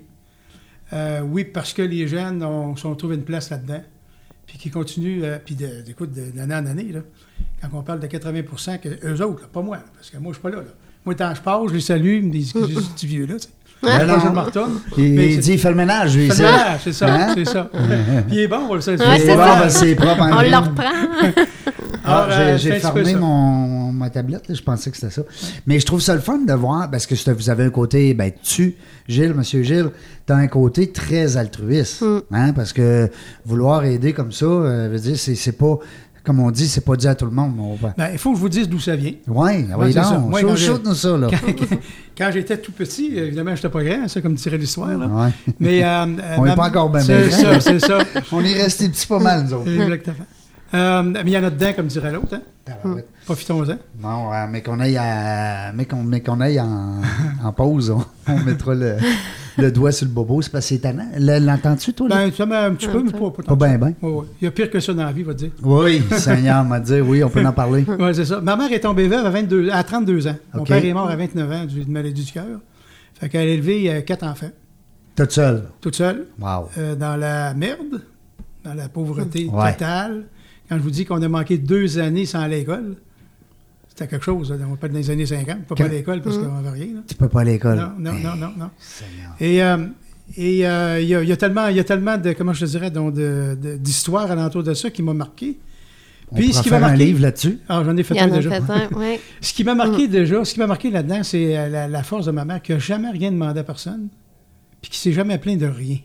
Euh, 0.93 1.21
oui, 1.23 1.45
parce 1.45 1.73
que 1.73 1.83
les 1.83 2.07
jeunes 2.07 2.43
ont, 2.45 2.77
sont 2.77 2.95
trouvé 2.95 3.17
une 3.17 3.25
place 3.25 3.51
là-dedans. 3.51 3.83
Puis 4.47 4.59
qui 4.59 4.71
continuent, 4.71 5.23
euh, 5.25 5.39
puis 5.45 5.55
de- 5.55 5.81
d'écoute, 5.81 6.13
d'année 6.13 6.55
en 6.55 6.67
année, 6.67 6.93
là, 6.93 7.01
quand 7.61 7.69
on 7.73 7.83
parle 7.83 8.01
de 8.01 8.07
80 8.07 8.43
que 8.79 8.89
eux 9.07 9.23
autres, 9.25 9.43
là, 9.43 9.49
pas 9.53 9.63
moi, 9.63 9.79
parce 9.95 10.11
que 10.11 10.19
moi, 10.19 10.33
je 10.33 10.35
suis 10.39 10.43
pas 10.43 10.51
là. 10.51 10.59
là. 10.59 10.71
Moi, 11.05 11.15
quand 11.17 11.33
je 11.35 11.41
pars, 11.41 11.67
je 11.69 11.75
les 11.75 11.81
salue, 11.81 12.19
ils 12.19 12.25
me 12.27 12.31
disent 12.33 12.53
que 12.53 12.67
j'ai 12.67 12.75
ce 12.75 12.81
petit 12.91 13.07
vieux-là. 13.07 13.35
tu 13.35 13.41
sais. 13.43 13.49
Ben 13.83 13.99
je 14.21 14.27
non. 14.27 14.33
me 14.33 14.39
retourne. 14.41 14.79
Il, 14.97 15.13
Mais 15.15 15.33
il 15.35 15.41
dit, 15.41 15.55
il 15.55 15.59
fait 15.59 15.71
le 15.71 15.75
ménage, 15.75 16.17
lui. 16.17 16.29
Fait 16.29 16.35
c'est- 16.37 16.43
le 16.45 16.51
ménage, 16.53 16.81
c'est 16.85 16.93
ça, 16.93 17.13
Hein? 17.13 17.35
c'est 17.35 17.45
ça. 17.45 17.69
Puis 18.29 18.37
il 18.37 18.39
est 18.41 18.47
bon, 18.49 18.61
on 18.71 18.75
le 18.77 18.81
sait. 18.81 18.93
Ouais, 18.93 19.19
C'est 19.19 19.27
c'est 19.27 19.35
bon, 19.35 19.43
ben, 19.43 19.69
c'est 19.69 19.95
propre. 19.97 20.23
en 20.23 20.39
On 20.39 20.41
le 20.41 20.57
reprend. 20.57 21.43
Ah, 22.05 22.25
Alors, 22.25 22.29
euh, 22.37 22.59
j'ai- 22.59 22.71
peu 22.73 22.79
fermé 22.81 23.15
mon, 23.15 23.93
ma 23.93 24.11
tablette, 24.11 24.49
là, 24.49 24.55
je 24.57 24.63
pensais 24.63 24.91
que 24.91 24.97
c'était 24.97 25.13
ça. 25.13 25.23
Mais 25.69 25.79
je 25.79 25.87
trouve 25.87 26.01
ça 26.01 26.15
le 26.17 26.21
fun 26.21 26.39
de 26.39 26.53
voir, 26.53 26.91
parce 26.91 27.07
que 27.07 27.15
vous 27.33 27.49
avez 27.49 27.63
un 27.65 27.71
côté, 27.71 28.13
ben 28.13 28.33
tu, 28.43 28.75
Gilles, 29.07 29.35
monsieur 29.35 29.63
Gilles, 29.63 29.91
tu 30.27 30.33
as 30.33 30.37
un 30.37 30.49
côté 30.49 30.91
très 30.91 31.37
altruiste. 31.37 32.03
Mm. 32.03 32.19
Hein, 32.33 32.53
parce 32.55 32.73
que 32.73 33.09
vouloir 33.47 33.85
aider 33.85 34.13
comme 34.13 34.33
ça, 34.33 34.47
euh, 34.47 34.89
veut 34.91 34.99
dire, 34.99 35.17
c'est 35.17 35.37
c'est 35.37 35.53
pas, 35.53 35.79
comme 36.25 36.39
on 36.41 36.51
dit, 36.51 36.69
c'est 36.69 36.85
pas 36.85 36.97
dit 36.97 37.09
à 37.09 37.15
tout 37.15 37.25
le 37.25 37.33
monde. 37.33 37.57
mon. 37.57 37.77
Ben, 37.77 38.11
il 38.13 38.19
faut 38.19 38.31
que 38.31 38.37
je 38.37 38.41
vous 38.41 38.49
dise 38.49 38.69
d'où 38.69 38.79
ça 38.79 38.95
vient. 38.95 39.13
Oui, 39.27 39.67
ça. 39.93 40.13
non, 40.13 40.21
Moi, 40.29 40.41
quand 40.43 40.55
j'ai- 40.57 40.67
shoot-nous 40.67 40.95
ça, 40.95 41.17
là. 41.17 41.29
Quand, 41.43 41.77
quand 42.17 42.31
j'étais 42.33 42.59
tout 42.59 42.73
petit, 42.73 43.17
évidemment, 43.17 43.51
je 43.57 43.57
n'étais 43.57 43.69
pas 43.69 43.83
grand, 43.83 44.07
ça, 44.09 44.21
comme 44.21 44.35
dirait 44.35 44.59
l'histoire. 44.59 44.97
là. 44.97 45.07
Ouais. 45.07 45.31
Mais, 45.59 45.83
euh, 45.83 46.05
On 46.39 46.47
euh, 46.47 46.53
est 46.53 46.55
pas 46.57 46.69
encore 46.69 46.91
ben 46.91 47.01
C'est 47.01 47.15
ben 47.23 47.31
ça, 47.31 47.43
grand. 47.51 47.61
c'est 47.61 47.79
ça. 47.81 47.99
On 48.33 48.41
est 48.45 48.63
resté 48.63 48.89
petits 48.89 49.07
pas 49.07 49.19
mal, 49.19 49.45
nous 49.45 49.55
autres. 49.55 49.71
Exactement. 49.71 50.17
Euh, 50.75 51.03
mais 51.03 51.23
il 51.27 51.31
y 51.31 51.39
en 51.39 51.45
a 51.45 51.51
dedans, 51.51 51.73
comme 51.75 51.87
dirait 51.87 52.13
l'autre. 52.13 52.35
Hein? 52.35 52.43
Tabarouette. 52.65 53.09
Profitons-en. 53.27 53.77
Non, 54.01 54.31
mais 54.51 54.63
qu'on 54.63 54.79
aille, 54.81 54.97
à, 54.97 55.73
mais 55.75 55.85
qu'on, 55.87 56.03
mais 56.03 56.21
qu'on 56.21 56.41
aille 56.41 56.61
en, 56.61 57.01
en 57.45 57.53
pause, 57.53 57.91
on, 57.91 58.05
on 58.29 58.39
mettra 58.41 58.75
le, 58.75 58.97
le 59.59 59.71
doigt 59.71 59.93
sur 59.93 60.07
le 60.07 60.13
bobo. 60.13 60.41
C'est 60.43 60.51
parce 60.51 60.65
que 60.69 60.75
c'est 60.75 60.81
tannant. 60.81 61.09
L'entends-tu, 61.19 61.93
toi? 61.93 62.09
Là? 62.09 62.17
Ben, 62.27 62.33
ça 62.33 62.47
m'a 62.47 62.65
un 62.65 62.75
petit 62.75 62.89
peu, 62.89 63.03
mais 63.03 63.11
pas, 63.13 63.19
pas 63.19 63.31
pas 63.31 63.43
tant. 63.43 63.57
bien, 63.57 63.79
bien. 63.79 63.95
Ouais, 64.03 64.11
ouais. 64.11 64.27
Il 64.41 64.45
y 64.45 64.49
a 64.49 64.51
pire 64.51 64.71
que 64.71 64.81
ça 64.81 64.93
dans 64.95 65.05
la 65.05 65.13
vie, 65.13 65.23
va 65.23 65.35
dire. 65.35 65.51
Oui, 65.63 66.03
Seigneur 66.13 66.65
m'a 66.65 66.81
dit, 66.81 67.01
oui, 67.01 67.23
on 67.25 67.29
peut 67.29 67.45
en 67.45 67.53
parler. 67.53 67.85
Oui, 67.99 68.15
c'est 68.15 68.25
ça. 68.25 68.41
Ma 68.41 68.57
mère 68.57 68.73
est 68.73 68.81
tombée 68.81 69.09
veuve 69.09 69.27
à, 69.27 69.31
22, 69.31 69.71
à 69.71 69.83
32 69.85 70.27
ans. 70.29 70.37
Mon 70.55 70.65
père 70.65 70.85
est 70.85 70.93
mort 70.93 71.09
à 71.09 71.17
29 71.17 71.51
ans 71.53 71.65
d'une 71.65 71.91
maladie 71.91 72.25
du 72.25 72.33
cœur. 72.33 72.47
Fait 73.15 73.29
qu'elle 73.29 73.49
a 73.49 73.53
élevé 73.53 73.91
euh, 73.93 74.01
quatre 74.01 74.25
enfants, 74.25 74.51
Toute 75.17 75.31
seule? 75.33 75.65
toute 75.81 75.95
seule, 75.95 76.27
Wow. 76.41 76.69
euh, 76.79 76.97
dans 76.97 77.17
la 77.17 77.55
merde, 77.55 78.03
dans 78.65 78.75
la 78.75 78.89
pauvreté 78.89 79.49
Ouais. 79.53 79.73
totale. 79.73 80.25
Quand 80.69 80.77
je 80.79 80.83
vous 80.83 80.91
dis 80.91 81.05
qu'on 81.05 81.21
a 81.23 81.29
manqué 81.29 81.59
deux 81.59 81.99
années 81.99 82.27
sans 82.27 82.47
l'école, 82.47 82.97
c'était 83.95 84.09
quelque 84.09 84.25
chose. 84.25 84.51
là. 84.51 84.57
On 84.71 84.77
parle 84.77 84.93
des 84.93 85.11
années 85.11 85.27
50, 85.27 85.65
pas, 85.67 85.75
Que- 85.75 85.83
pas 85.83 85.89
à 85.89 85.93
l'école 85.93 86.23
parce 86.23 86.39
qu'on 86.39 86.49
n'avait 86.63 86.81
rien. 86.85 86.95
là. 86.95 87.01
Tu 87.07 87.15
peux 87.15 87.29
pas 87.29 87.41
à 87.43 87.45
l'école. 87.45 87.77
Non, 87.79 87.93
non, 87.99 88.13
non, 88.19 88.37
non, 88.37 88.53
non. 88.59 88.71
Et 89.41 89.63
euh, 89.63 89.87
et, 90.37 90.67
euh, 90.67 90.99
il 91.01 91.09
y, 91.09 91.15
a, 91.15 91.23
il 91.23 91.29
y 91.29 91.33
a 91.33 91.37
tellement, 91.37 91.67
il 91.69 91.77
y 91.77 91.81
a 91.81 91.85
tellement 91.85 92.17
de, 92.17 92.33
comment 92.33 92.55
je 92.55 92.65
te 92.65 92.71
dirais, 92.71 92.91
d'histoires 93.79 94.31
alentour 94.31 94.63
de 94.63 94.73
ça 94.75 94.91
qui 94.91 95.03
m'a 95.03 95.13
marqué. 95.15 95.59
On 96.31 96.37
Puis, 96.37 96.55
ce 96.55 96.63
qui 96.63 96.71
m'a 96.71 96.79
faire 96.79 96.89
un 96.89 96.91
marqué- 96.93 97.05
livre 97.05 97.21
là-dessus. 97.21 97.59
Ah, 97.69 97.83
j'en 97.85 97.95
ai 97.97 98.03
fait 98.03 98.19
un 98.19 98.29
déjà. 98.29 98.51
fait 98.63 98.73
un. 98.73 98.89
Ce 99.43 99.53
qui 99.53 99.65
m'a 99.65 99.75
marqué 99.75 100.09
déjà, 100.09 100.43
ce 100.45 100.55
qui 100.55 100.61
m'a 100.61 100.67
marqué 100.67 100.91
là-dedans, 100.91 101.23
c'est 101.23 101.59
euh, 101.59 101.69
la, 101.69 101.89
la 101.89 102.03
force 102.03 102.25
de 102.25 102.31
ma 102.31 102.47
mère 102.47 102.63
qui 102.63 102.73
n'a 102.73 102.79
jamais 102.79 103.11
rien 103.11 103.31
demandé 103.31 103.61
à 103.61 103.65
personne, 103.65 104.09
puis 104.81 104.91
qui 104.91 104.99
s'est 104.99 105.13
jamais 105.13 105.37
plaint 105.37 105.59
de 105.59 105.67
rien. 105.67 105.99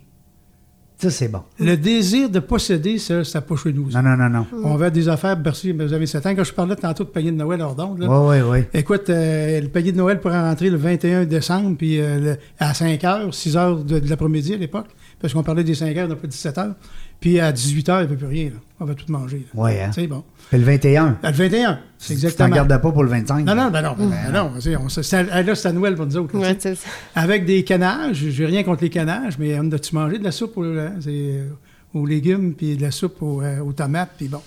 Ça, 1.00 1.12
c'est 1.12 1.28
bon. 1.28 1.42
Le 1.60 1.76
désir 1.78 2.28
de 2.28 2.40
posséder, 2.40 2.98
ça, 2.98 3.24
ça 3.24 3.40
pas 3.42 3.56
chez 3.56 3.72
nous. 3.72 3.92
ça. 3.92 4.02
Non, 4.02 4.18
non, 4.18 4.30
non, 4.30 4.30
non. 4.30 4.46
On 4.64 4.76
va 4.78 4.90
des 4.90 5.08
affaires, 5.08 5.38
merci, 5.38 5.72
vous 5.72 5.94
avez 5.94 6.08
7 6.08 6.26
ans. 6.26 6.34
Quand 6.36 6.44
je 6.44 6.54
parlais 6.54 6.76
tantôt 6.76 7.04
de 7.04 7.10
panier 7.10 7.32
de 7.32 7.36
Noël 7.38 7.62
hors 7.62 7.76
d'onde, 7.76 8.00
là, 8.00 8.08
Oui, 8.10 8.38
oui, 8.42 8.50
oui. 8.50 8.64
Écoute, 8.74 9.08
euh, 9.12 9.62
le 9.62 9.68
panier 9.68 9.92
de 9.92 9.98
Noël 9.98 10.20
pourrait 10.20 10.42
rentrer 10.42 10.72
le 10.72 10.78
21 10.78 11.26
décembre, 11.26 11.78
puis 11.78 12.02
euh, 12.02 12.20
le- 12.20 12.38
à 12.60 12.74
5 12.74 13.00
h, 13.00 13.32
6 13.32 13.56
h 13.56 13.86
de, 13.86 14.00
de 14.00 14.10
l'après-midi 14.10 14.56
à 14.56 14.58
l'époque, 14.58 14.88
parce 15.22 15.34
qu'on 15.36 15.44
parlait 15.44 15.64
des 15.64 15.76
5 15.76 15.96
h, 15.96 16.06
on 16.06 16.08
n'a 16.08 16.16
pas 16.16 16.26
17 16.28 16.56
h. 16.58 16.74
Puis 17.20 17.40
à 17.40 17.52
18 17.52 17.88
h, 17.90 17.92
il 17.92 17.98
n'y 17.98 18.04
avait 18.04 18.16
plus 18.16 18.28
rien. 18.28 18.46
là. 18.50 18.56
On 18.80 18.86
va 18.86 18.94
tout 18.94 19.12
manger. 19.12 19.44
Oui, 19.56 19.72
hein. 19.80 19.90
C'est 19.94 20.06
bon. 20.06 20.24
Puis 20.50 20.60
le 20.60 20.64
21. 20.64 21.18
À 21.24 21.32
le 21.32 21.36
21, 21.38 21.80
c'est 21.98 22.14
Tu 22.14 22.22
t'en 22.22 22.28
exactement. 22.28 22.56
gardes 22.56 22.82
pas 22.82 22.92
pour 22.92 23.04
le 23.04 23.10
25. 23.10 23.44
Non, 23.44 23.56
non, 23.56 23.72
ben 23.72 23.82
non, 23.82 23.96
ben, 23.98 24.08
ben 24.08 24.32
non. 24.32 24.52
c'est- 24.60 24.76
on 24.76 24.86
à- 24.86 25.42
là, 25.42 25.56
c'est 25.56 25.68
à 25.68 25.72
Noël 25.72 25.96
pour 25.96 26.06
nous 26.06 26.18
autres. 26.18 26.36
là, 26.36 26.42
Ouais, 26.42 26.56
tu 26.56 26.76
ça. 26.76 26.88
Avec 27.16 27.46
des 27.46 27.64
canages, 27.64 28.18
j'ai 28.30 28.46
rien 28.46 28.64
contre 28.64 28.84
les 28.84 28.92
canages, 28.92 29.40
mais 29.40 29.60
on 29.60 29.72
a-tu 29.72 29.96
mangé 29.96 30.20
de 30.20 30.24
la 30.24 30.32
soupe 30.32 30.58
aux, 30.58 30.64
hein, 30.64 30.94
euh, 31.08 31.50
aux 31.96 32.06
légumes, 32.06 32.54
puis 32.54 32.78
de 32.78 32.84
la 32.84 32.92
soupe 32.92 33.20
aux, 33.22 33.42
euh, 33.42 33.60
aux 33.62 33.74
tomates, 33.74 34.12
puis 34.16 34.28
bon. 34.28 34.42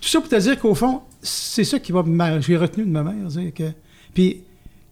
Tout 0.00 0.08
ça 0.08 0.20
pour 0.20 0.28
te 0.28 0.36
dire 0.38 0.58
qu'au 0.60 0.74
fond, 0.74 1.00
c'est 1.22 1.64
ça 1.64 1.78
qui 1.78 1.92
va 1.92 2.02
me 2.02 2.10
mar- 2.10 2.40
j'ai 2.42 2.58
retenu 2.58 2.84
de 2.84 2.90
ma 2.90 3.02
mère. 3.02 3.30
c'est 3.30 3.50
que, 3.52 3.64
puis 4.12 4.42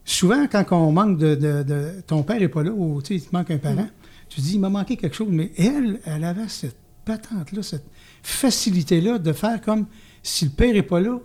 souvent, 0.04 0.46
quand 0.50 0.64
on 0.70 0.92
manque 0.92 1.18
de, 1.18 1.34
de- 1.34 1.62
de- 1.62 1.90
ton 2.06 2.22
père 2.22 2.40
n'est 2.40 2.48
pas 2.48 2.62
là, 2.62 2.70
ou 2.70 3.02
tu 3.02 3.08
sais, 3.08 3.14
il 3.16 3.28
te 3.28 3.36
manque 3.36 3.50
un 3.50 3.58
parent, 3.58 3.86
tu 4.30 4.36
te 4.36 4.40
dis, 4.46 4.54
il 4.54 4.60
m'a 4.60 4.70
manqué 4.70 4.96
quelque 4.96 5.14
chose, 5.16 5.28
mais 5.30 5.50
elle, 5.58 6.00
elle 6.06 6.24
avait 6.24 6.48
cette 6.48 6.76
patente-là, 7.12 7.62
cette 7.62 7.86
facilité-là 8.22 9.18
de 9.18 9.32
faire 9.32 9.60
comme 9.60 9.86
si 10.22 10.44
le 10.46 10.50
père 10.50 10.72
n'est 10.72 10.82
pas 10.82 11.00
là, 11.00 11.18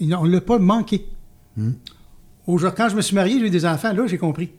on 0.00 0.24
ne 0.26 0.30
l'a 0.32 0.40
pas 0.40 0.58
manqué. 0.58 1.06
Aujourd'hui, 2.46 2.76
quand 2.76 2.88
je 2.88 2.96
me 2.96 3.00
suis 3.02 3.14
marié, 3.14 3.38
j'ai 3.40 3.46
eu 3.46 3.50
des 3.50 3.66
enfants, 3.66 3.92
là, 3.92 4.06
j'ai 4.06 4.18
compris. 4.18 4.50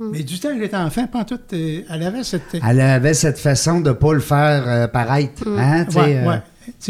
Mais 0.00 0.22
du 0.22 0.38
temps 0.38 0.50
que 0.54 0.60
j'étais 0.60 0.76
enfant, 0.76 1.06
pas 1.08 1.20
en 1.20 1.24
tout, 1.24 1.40
euh, 1.52 1.82
elle 1.90 2.02
avait 2.04 2.22
cette. 2.22 2.42
Elle 2.64 2.80
avait 2.80 3.14
cette 3.14 3.38
façon 3.38 3.80
de 3.80 3.90
pas 3.90 4.14
le 4.14 4.20
faire 4.20 4.62
euh, 4.68 4.86
paraître. 4.86 5.42
Hein, 5.48 5.84
tu 5.86 5.92
sais, 5.92 5.98
ouais, 6.00 6.16
euh, 6.18 6.28
ouais. 6.28 6.42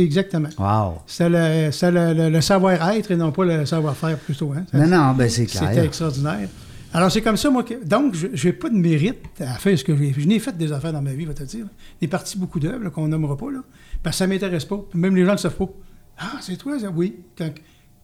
Exactement. 0.05 0.51
Wow. 0.59 0.99
C'est 1.07 1.29
le, 1.31 1.71
c'est 1.73 1.91
le- 1.91 2.13
le- 2.13 2.29
le 2.29 2.41
savoir-être 2.43 3.11
et 3.11 3.17
non 3.17 3.33
pas 3.33 3.45
le 3.47 3.65
savoir-faire 3.65 4.19
plutôt. 4.19 4.53
Hein. 4.53 4.65
Non, 4.75 4.87
non, 4.87 5.15
ben 5.15 5.29
c'est 5.31 5.49
C'était 5.49 5.67
clair. 5.73 5.85
extraordinaire. 5.85 6.49
Alors, 6.95 7.11
c'est 7.13 7.21
comme 7.21 7.37
ça, 7.37 7.51
moi. 7.51 7.63
que- 7.65 7.85
donc, 7.85 8.15
je 8.15 8.47
n'ai 8.47 8.53
pas 8.53 8.71
de 8.71 8.75
mérite 8.77 9.19
à 9.41 9.55
faire 9.59 9.79
ce 9.79 9.85
que 9.85 9.95
j'ai 9.97 10.13
fait. 10.13 10.21
Je 10.23 10.27
n'ai 10.29 10.39
fait 10.39 10.57
des 10.57 10.73
affaires 10.73 10.93
dans 10.93 11.03
ma 11.03 11.13
vie, 11.13 11.25
va 11.27 11.35
te 11.35 11.43
dire. 11.43 11.67
J'ai 12.01 12.09
parti 12.09 12.39
beaucoup 12.39 12.59
d'œuvres 12.61 12.89
qu'on 12.91 13.09
nommera 13.09 13.37
pas, 13.37 13.51
là, 13.51 13.61
parce 14.03 14.17
que 14.17 14.19
ça 14.19 14.27
ne 14.27 14.33
m'intéresse 14.33 14.65
pas. 14.65 14.81
Même 14.95 15.15
les 15.15 15.23
gens 15.23 15.29
ne 15.29 15.33
le 15.33 15.39
savent 15.39 15.57
pas. 15.57 15.69
Ah, 16.19 16.33
c'est 16.41 16.57
toi, 16.57 16.79
ça? 16.79 16.89
Oui. 16.95 17.17
Quand, 17.37 17.51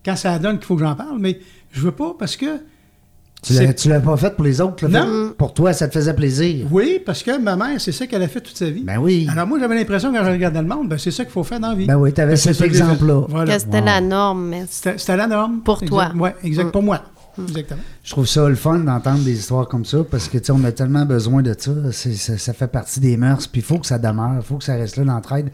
quand 0.05 0.17
ça 0.17 0.38
donne 0.38 0.59
qu'il 0.59 0.67
faut 0.67 0.76
que 0.76 0.83
j'en 0.83 0.95
parle, 0.95 1.19
mais 1.19 1.41
je 1.73 1.81
veux 1.81 1.93
pas 1.93 2.14
parce 2.19 2.37
que 2.37 2.59
Tu 3.43 3.53
tu 3.75 3.88
l'as 3.91 4.00
pas 4.00 4.17
fait 4.17 4.35
pour 4.35 4.45
les 4.45 4.61
autres, 4.62 4.87
là, 4.88 5.05
Non. 5.05 5.29
fait- 5.29 5.35
Pour 5.37 5.53
toi, 5.53 5.73
ça 5.75 5.87
te 5.88 5.93
faisait 5.93 6.14
plaisir. 6.14 6.67
Oui, 6.71 6.99
parce 7.05 7.23
que 7.23 7.37
ma 7.38 7.57
mère, 7.57 7.79
c'est 7.81 7.93
ça 7.93 8.07
qu'elle 8.07 8.23
a 8.23 8.29
fait 8.29 8.41
toute 8.41 8.57
sa 8.57 8.71
vie. 8.71 8.85
Ben 8.85 8.97
oui. 8.99 9.26
Alors 9.31 9.47
moi, 9.47 9.59
j'avais 9.59 9.75
l'impression, 9.75 10.12
quand 10.14 10.25
je 10.25 10.31
regardais 10.31 10.62
le 10.62 10.69
monde, 10.69 10.88
ben, 10.88 10.97
c'est 10.99 11.11
ça 11.11 11.25
qu'il 11.25 11.33
faut 11.33 11.43
faire 11.45 11.61
dans 11.61 11.71
la 11.71 11.75
vie. 11.75 11.87
Ben 11.87 11.97
oui, 11.97 12.12
t'avais 12.12 12.33
Ben, 12.33 12.37
c'est 12.37 12.55
cet 12.55 12.67
exemple-là. 12.67 13.25
Voilà. 13.29 13.55
Que 13.55 13.61
c'était 13.61 13.81
Wow. 13.81 13.85
la 13.85 14.00
norme, 14.00 14.49
mais 14.49 14.64
C'était 14.69 14.97
c'était 14.99 15.17
la 15.17 15.26
norme. 15.26 15.61
Pour 15.61 15.81
toi. 15.83 16.11
Oui, 16.17 16.31
exact. 16.43 16.67
Mm. 16.67 16.71
Pour 16.71 16.83
moi. 16.83 17.03
Exactement. 17.43 17.81
Je 18.03 18.11
trouve 18.11 18.26
ça 18.26 18.49
le 18.49 18.55
fun 18.55 18.79
d'entendre 18.79 19.25
des 19.25 19.38
histoires 19.38 19.67
comme 19.69 19.85
ça 19.85 19.99
parce 20.09 20.29
que, 20.29 20.38
tu 20.38 20.45
sais, 20.47 20.53
on 20.53 20.62
a 20.64 20.73
tellement 20.73 21.05
besoin 21.05 21.43
de 21.43 21.55
ça. 21.59 21.73
C'est- 21.93 22.14
ça, 22.14 22.38
ça 22.38 22.53
fait 22.53 22.67
partie 22.69 23.00
des 23.00 23.17
mœurs. 23.17 23.47
Puis 23.49 23.61
il 23.61 23.64
faut 23.64 23.79
que 23.79 23.87
ça 23.87 23.99
demeure. 23.99 24.35
Il 24.37 24.43
faut 24.43 24.57
que 24.59 24.64
ça 24.64 24.75
reste 24.75 24.97
là, 24.97 25.05
l'entraide. 25.05 25.50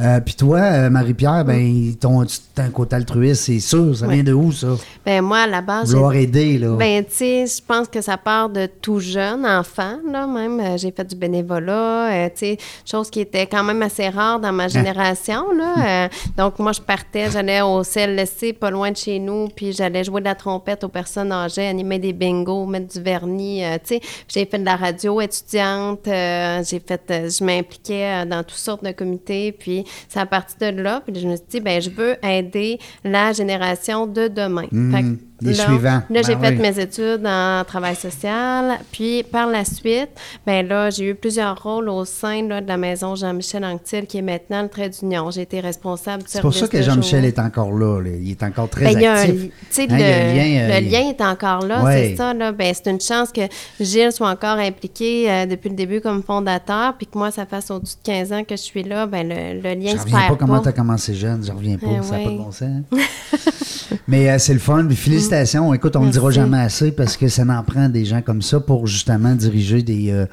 Euh, 0.00 0.20
puis 0.20 0.34
toi, 0.34 0.58
euh, 0.58 0.90
Marie-Pierre, 0.90 1.44
ben, 1.44 1.94
ton, 2.00 2.24
un 2.56 2.70
côté 2.70 2.96
altruiste, 2.96 3.44
c'est 3.44 3.60
sûr. 3.60 3.96
Ça 3.96 4.06
vient 4.06 4.22
de 4.22 4.32
où, 4.32 4.52
ça? 4.52 4.68
ben 5.04 5.22
moi, 5.22 5.40
à 5.40 5.46
la 5.46 5.60
base, 5.60 5.92
Vouloir 5.92 6.14
aider, 6.14 6.58
là. 6.58 6.76
Ben, 6.76 7.04
tu 7.04 7.14
sais, 7.14 7.44
je 7.46 7.62
pense 7.64 7.88
que 7.88 8.00
ça 8.00 8.16
part 8.16 8.48
de 8.48 8.66
tout 8.66 9.00
jeune, 9.00 9.44
enfant, 9.44 9.98
là, 10.10 10.26
même. 10.26 10.60
Euh, 10.60 10.76
j'ai 10.76 10.92
fait 10.92 11.04
du 11.04 11.16
bénévolat, 11.16 12.12
euh, 12.12 12.28
tu 12.28 12.38
sais, 12.38 12.58
chose 12.84 13.10
qui 13.10 13.20
était 13.20 13.46
quand 13.46 13.64
même 13.64 13.82
assez 13.82 14.08
rare 14.08 14.40
dans 14.40 14.52
ma 14.52 14.68
génération, 14.68 15.52
là. 15.52 16.04
Euh, 16.04 16.08
donc, 16.36 16.58
moi, 16.58 16.72
je 16.72 16.80
partais, 16.80 17.30
j'allais 17.30 17.60
au 17.60 17.82
CLSC, 17.82 18.52
pas 18.58 18.70
loin 18.70 18.90
de 18.90 18.96
chez 18.96 19.18
nous, 19.18 19.48
puis 19.48 19.72
j'allais 19.72 20.04
jouer 20.04 20.20
de 20.20 20.26
la 20.26 20.34
trompette 20.34 20.84
aux 20.84 20.88
personnes 20.88 21.32
âgées, 21.32 21.66
animer 21.66 21.98
des 21.98 22.12
bingos, 22.12 22.66
mettre 22.66 22.92
du 22.92 23.00
vernis, 23.00 23.64
euh, 23.64 23.74
tu 23.74 23.96
sais. 23.96 24.00
J'ai 24.28 24.46
fait 24.46 24.58
de 24.58 24.64
la 24.64 24.76
radio 24.76 25.20
étudiante, 25.20 26.00
j'ai 26.04 26.80
fait, 26.80 27.02
je 27.08 27.44
m'impliquais 27.44 28.24
dans 28.26 28.42
toutes 28.42 28.58
sortes 28.58 28.84
de 28.84 28.92
comités, 28.92 29.52
puis 29.52 29.83
c'est 30.08 30.20
à 30.20 30.26
partir 30.26 30.72
de 30.72 30.80
là, 30.80 31.02
puis 31.04 31.14
je 31.18 31.26
me 31.26 31.36
suis 31.36 31.46
dit, 31.48 31.60
ben 31.60 31.80
je 31.80 31.90
veux 31.90 32.16
aider 32.24 32.78
la 33.04 33.32
génération 33.32 34.06
de 34.06 34.28
demain. 34.28 34.66
Que 34.66 35.33
les 35.40 35.54
suivants. 35.54 35.80
Là, 35.84 36.02
Ben 36.10 36.24
j'ai 36.24 36.36
fait 36.36 36.50
oui. 36.50 36.56
mes 36.58 36.78
études 36.80 37.26
en 37.26 37.62
travail 37.66 37.96
social. 37.96 38.78
Puis, 38.92 39.22
par 39.24 39.48
la 39.48 39.64
suite, 39.64 40.10
ben 40.46 40.66
là, 40.66 40.90
j'ai 40.90 41.10
eu 41.10 41.14
plusieurs 41.14 41.60
rôles 41.62 41.88
au 41.88 42.04
sein 42.04 42.46
là, 42.46 42.60
de 42.60 42.68
la 42.68 42.76
maison 42.76 43.14
Jean-Michel 43.14 43.64
Anctil, 43.64 44.06
qui 44.06 44.18
est 44.18 44.22
maintenant 44.22 44.62
le 44.62 44.68
trait 44.68 44.88
d'union. 44.88 45.30
J'ai 45.30 45.42
été 45.42 45.60
responsable 45.60 46.22
du 46.22 46.28
C'est 46.30 46.40
pour 46.40 46.54
ça 46.54 46.68
que 46.68 46.80
Jean-Michel 46.80 47.24
est 47.24 47.38
encore 47.38 47.72
là, 47.72 48.00
là. 48.00 48.10
Il 48.20 48.30
est 48.30 48.42
encore 48.42 48.68
très 48.68 48.94
Ben, 48.94 49.04
un- 49.04 49.14
actif. 49.14 49.50
Hein, 49.78 49.86
le, 49.90 49.96
lien, 49.96 50.60
euh, 50.70 50.80
le 50.80 50.86
il- 50.86 50.90
lien 50.92 51.08
est 51.10 51.20
encore 51.20 51.66
là, 51.66 51.82
Ouais. 51.84 52.08
c'est 52.10 52.16
ça. 52.16 52.32
Là. 52.32 52.52
Ben, 52.52 52.72
c'est 52.74 52.90
une 52.90 53.00
chance 53.00 53.30
que 53.32 53.42
Gilles 53.80 54.12
soit 54.12 54.30
encore 54.30 54.58
impliqué 54.58 55.30
euh, 55.30 55.46
depuis 55.46 55.68
le 55.68 55.74
début 55.76 56.00
comme 56.00 56.22
fondateur, 56.22 56.94
puis 56.96 57.06
que 57.06 57.18
moi, 57.18 57.30
ça 57.30 57.44
fasse 57.44 57.70
au-dessus 57.70 57.96
de 57.96 58.06
15 58.12 58.32
ans 58.32 58.44
que 58.44 58.56
je 58.56 58.62
suis 58.62 58.82
là. 58.84 59.06
Ben, 59.06 59.28
le, 59.28 59.60
le 59.60 59.74
lien 59.74 59.92
Je 59.92 59.96
se 59.98 60.02
reviens 60.04 60.18
perd 60.18 60.30
pas 60.30 60.36
comment 60.36 60.56
pas. 60.58 60.62
tu 60.62 60.68
as 60.68 60.72
commencé 60.72 61.14
jeune, 61.14 61.44
je 61.44 61.52
reviens 61.52 61.76
pas, 61.76 61.86
Eh 61.98 62.02
ça 62.02 62.18
n'a 62.18 62.24
pas 62.24 62.30
de 62.30 62.36
bon 62.38 62.52
sens. 62.52 62.68
Mais 64.08 64.30
euh, 64.30 64.38
c'est 64.38 64.52
le 64.54 64.58
fun, 64.60 64.84
puis 64.86 64.96
félicitations. 65.28 65.72
Écoute, 65.74 65.96
on 65.96 66.04
ne 66.04 66.10
dira 66.10 66.30
jamais 66.30 66.58
assez 66.58 66.92
parce 66.92 67.16
que 67.16 67.28
ça 67.28 67.42
en 67.44 67.62
prend 67.62 67.88
des 67.88 68.04
gens 68.04 68.20
comme 68.22 68.42
ça 68.42 68.60
pour 68.60 68.86
justement 68.86 69.34
diriger 69.34 69.82
des, 69.82 70.10
euh, 70.10 70.26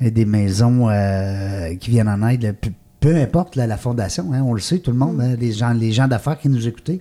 des 0.00 0.24
maisons 0.24 0.88
euh, 0.88 1.74
qui 1.76 1.90
viennent 1.90 2.08
en 2.08 2.26
aide. 2.28 2.54
Peu, 2.60 2.70
peu 3.00 3.16
importe 3.16 3.56
là, 3.56 3.66
la 3.66 3.76
fondation, 3.76 4.32
hein, 4.32 4.42
on 4.44 4.54
le 4.54 4.60
sait, 4.60 4.78
tout 4.78 4.90
le 4.90 4.96
monde, 4.96 5.20
hein, 5.20 5.34
les 5.38 5.52
gens, 5.52 5.72
les 5.72 5.92
gens 5.92 6.08
d'affaires 6.08 6.38
qui 6.38 6.48
nous 6.48 6.66
écoutaient. 6.68 7.00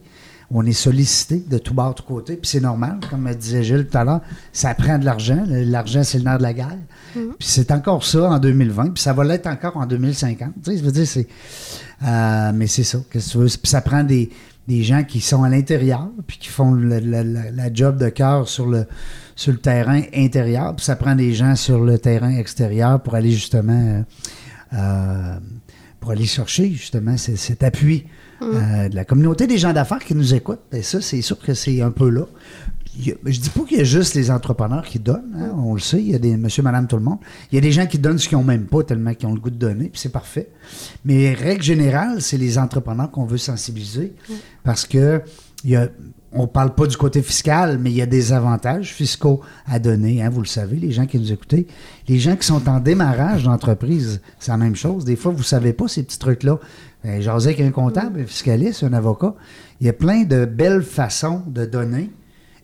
On 0.49 0.65
est 0.65 0.71
sollicité 0.73 1.43
de 1.49 1.57
tout 1.57 1.73
bord, 1.73 1.89
de 1.89 1.95
tout 1.95 2.03
côté, 2.07 2.37
puis 2.37 2.49
c'est 2.49 2.61
normal, 2.61 2.99
comme 3.09 3.29
disait 3.35 3.63
Gilles 3.63 3.85
tout 3.91 3.97
à 3.97 4.05
l'heure, 4.05 4.21
ça 4.53 4.73
prend 4.75 4.97
de 4.97 5.03
l'argent. 5.03 5.43
L'argent, 5.45 6.03
c'est 6.03 6.19
le 6.19 6.23
nerf 6.23 6.37
de 6.37 6.43
la 6.43 6.53
guerre. 6.53 6.77
Puis 7.13 7.47
c'est 7.49 7.69
encore 7.71 8.05
ça 8.05 8.29
en 8.29 8.39
2020, 8.39 8.91
puis 8.91 9.03
ça 9.03 9.11
va 9.11 9.25
l'être 9.25 9.47
encore 9.47 9.75
en 9.75 9.85
2050. 9.85 10.53
Tu 10.63 10.71
sais, 10.71 10.77
je 10.77 10.83
veux 10.83 10.91
dire, 10.91 11.05
c'est. 11.05 11.27
euh, 12.07 12.51
mais 12.55 12.67
c'est 12.67 12.85
ça, 12.85 12.99
qu'est-ce 13.11 13.27
que 13.27 13.31
tu 13.33 13.37
veux? 13.39 13.47
Puis 13.47 13.69
ça 13.69 13.81
prend 13.81 14.03
des, 14.05 14.29
des 14.67 14.83
gens 14.83 15.03
qui 15.03 15.21
sont 15.21 15.43
à 15.43 15.49
l'intérieur, 15.49 16.09
puis 16.27 16.37
qui 16.37 16.49
font 16.49 16.71
le- 16.71 16.99
la, 16.99 17.23
la 17.23 17.73
job 17.73 17.97
de 17.97 18.09
cœur 18.09 18.47
sur 18.49 18.67
le, 18.67 18.85
sur 19.35 19.51
le 19.53 19.57
terrain 19.59 20.01
intérieur, 20.13 20.75
puis 20.75 20.85
ça 20.85 20.95
prend 20.95 21.15
des 21.15 21.33
gens 21.33 21.55
sur 21.55 21.79
le 21.83 21.97
terrain 21.99 22.35
extérieur 22.37 23.01
pour 23.01 23.15
aller 23.15 23.31
justement. 23.31 23.73
euh, 24.73 24.77
euh, 24.77 25.39
pour 25.99 26.11
aller 26.11 26.25
chercher 26.25 26.69
justement 26.71 27.17
cet 27.17 27.63
appui 27.63 28.05
euh, 28.41 28.87
de 28.87 28.95
la 28.95 29.03
communauté 29.03 29.47
des 29.47 29.57
gens 29.57 29.73
d'affaires 29.73 29.99
qui 29.99 30.13
nous 30.13 30.33
écoutent. 30.35 30.61
Et 30.71 30.83
ça, 30.83 31.01
c'est 31.01 31.21
sûr 31.23 31.39
que 31.39 31.53
c'est 31.55 31.81
un 31.81 31.89
peu 31.89 32.09
là. 32.09 32.21
Je 33.25 33.39
dis 33.39 33.49
pas 33.49 33.61
qu'il 33.63 33.77
y 33.77 33.81
a 33.81 33.83
juste 33.83 34.15
les 34.15 34.31
entrepreneurs 34.31 34.83
qui 34.85 34.99
donnent, 34.99 35.35
hein, 35.37 35.51
on 35.57 35.73
le 35.73 35.79
sait, 35.79 35.99
il 35.99 36.09
y 36.09 36.15
a 36.15 36.19
des 36.19 36.35
monsieur, 36.35 36.63
madame, 36.63 36.87
tout 36.87 36.97
le 36.97 37.03
monde. 37.03 37.19
Il 37.51 37.55
y 37.55 37.57
a 37.57 37.61
des 37.61 37.71
gens 37.71 37.85
qui 37.85 37.99
donnent 37.99 38.17
ce 38.17 38.27
qu'ils 38.27 38.37
n'ont 38.37 38.43
même 38.43 38.65
pas, 38.65 38.83
tellement 38.83 39.13
qu'ils 39.13 39.27
ont 39.27 39.33
le 39.33 39.39
goût 39.39 39.49
de 39.49 39.55
donner, 39.55 39.89
puis 39.89 39.99
c'est 39.99 40.11
parfait. 40.11 40.49
Mais 41.05 41.33
règle 41.33 41.61
générale, 41.63 42.21
c'est 42.21 42.37
les 42.37 42.57
entrepreneurs 42.57 43.11
qu'on 43.11 43.25
veut 43.25 43.37
sensibiliser 43.37 44.13
parce 44.63 44.85
que 44.85 45.21
il 45.63 45.71
y 45.71 45.75
a, 45.75 45.89
on 46.31 46.47
parle 46.47 46.75
pas 46.75 46.85
du 46.85 46.97
côté 46.97 47.21
fiscal, 47.21 47.79
mais 47.79 47.89
il 47.89 47.97
y 47.97 48.01
a 48.01 48.05
des 48.05 48.31
avantages 48.31 48.93
fiscaux 48.93 49.41
à 49.65 49.79
donner. 49.79 50.21
hein, 50.21 50.29
vous 50.29 50.41
le 50.41 50.47
savez, 50.47 50.77
les 50.77 50.91
gens 50.91 51.05
qui 51.05 51.19
nous 51.19 51.31
écoutez. 51.31 51.67
Les 52.07 52.19
gens 52.19 52.35
qui 52.35 52.45
sont 52.45 52.67
en 52.69 52.79
démarrage 52.79 53.43
d'entreprise, 53.43 54.21
c'est 54.39 54.51
la 54.51 54.57
même 54.57 54.75
chose. 54.75 55.03
Des 55.03 55.15
fois, 55.15 55.31
vous 55.31 55.43
savez 55.43 55.73
pas 55.73 55.87
ces 55.87 56.03
petits 56.03 56.19
trucs-là. 56.19 56.59
Ben, 57.03 57.21
J'osais 57.21 57.53
avec 57.53 57.61
un 57.61 57.71
comptable, 57.71 58.21
un 58.21 58.25
fiscaliste, 58.25 58.83
un 58.83 58.93
avocat. 58.93 59.35
Il 59.81 59.87
y 59.87 59.89
a 59.89 59.93
plein 59.93 60.23
de 60.23 60.45
belles 60.45 60.83
façons 60.83 61.41
de 61.47 61.65
donner 61.65 62.11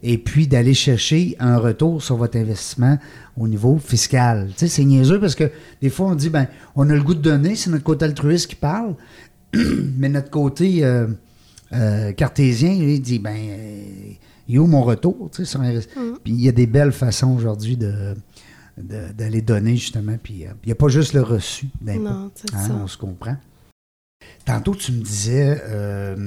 et 0.03 0.17
puis 0.17 0.47
d'aller 0.47 0.73
chercher 0.73 1.35
un 1.39 1.57
retour 1.57 2.03
sur 2.03 2.17
votre 2.17 2.37
investissement 2.37 2.99
au 3.37 3.47
niveau 3.47 3.77
fiscal. 3.79 4.47
Tu 4.51 4.59
sais, 4.59 4.67
c'est 4.67 4.83
niaiseux 4.83 5.19
parce 5.19 5.33
que 5.35 5.49
des 5.81 5.89
fois, 5.89 6.07
on 6.07 6.15
dit, 6.15 6.29
ben, 6.29 6.47
on 6.75 6.89
a 6.89 6.93
le 6.93 7.01
goût 7.01 7.15
de 7.15 7.21
donner, 7.21 7.55
c'est 7.55 7.69
notre 7.71 7.83
côté 7.85 8.05
altruiste 8.05 8.47
qui 8.47 8.55
parle, 8.55 8.95
mais 9.97 10.09
notre 10.09 10.29
côté 10.29 10.83
euh, 10.83 11.07
euh, 11.71 12.11
cartésien, 12.11 12.75
lui, 12.77 12.95
il 12.95 13.01
dit, 13.01 13.17
ben, 13.19 13.35
euh, 13.35 13.83
il 14.49 14.55
est 14.55 14.59
où 14.59 14.67
mon 14.67 14.83
retour? 14.83 15.29
Tu 15.31 15.37
sais, 15.37 15.45
sur 15.45 15.61
un- 15.61 15.79
Puis 16.23 16.33
il 16.33 16.41
y 16.41 16.49
a 16.49 16.51
des 16.51 16.67
belles 16.67 16.91
façons 16.91 17.33
aujourd'hui 17.35 17.77
de 17.77 18.13
d'aller 18.75 19.43
donner 19.43 19.75
justement 19.77 20.15
puis 20.21 20.45
euh, 20.47 20.49
il 20.63 20.67
n'y 20.69 20.71
a 20.71 20.75
pas 20.75 20.87
juste 20.87 21.13
le 21.13 21.21
reçu 21.21 21.67
d'impôt 21.79 22.01
Hein, 22.51 22.81
on 22.83 22.87
se 22.87 22.97
comprend 22.97 23.37
Tantôt, 24.45 24.73
tu 24.73 24.91
me 24.93 25.01
disais, 25.03 25.61
euh, 25.63 26.15
euh, 26.15 26.17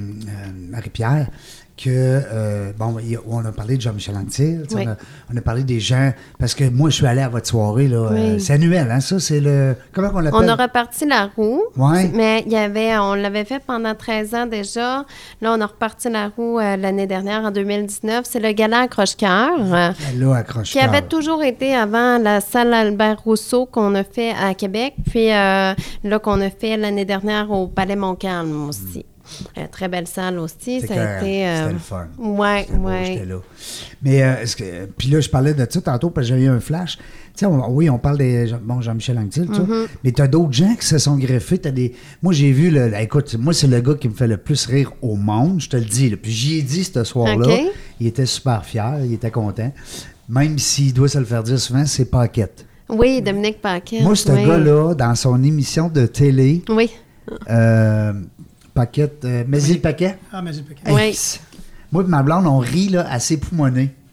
Marie-Pierre, 0.71 1.29
que, 1.77 1.91
euh, 1.91 2.73
bon, 2.79 2.97
on 3.29 3.45
a 3.45 3.53
parlé 3.53 3.77
de 3.77 3.83
Jean-Michel 3.83 4.17
Anctil, 4.17 4.63
Oui. 4.73 4.85
on, 4.87 4.91
a, 4.91 4.97
on 5.33 5.37
a 5.37 5.41
parlé 5.43 5.63
des 5.63 5.79
gens, 5.79 6.13
parce 6.39 6.55
que 6.55 6.65
moi, 6.71 6.89
je 6.89 6.97
suis 6.97 7.07
allé 7.07 7.21
à 7.21 7.29
votre 7.29 7.47
soirée, 7.47 7.87
là, 7.89 8.09
Oui. 8.13 8.19
euh, 8.19 8.39
c'est 8.39 8.55
annuel, 8.55 8.91
hein, 8.91 9.01
ça, 9.01 9.21
c'est 9.21 9.41
le, 9.41 9.77
comment 9.93 10.09
on 10.15 10.21
l'appelle? 10.21 10.41
On 10.43 10.49
a 10.49 10.55
reparti 10.57 11.07
la 11.07 11.27
roue, 11.37 11.63
Ouais. 11.77 12.11
mais 12.15 12.43
il 12.47 12.53
y 12.53 12.57
avait, 12.57 12.97
on 12.99 13.13
l'avait 13.15 13.45
fait 13.45 13.61
pendant 13.65 13.95
13 13.95 14.35
ans 14.35 14.47
déjà. 14.47 15.05
Là, 15.43 15.55
on 15.55 15.61
a 15.61 15.67
reparti 15.67 16.09
la 16.09 16.29
roue 16.29 16.59
euh, 16.59 16.77
l'année 16.77 17.07
dernière, 17.07 17.43
en 17.45 17.51
2019. 17.51 18.25
C'est 18.27 18.41
le 18.41 18.53
gala 18.53 18.81
accroche-cœur. 18.81 19.59
Là, 19.67 19.93
accroche 20.35 20.71
qui 20.73 20.79
avait 20.81 21.03
toujours 21.03 21.43
été 21.43 21.75
avant 21.75 22.17
la 22.19 22.41
salle 22.41 22.73
Albert 22.73 23.21
Rousseau 23.25 23.67
qu'on 23.67 23.95
a 23.95 24.05
fait 24.05 24.31
à 24.33 24.55
Québec, 24.55 24.95
puis 25.11 25.29
là 25.29 25.75
qu'on 26.23 26.41
a 26.41 26.49
fait 26.51 26.77
l'année 26.77 27.05
dernière 27.05 27.51
au 27.51 27.67
Palais 27.67 27.97
Montcalm 27.97 28.69
aussi. 28.69 29.05
Euh, 29.59 29.63
très 29.71 29.89
belle 29.89 30.07
salle 30.07 30.39
aussi. 30.39 30.81
Ça 30.81 30.95
a 30.95 31.19
été. 31.21 31.47
euh, 31.47 31.57
C'était 31.63 31.73
le 31.73 31.79
fun. 31.79 32.07
Ouais, 32.19 32.65
C'était 32.67 32.79
ouais. 32.79 33.05
j'étais 33.07 33.25
là. 33.27 33.39
Mais, 34.03 34.23
euh, 34.23 34.35
que, 34.57 34.87
puis 34.97 35.09
là, 35.09 35.21
je 35.21 35.29
parlais 35.29 35.55
de 35.55 35.67
ça 35.69 35.81
tantôt 35.81 36.11
parce 36.11 36.29
que 36.29 36.37
j'ai 36.37 36.45
eu 36.45 36.49
un 36.49 36.61
flash. 36.61 36.97
Tu 36.97 37.41
sais, 37.41 37.47
on- 37.47 37.71
oui, 37.71 37.91
on 37.91 37.99
parle 37.99 38.19
des. 38.19 38.55
Bon, 38.63 38.81
Jean-Michel 38.81 39.19
Anctil, 39.19 39.47
ça. 39.53 39.61
Mm-hmm. 39.61 39.87
Mais 40.05 40.13
tu 40.13 40.23
as 40.23 40.27
d'autres 40.29 40.53
gens 40.53 40.75
qui 40.75 40.87
se 40.87 40.99
sont 40.99 41.17
greffés. 41.19 41.59
Des, 41.59 41.95
moi, 42.23 42.33
j'ai 42.33 42.51
vu. 42.53 42.71
Le, 42.71 42.93
écoute, 43.01 43.35
moi, 43.39 43.53
c'est 43.53 43.67
le 43.67 43.81
gars 43.81 43.95
qui 43.95 44.09
me 44.09 44.15
fait 44.15 44.27
le 44.27 44.37
plus 44.39 44.65
rire 44.67 44.93
au 45.03 45.17
monde, 45.17 45.61
je 45.61 45.69
te 45.69 45.77
le 45.77 45.85
dis. 45.85 46.09
là. 46.11 46.17
Puis 46.21 46.31
j'y 46.33 46.59
ai 46.59 46.63
dit 46.63 46.85
ce 46.85 47.05
soir-là. 47.05 47.47
OK. 47.47 47.61
Il 48.01 48.07
était 48.07 48.27
super 48.27 48.65
fier, 48.65 48.99
il 49.05 49.13
était 49.13 49.31
content. 49.31 49.73
Même 50.29 50.59
s'il 50.59 50.93
doit 50.95 51.09
se 51.09 51.19
le 51.19 51.25
faire 51.25 51.43
dire 51.43 51.59
souvent, 51.59 51.85
c'est 51.87 52.07
Paquette. 52.11 52.67
Oui, 52.89 53.21
Dominique 53.21 53.61
Paquet. 53.61 54.01
Moi, 54.03 54.15
ce 54.17 54.31
oui. 54.31 54.45
gars-là, 54.47 54.95
dans 54.95 55.15
son 55.15 55.43
émission 55.43 55.89
de 55.89 56.07
télé, 56.07 56.63
Oui. 56.69 56.91
euh, 57.51 58.13
Paquette. 58.77 59.25
Euh, 59.25 59.43
mais 59.49 59.63
il 59.65 59.81
paquet? 59.81 60.19
Ah, 60.31 60.43
pas 60.43 60.91
Hey, 60.91 60.95
Oui. 60.95 61.41
Moi 61.91 62.05
et 62.05 62.07
ma 62.07 62.23
blonde, 62.23 62.47
on 62.47 62.59
rit 62.59 62.91
là, 62.91 63.11
à 63.11 63.19
ses 63.19 63.39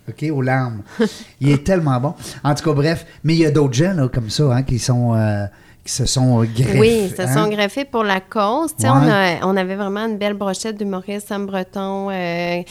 OK, 0.08 0.26
aux 0.32 0.41
larmes. 0.41 0.82
il 1.41 1.49
est 1.49 1.65
tellement 1.65 1.99
bon. 1.99 2.13
En 2.43 2.56
tout 2.56 2.63
cas, 2.63 2.73
bref, 2.73 3.06
mais 3.26 3.36
il 3.36 3.39
y 3.39 3.45
a 3.45 3.52
d'autres 3.52 3.73
gens 3.73 3.93
là, 3.93 4.08
comme 4.08 4.30
ça 4.30 4.56
hein, 4.56 4.63
qui, 4.63 4.80
sont, 4.80 5.15
euh, 5.15 5.45
qui 5.85 5.91
se 5.91 6.05
sont 6.05 6.37
greffés. 6.43 6.79
Oui, 6.79 7.09
ils 7.09 7.15
se 7.15 7.21
hein? 7.23 7.33
sont 7.33 7.49
greffés 7.49 7.83
pour 7.83 8.03
la 8.03 8.21
cause. 8.21 8.71
Ouais. 8.79 8.87
On, 8.89 9.09
a- 9.09 9.45
on 9.45 9.57
avait 9.57 9.75
vraiment 9.75 10.05
une 10.05 10.17
belle 10.17 10.33
brochette 10.33 10.77
d'humoristes, 10.77 11.27
Sam 11.27 11.45
Breton. 11.45 12.09
euh, 12.09 12.61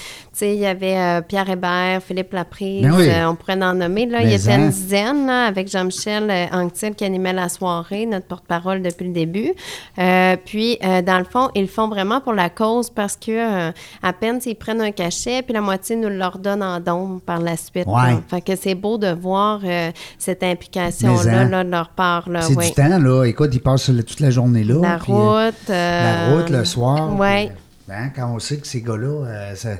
il 0.41 0.55
y 0.55 0.65
avait 0.67 0.97
euh, 0.97 1.21
Pierre 1.21 1.49
Hébert, 1.51 2.03
Philippe 2.03 2.33
Laprise. 2.33 2.83
Ben 2.83 2.93
oui. 2.97 3.09
euh, 3.11 3.29
on 3.29 3.35
pourrait 3.35 3.63
en 3.63 3.75
nommer. 3.75 4.07
Là, 4.07 4.21
il 4.23 4.27
Mais 4.27 4.33
y 4.33 4.35
était 4.37 4.53
hein. 4.53 4.61
une 4.65 4.71
dizaine 4.71 5.27
là, 5.27 5.45
avec 5.45 5.71
Jean-Michel 5.71 6.31
euh, 6.31 6.47
Anctil 6.53 6.95
qui 6.95 7.05
animait 7.05 7.35
la 7.35 7.49
soirée, 7.51 8.07
notre 8.07 8.27
porte-parole 8.27 8.81
depuis 8.83 9.07
le 9.09 9.13
début. 9.13 9.53
Euh, 9.99 10.37
puis, 10.45 10.79
euh, 10.83 11.03
dans 11.03 11.19
le 11.19 11.25
fond, 11.25 11.51
ils 11.55 11.63
le 11.63 11.69
font 11.69 11.89
vraiment 11.89 12.21
pour 12.23 12.33
la 12.33 12.49
cause 12.49 12.89
parce 12.89 13.17
que 13.17 13.31
euh, 13.69 13.73
à 14.03 14.13
peine 14.15 14.41
s'ils 14.41 14.57
prennent 14.57 14.81
un 14.81 14.91
cachet, 14.91 15.43
puis 15.43 15.53
la 15.53 15.61
moitié 15.61 15.97
nous 15.97 16.09
le 16.09 16.25
redonnent 16.25 16.63
en 16.63 16.81
don 16.81 17.21
par 17.25 17.41
la 17.41 17.57
suite. 17.59 17.87
Ouais. 17.87 18.17
Fait 18.29 18.41
que 18.41 18.57
c'est 18.57 18.75
beau 18.75 18.97
de 18.97 19.13
voir 19.13 19.61
euh, 19.65 19.91
cette 20.19 20.43
implication-là 20.43 21.41
hein. 21.41 21.49
là, 21.49 21.63
de 21.65 21.71
leur 21.71 21.91
part. 21.91 22.29
Là, 22.31 22.41
C'est 22.41 22.57
oui. 22.57 22.69
du 22.69 22.73
temps, 22.75 22.99
là. 23.03 23.25
Écoute, 23.25 23.51
ils 23.53 23.61
passent 23.61 23.87
toute 24.07 24.21
la 24.21 24.31
journée 24.31 24.65
là. 24.65 24.81
La 24.81 24.99
puis, 24.99 25.13
euh, 25.13 25.17
route. 25.47 25.69
la 25.69 25.75
euh, 25.75 26.37
route, 26.37 26.51
le 26.51 26.65
soir. 26.65 27.19
Ouais. 27.19 27.51
puis, 27.87 27.97
hein, 27.97 28.11
quand 28.15 28.33
on 28.35 28.39
sait 28.39 28.57
que 28.59 28.67
ces 28.67 28.81
gars-là, 28.81 29.27
euh, 29.27 29.55
ça- 29.55 29.77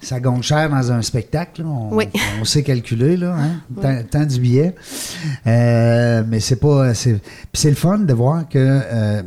ça 0.00 0.20
gonne 0.20 0.42
cher 0.44 0.70
dans 0.70 0.92
un 0.92 1.02
spectacle. 1.02 1.62
là. 1.62 1.68
On, 1.68 1.92
Oui. 1.96 2.08
on 2.40 2.44
sait 2.44 2.62
calculer, 2.62 3.16
là, 3.16 3.34
hein, 3.36 3.60
tant, 3.82 3.96
tant 4.08 4.24
du 4.24 4.38
billet. 4.38 4.74
Euh, 5.46 6.22
mais 6.28 6.40
c'est 6.40 6.56
pas. 6.60 6.94
c'est- 6.94 7.14
Puis 7.14 7.60
c'est 7.60 7.70
le 7.70 7.76
fun 7.76 7.98
de 7.98 8.12
voir 8.14 8.48
que. 8.48 8.58
euh, 8.58 9.22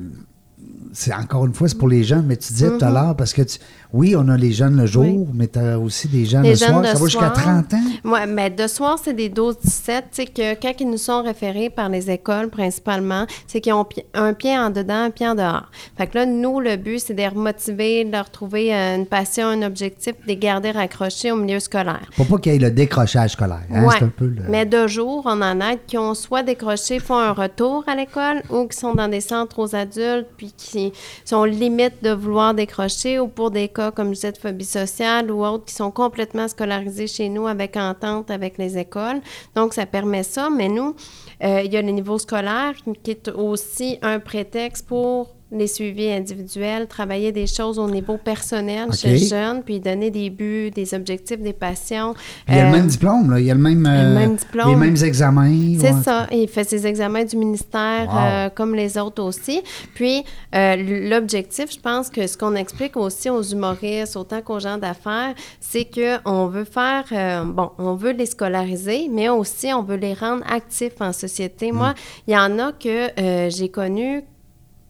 c'est 0.94 1.14
encore 1.14 1.46
une 1.46 1.54
fois, 1.54 1.70
c'est 1.70 1.78
pour 1.78 1.88
les 1.88 2.04
jeunes, 2.04 2.26
mais 2.28 2.36
tu 2.36 2.52
disais 2.52 2.68
tout 2.70 2.84
à 2.84 2.90
l'heure, 2.90 3.16
parce 3.16 3.32
que 3.34 3.42
tu- 3.44 3.60
oui, 3.94 4.16
on 4.18 4.28
a 4.30 4.38
les 4.38 4.52
jeunes 4.52 4.78
le 4.78 4.86
jour. 4.86 5.04
Oui. 5.04 5.26
mais 5.34 5.48
tu 5.48 5.60
as 5.60 5.78
aussi 5.80 6.08
des 6.08 6.26
jeunes 6.26 6.44
Les 6.44 6.52
le 6.52 6.56
jeunes 6.56 6.70
soir. 6.70 6.86
ça 6.86 6.94
va 6.94 7.06
jusqu'à 7.06 7.20
soir. 7.20 7.34
30 7.34 7.74
ans? 7.74 7.82
Oui, 8.06 8.20
mais 8.28 8.50
de 8.50 8.68
soir, 8.68 8.98
c'est 9.04 9.14
des 9.14 9.30
12-17. 9.30 9.56
Tu 9.56 10.02
sais, 10.12 10.26
que 10.26 10.54
quand 10.62 10.72
ils 10.80 10.90
nous 10.90 10.98
sont 10.98 11.24
référés 11.24 11.70
par 11.70 11.90
les 11.90 12.10
écoles 12.10 12.50
principalement, 12.50 13.26
c'est 13.48 13.62
qu'ils 13.62 13.74
ont 13.74 13.86
un 14.14 14.34
pied 14.34 14.58
en 14.58 14.70
dedans, 14.70 15.04
un 15.06 15.10
pied 15.12 15.28
en 15.28 15.36
dehors. 15.36 15.70
Fait 15.98 16.08
que 16.08 16.18
là, 16.18 16.26
nous, 16.26 16.60
le 16.60 16.76
but, 16.78 17.00
c'est 17.00 17.14
de 17.14 17.20
les 17.20 17.28
remotiver, 17.28 18.06
de 18.06 18.12
leur 18.12 18.30
trouver 18.30 18.74
euh, 18.74 18.96
une 18.96 19.06
passion, 19.06 19.48
un 19.48 19.62
objectif, 19.64 20.14
de 20.22 20.28
les 20.28 20.38
garder 20.38 20.72
raccrochés 20.72 21.32
au 21.32 21.36
milieu 21.36 21.60
scolaire. 21.60 22.10
Pour 22.16 22.28
pas 22.28 22.38
qu'il 22.38 22.54
y 22.54 22.56
ait 22.56 22.60
le 22.60 22.72
décrochage 22.72 23.32
scolaire. 23.32 23.62
hein, 23.74 23.86
Ouais. 23.86 23.96
C'est 24.00 24.06
un 24.06 24.10
peu 24.16 24.26
le- 24.28 24.44
Mais 24.50 24.66
de 24.66 24.88
jour, 24.88 25.24
on 25.26 25.42
en 25.42 25.60
a 25.62 25.76
qui 25.76 25.98
ont 25.98 26.14
soit 26.14 26.44
décroché, 26.44 27.00
font 27.00 27.18
un 27.18 27.32
retour 27.34 27.84
à 27.88 27.96
l'école 27.96 28.44
ou 28.50 28.68
qui 28.68 28.78
sont 28.78 28.94
dans 28.94 29.08
des 29.08 29.22
centres 29.22 29.60
aux 29.60 29.76
adultes 29.76 30.28
puis 30.38 30.54
qui 30.56 30.94
sont 31.26 31.44
limite 31.44 32.04
de 32.04 32.12
vouloir 32.12 32.54
décrocher 32.54 33.20
ou 33.20 33.28
pour 33.28 33.52
des 33.52 33.68
cas, 33.68 33.81
comme 33.90 34.10
je 34.10 34.14
disais, 34.14 34.32
de 34.32 34.38
phobie 34.38 34.66
sociale 34.66 35.32
ou 35.32 35.44
autres 35.44 35.66
qui 35.66 35.74
sont 35.74 35.90
complètement 35.90 36.48
scolarisés 36.48 37.08
chez 37.08 37.30
nous 37.30 37.48
avec 37.48 37.76
entente 37.78 38.30
avec 38.30 38.58
les 38.58 38.78
écoles. 38.78 39.22
Donc, 39.56 39.74
ça 39.74 39.86
permet 39.86 40.24
ça. 40.24 40.50
Mais 40.50 40.68
nous, 40.68 40.96
euh, 41.44 41.62
il 41.64 41.74
y 41.74 41.78
a 41.78 41.82
le 41.82 41.92
niveau 41.92 42.20
scolaire 42.20 42.74
qui 43.04 43.12
est 43.12 43.30
aussi 43.30 43.98
un 44.02 44.20
prétexte 44.20 44.86
pour 44.86 45.36
les 45.52 45.68
suivis 45.68 46.10
individuels, 46.12 46.88
travailler 46.88 47.32
des 47.32 47.48
choses 47.48 47.78
au 47.78 47.90
niveau 47.90 48.18
personnel 48.18 48.92
chez 48.94 49.12
le 49.12 49.18
jeune, 49.18 49.64
puis 49.64 49.80
donner 49.80 50.10
des 50.10 50.30
buts, 50.30 50.72
des 50.72 50.94
objectifs, 50.94 51.40
des 51.40 51.54
passions. 51.54 52.14
Il 52.48 52.56
y 52.56 52.60
a 52.60 52.64
Euh, 52.64 52.66
le 52.72 52.78
même 52.78 52.88
diplôme, 52.88 53.32
là. 53.32 53.40
il 53.40 53.46
y 53.46 53.52
a 53.52 53.54
le 53.54 53.60
même, 53.60 53.84
le 53.84 53.90
euh, 53.90 54.16
même 54.16 54.36
diplôme. 54.36 54.70
les 54.70 54.76
mêmes 54.76 54.96
examens. 55.04 55.76
c'est 55.80 55.92
ouais. 55.94 56.02
ça. 56.04 56.28
Il 56.32 56.48
fait 56.48 56.64
ses 56.64 56.88
examens 56.88 57.24
du 57.26 57.36
ministère 57.38 58.08
Wow. 58.10 58.18
euh, 58.18 58.50
comme 58.50 58.76
les 58.76 58.98
autres 58.98 59.22
aussi. 59.24 59.62
Puis, 59.94 60.24
euh, 60.56 61.10
l'objectif, 61.10 61.72
je 61.72 61.80
pense 61.80 62.10
que 62.10 62.28
ce 62.28 62.38
qu'on 62.38 62.56
explique 62.56 62.96
aussi 62.98 63.30
aux 63.30 63.42
humoristes, 63.44 64.16
autant 64.16 64.42
qu'aux 64.42 64.60
gens 64.60 64.78
d'affaires, 64.78 65.34
c'est 65.60 65.86
qu'on 65.86 66.48
veut 66.48 66.64
faire, 66.66 67.04
euh, 67.12 67.44
bon, 67.44 67.72
on 67.78 67.96
veut 67.96 68.12
les 68.12 68.26
scolariser, 68.26 69.08
mais 69.12 69.30
aussi 69.30 69.74
on 69.74 69.84
veut 69.84 69.98
les 69.98 70.14
rendre 70.14 70.44
actifs 70.50 71.00
en 71.02 71.12
société. 71.14 71.72
Moi, 71.72 71.94
il 72.28 72.34
y 72.34 72.38
en 72.38 72.58
a 72.60 72.72
que 72.72 73.20
euh, 73.20 73.50
j'ai 73.50 73.70
connus 73.70 74.24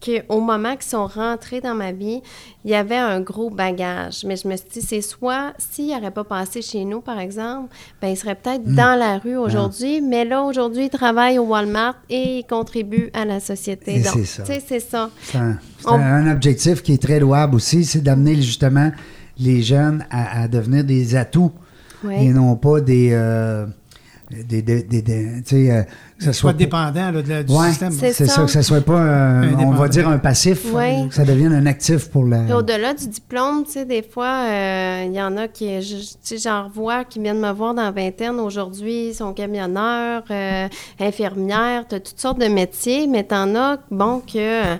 qu'au 0.04 0.40
moment 0.40 0.72
qu'ils 0.72 0.90
sont 0.90 1.06
rentrés 1.06 1.60
dans 1.60 1.74
ma 1.74 1.92
vie, 1.92 2.20
il 2.64 2.70
y 2.70 2.74
avait 2.74 2.96
un 2.96 3.20
gros 3.20 3.50
bagage. 3.50 4.24
Mais 4.26 4.36
je 4.36 4.48
me 4.48 4.56
suis 4.56 4.66
dit, 4.72 4.80
c'est 4.82 5.00
soit, 5.00 5.52
s'ils 5.58 5.88
n'auraient 5.94 6.10
pas 6.10 6.24
passé 6.24 6.62
chez 6.62 6.84
nous, 6.84 7.00
par 7.00 7.18
exemple, 7.18 7.68
ben, 8.00 8.08
ils 8.08 8.16
seraient 8.16 8.34
peut-être 8.34 8.66
Hmm. 8.66 8.74
dans 8.74 8.98
la 8.98 9.18
rue 9.18 9.36
aujourd'hui, 9.36 10.00
mais 10.00 10.24
là, 10.24 10.42
aujourd'hui, 10.42 10.84
ils 10.86 10.90
travaillent 10.90 11.38
au 11.38 11.44
Walmart 11.44 11.96
et 12.10 12.38
ils 12.38 12.44
contribuent 12.44 13.10
à 13.14 13.24
la 13.24 13.40
société. 13.40 13.96
Et 13.96 14.00
Donc, 14.02 14.12
c'est 14.14 14.24
ça. 14.24 14.44
c'est 14.44 14.80
ça. 14.80 15.10
C'est 15.22 15.38
un, 15.38 15.58
c'est 15.78 15.88
On- 15.88 15.94
un 15.94 16.30
objectif 16.32 16.82
qui 16.82 16.94
est 16.94 17.02
très 17.02 17.20
louable 17.20 17.54
aussi, 17.56 17.84
c'est 17.84 18.00
d'amener 18.02 18.34
justement 18.36 18.90
les 19.38 19.62
jeunes 19.62 20.04
à, 20.10 20.42
à 20.42 20.48
devenir 20.48 20.84
des 20.84 21.16
atouts 21.16 21.52
Oui. 22.04 22.14
et 22.26 22.28
non 22.32 22.54
pas 22.56 22.80
des. 22.80 23.10
euh, 23.12 23.66
des, 24.32 24.62
des, 24.62 24.82
des- 24.82 25.02
des- 25.02 25.42
tu 25.46 25.66
sais, 25.66 25.70
euh, 25.70 25.82
que 26.18 26.24
ça 26.24 26.32
Soit 26.32 26.50
soit. 26.50 26.52
dépendant 26.54 27.10
là, 27.10 27.22
de 27.22 27.28
la- 27.28 27.42
du 27.42 27.52
Ouais, 27.52 27.68
système. 27.68 27.92
C'est 27.92 28.12
c'est 28.12 28.26
ça. 28.26 28.34
ça, 28.36 28.42
que 28.42 28.50
ça 28.50 28.62
soit 28.62 28.80
pas, 28.80 28.98
un- 29.00 29.54
on 29.58 29.72
va 29.72 29.88
dire, 29.88 30.08
un 30.08 30.18
passif, 30.18 30.72
Ouais. 30.72 31.06
que 31.08 31.14
ça 31.14 31.24
devienne 31.24 31.52
un 31.52 31.66
actif 31.66 32.08
pour 32.10 32.24
la. 32.24 32.38
Puis 32.44 32.52
au-delà 32.52 32.94
du 32.94 33.06
diplôme, 33.08 33.64
tu 33.64 33.72
sais, 33.72 33.84
des 33.84 34.02
fois, 34.02 34.44
euh, 34.48 35.04
il 35.06 35.12
y 35.14 35.20
en 35.22 35.36
a 35.36 35.48
qui, 35.48 35.66
tu 35.80 35.96
sais, 36.22 36.38
j'en 36.38 36.64
revois, 36.64 37.04
qui 37.04 37.18
viennent 37.20 37.40
me 37.40 37.52
voir 37.52 37.74
dans 37.74 37.82
la 37.82 37.90
vingtaine 37.90 38.36
aujourd'hui, 38.40 39.08
ils 39.08 39.14
sont 39.14 39.32
camionneurs, 39.32 40.22
euh, 40.30 40.68
infirmières, 41.00 41.84
tu 41.88 41.94
as 41.96 42.00
toutes 42.00 42.18
sortes 42.20 42.38
de 42.40 42.46
métiers, 42.48 43.06
mais 43.06 43.24
t'en 43.24 43.54
as, 43.54 43.78
bon, 43.90 44.20
que 44.20 44.38
euh, 44.38 44.76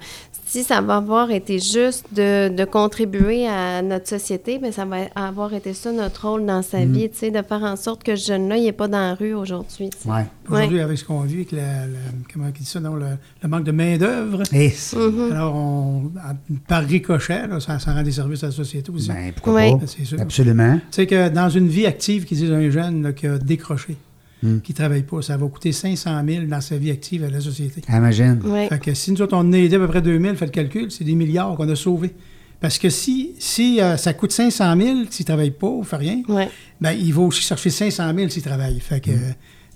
si 0.52 0.62
ça 0.64 0.82
va 0.82 0.96
avoir 0.96 1.30
été 1.30 1.58
juste 1.58 2.04
de, 2.12 2.54
de 2.54 2.64
contribuer 2.66 3.46
à 3.48 3.80
notre 3.80 4.06
société, 4.06 4.58
bien, 4.58 4.70
ça 4.70 4.84
va 4.84 4.96
avoir 5.16 5.54
été 5.54 5.72
ça 5.72 5.92
notre 5.92 6.28
rôle 6.28 6.44
dans 6.44 6.60
sa 6.60 6.84
vie, 6.84 7.08
tu 7.08 7.16
sais, 7.20 7.30
de 7.30 7.40
faire 7.40 7.62
en 7.62 7.74
sorte 7.76 8.02
que 8.04 8.14
ce 8.16 8.26
jeune-là, 8.26 8.58
il 8.58 8.64
n'est 8.64 8.72
pas 8.72 8.86
dans 8.86 8.98
la 8.98 9.14
rue 9.14 9.32
aujourd'hui. 9.32 9.88
Ouais. 10.04 10.26
Aujourd'hui, 10.50 10.80
avec 10.80 10.98
ce 10.98 11.04
qu'on 11.04 11.20
vit, 11.20 11.36
avec 11.36 11.52
la, 11.52 11.86
la- 11.86 11.98
comment 12.30 12.48
on 12.48 12.50
dit 12.50 12.66
ça, 12.66 12.80
non, 12.80 12.96
le, 12.96 13.06
le 13.42 13.48
manque 13.48 13.64
de 13.64 13.72
main-d'œuvre, 13.72 14.42
c'est- 14.44 14.94
Mm-hmm. 14.94 15.30
alors 15.32 15.54
on, 15.56 16.10
à- 16.18 16.34
par 16.68 16.82
ricochet, 16.84 17.46
là, 17.46 17.58
ça, 17.58 17.78
ça 17.78 17.94
rend 17.94 18.02
des 18.02 18.12
services 18.12 18.42
à 18.44 18.48
la 18.48 18.52
société 18.52 18.92
aussi. 18.92 19.08
ben, 19.08 19.32
pourquoi 19.32 19.54
Oui. 19.54 19.72
pas? 19.80 19.86
C'est 19.86 20.04
sûr. 20.04 20.20
Absolument. 20.20 20.74
Tu 20.90 20.96
sais 20.96 21.06
que 21.06 21.30
dans 21.30 21.48
une 21.48 21.68
vie 21.68 21.86
active, 21.86 22.26
qui 22.26 22.34
disent 22.34 22.52
un 22.52 22.68
jeune 22.68 23.02
là, 23.04 23.12
qui 23.14 23.26
a 23.26 23.38
décroché, 23.38 23.96
Hmm. 24.42 24.58
qui 24.58 24.72
ne 24.72 24.76
travaille 24.76 25.04
pas, 25.04 25.22
ça 25.22 25.36
va 25.36 25.46
coûter 25.46 25.70
500 25.70 26.20
000 26.26 26.46
dans 26.46 26.60
sa 26.60 26.76
vie 26.76 26.90
active 26.90 27.22
à 27.22 27.30
la 27.30 27.40
société. 27.40 27.80
Imagine. 27.88 28.40
Oui. 28.44 28.66
Fait 28.68 28.80
que 28.80 28.92
si 28.92 29.12
nous 29.12 29.22
autres, 29.22 29.36
on 29.36 29.52
a 29.52 29.56
aidé 29.56 29.76
à 29.76 29.78
peu 29.78 29.86
près 29.86 30.02
2000, 30.02 30.34
fait 30.36 30.46
le 30.46 30.50
calcul, 30.50 30.90
c'est 30.90 31.04
des 31.04 31.14
milliards 31.14 31.54
qu'on 31.54 31.68
a 31.68 31.76
sauvés. 31.76 32.12
Parce 32.60 32.78
que 32.78 32.90
si, 32.90 33.34
si 33.38 33.80
euh, 33.80 33.96
ça 33.96 34.14
coûte 34.14 34.32
500 34.32 34.76
000 34.80 34.96
s'il 35.10 35.22
ne 35.24 35.26
travaille 35.26 35.50
pas 35.52 35.66
ou 35.68 35.82
fait 35.84 35.96
rien, 35.96 36.22
Oui. 36.28 36.44
ben, 36.80 36.92
il 36.92 37.12
va 37.14 37.22
aussi 37.22 37.42
chercher 37.42 37.70
500 37.70 38.12
000 38.16 38.28
s'il 38.30 38.42
travaille. 38.42 38.78
Fait 38.80 39.00
que, 39.00 39.10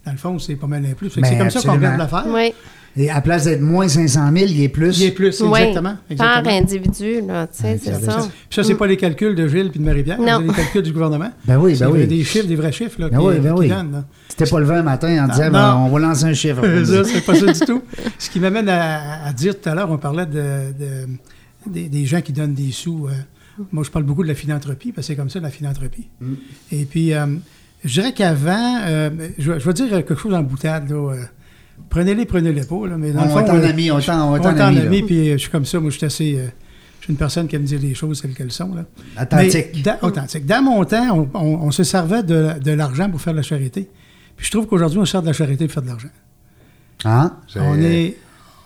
dans 0.05 0.12
le 0.12 0.18
fond, 0.18 0.38
c'est 0.38 0.57
pas 0.57 0.66
mal 0.66 0.85
un 0.85 0.94
plus. 0.94 1.11
Que 1.11 1.20
Ben, 1.20 1.29
c'est 1.29 1.38
comme 1.38 1.50
ça 1.50 1.62
qu'on 1.62 1.72
regarde 1.74 1.98
l'affaire. 1.98 2.24
Oui. 2.29 2.52
Et 2.98 3.11
à 3.11 3.20
place 3.20 3.44
d'être 3.44 3.61
moins 3.61 3.88
500 3.88 4.30
000, 4.32 4.46
il 4.48 4.62
est 4.62 4.68
plus. 4.70 4.98
Il 4.98 5.04
est 5.06 5.11
plus, 5.11 5.40
Oui. 5.42 5.61
exactement. 5.61 5.96
Par 6.16 6.46
individu, 6.48 7.20
là, 7.26 7.46
tu 7.46 7.62
sais, 7.62 7.78
c'est 7.82 7.92
ça. 8.02 8.18
Puis 8.48 8.54
ça, 8.56 8.64
c'est 8.64 8.74
pas 8.74 8.87
les 8.87 8.96
calculs 8.96 9.35
de 9.35 9.46
Gilles 9.46 9.70
puis 9.70 9.80
de 9.80 9.85
Marie-Pierre, 9.85 10.18
Non. 10.18 10.38
c'est 10.40 10.46
les 10.48 10.52
calculs 10.54 10.82
du 10.82 10.92
gouvernement. 10.92 11.30
Ben 11.46 11.59
oui, 11.59 11.72
ben 11.72 11.78
C'est 11.78 11.87
oui. 11.87 12.06
des 12.06 12.24
chiffres, 12.24 12.46
des 12.46 12.56
vrais 12.56 12.72
chiffres 12.72 12.98
là, 13.00 13.09
Ben 13.11 13.18
qui, 13.18 13.24
oui, 13.26 13.35
ben 13.38 13.52
qui 13.54 13.61
oui. 13.61 13.68
donnent. 13.68 14.04
C'était 14.28 14.46
pas 14.50 14.61
levé 14.61 14.74
un 14.76 14.82
matin 14.82 15.24
en 15.24 15.28
disant, 15.28 15.44
non. 15.46 15.50
ben, 15.52 15.74
on 15.76 15.88
va 15.90 15.98
lancer 15.98 16.24
un 16.24 16.32
chiffre. 16.35 16.62
c'est 17.04 17.24
pas 17.24 17.35
ça 17.35 17.52
du 17.52 17.61
tout. 17.66 17.82
Ce 18.18 18.30
qui 18.30 18.40
m'amène 18.40 18.68
à, 18.70 19.26
à 19.26 19.32
dire 19.35 19.61
tout 19.61 19.68
à 19.68 19.74
l'heure, 19.74 19.90
on 19.90 19.98
parlait 19.98 20.24
de, 20.26 20.72
de- 20.78 21.06
des, 21.70 21.88
des 21.88 22.06
gens 22.06 22.20
qui 22.22 22.32
donnent 22.32 22.54
des 22.54 22.70
sous. 22.72 23.09
euh, 23.09 23.62
moi, 23.72 23.85
je 23.85 23.90
parle 23.90 24.04
beaucoup 24.06 24.22
de 24.22 24.28
la 24.28 24.35
philanthropie, 24.35 24.92
parce 24.92 25.06
que 25.06 25.12
c'est 25.12 25.16
comme 25.16 25.30
ça, 25.30 25.38
la 25.40 25.50
philanthropie. 25.50 26.09
Et 26.72 26.85
puis, 26.87 27.12
euh, 27.12 27.26
je 27.85 27.92
dirais 28.00 28.12
qu'avant, 28.12 28.78
euh, 28.87 29.11
je, 29.38 29.59
je 29.59 29.64
vais 29.66 29.72
dire 29.74 29.88
quelque 29.90 30.14
chose 30.14 30.32
en 30.35 30.42
boutade, 30.42 30.88
là. 30.90 31.14
Prenez-les, 31.90 32.25
prenez-les 32.27 32.64
pas, 32.64 32.87
là, 32.87 32.96
mais 32.99 33.12
dans 33.12 33.20
On 33.22 33.25
le 33.25 33.31
fond... 33.31 33.38
est 33.40 33.51
en 33.51 33.62
ami, 33.64 33.90
on 33.90 33.99
est 33.99 34.09
en- 34.11 34.33
on 34.33 34.37
est 34.37 34.40
on 34.40 34.44
en 34.49 34.59
ami, 34.77 35.03
puis 35.03 35.31
euh, 35.31 35.33
je 35.33 35.38
suis 35.38 35.51
comme 35.51 35.64
ça, 35.64 35.79
moi, 35.81 35.90
je 35.90 35.96
suis 35.99 36.07
assez... 36.07 36.37
euh, 36.38 36.46
je 37.01 37.05
suis 37.05 37.12
une 37.12 37.18
personne 37.18 37.46
qui 37.46 37.55
aime 37.57 37.62
dire 37.64 37.79
les 37.81 37.94
choses 37.94 38.20
telles 38.20 38.35
qu'elles 38.35 38.51
sont, 38.53 38.75
là. 38.75 38.85
Authentique. 39.22 39.66
Mais 39.85 39.92
authentique. 40.03 40.44
Dans 40.46 40.62
mon 40.62 40.85
temps, 40.85 41.29
on, 41.33 41.38
on- 41.38 41.55
on 41.66 41.70
se 41.70 41.85
servait 41.85 42.22
de, 42.22 42.59
de 42.62 42.70
l'argent 42.72 43.09
pour 43.11 43.20
faire 43.20 43.33
de 43.33 43.38
la 43.38 43.42
charité. 43.44 43.88
Puis 44.37 44.46
je 44.46 44.51
trouve 44.51 44.66
qu'aujourd'hui, 44.66 44.99
on 44.99 45.05
sert 45.05 45.22
de 45.22 45.27
la 45.29 45.33
charité 45.33 45.66
pour 45.66 45.75
faire 45.75 45.83
de 45.85 45.88
l'argent. 45.88 46.09
Hein? 47.05 47.37
On 47.57 47.81
est. 47.81 48.16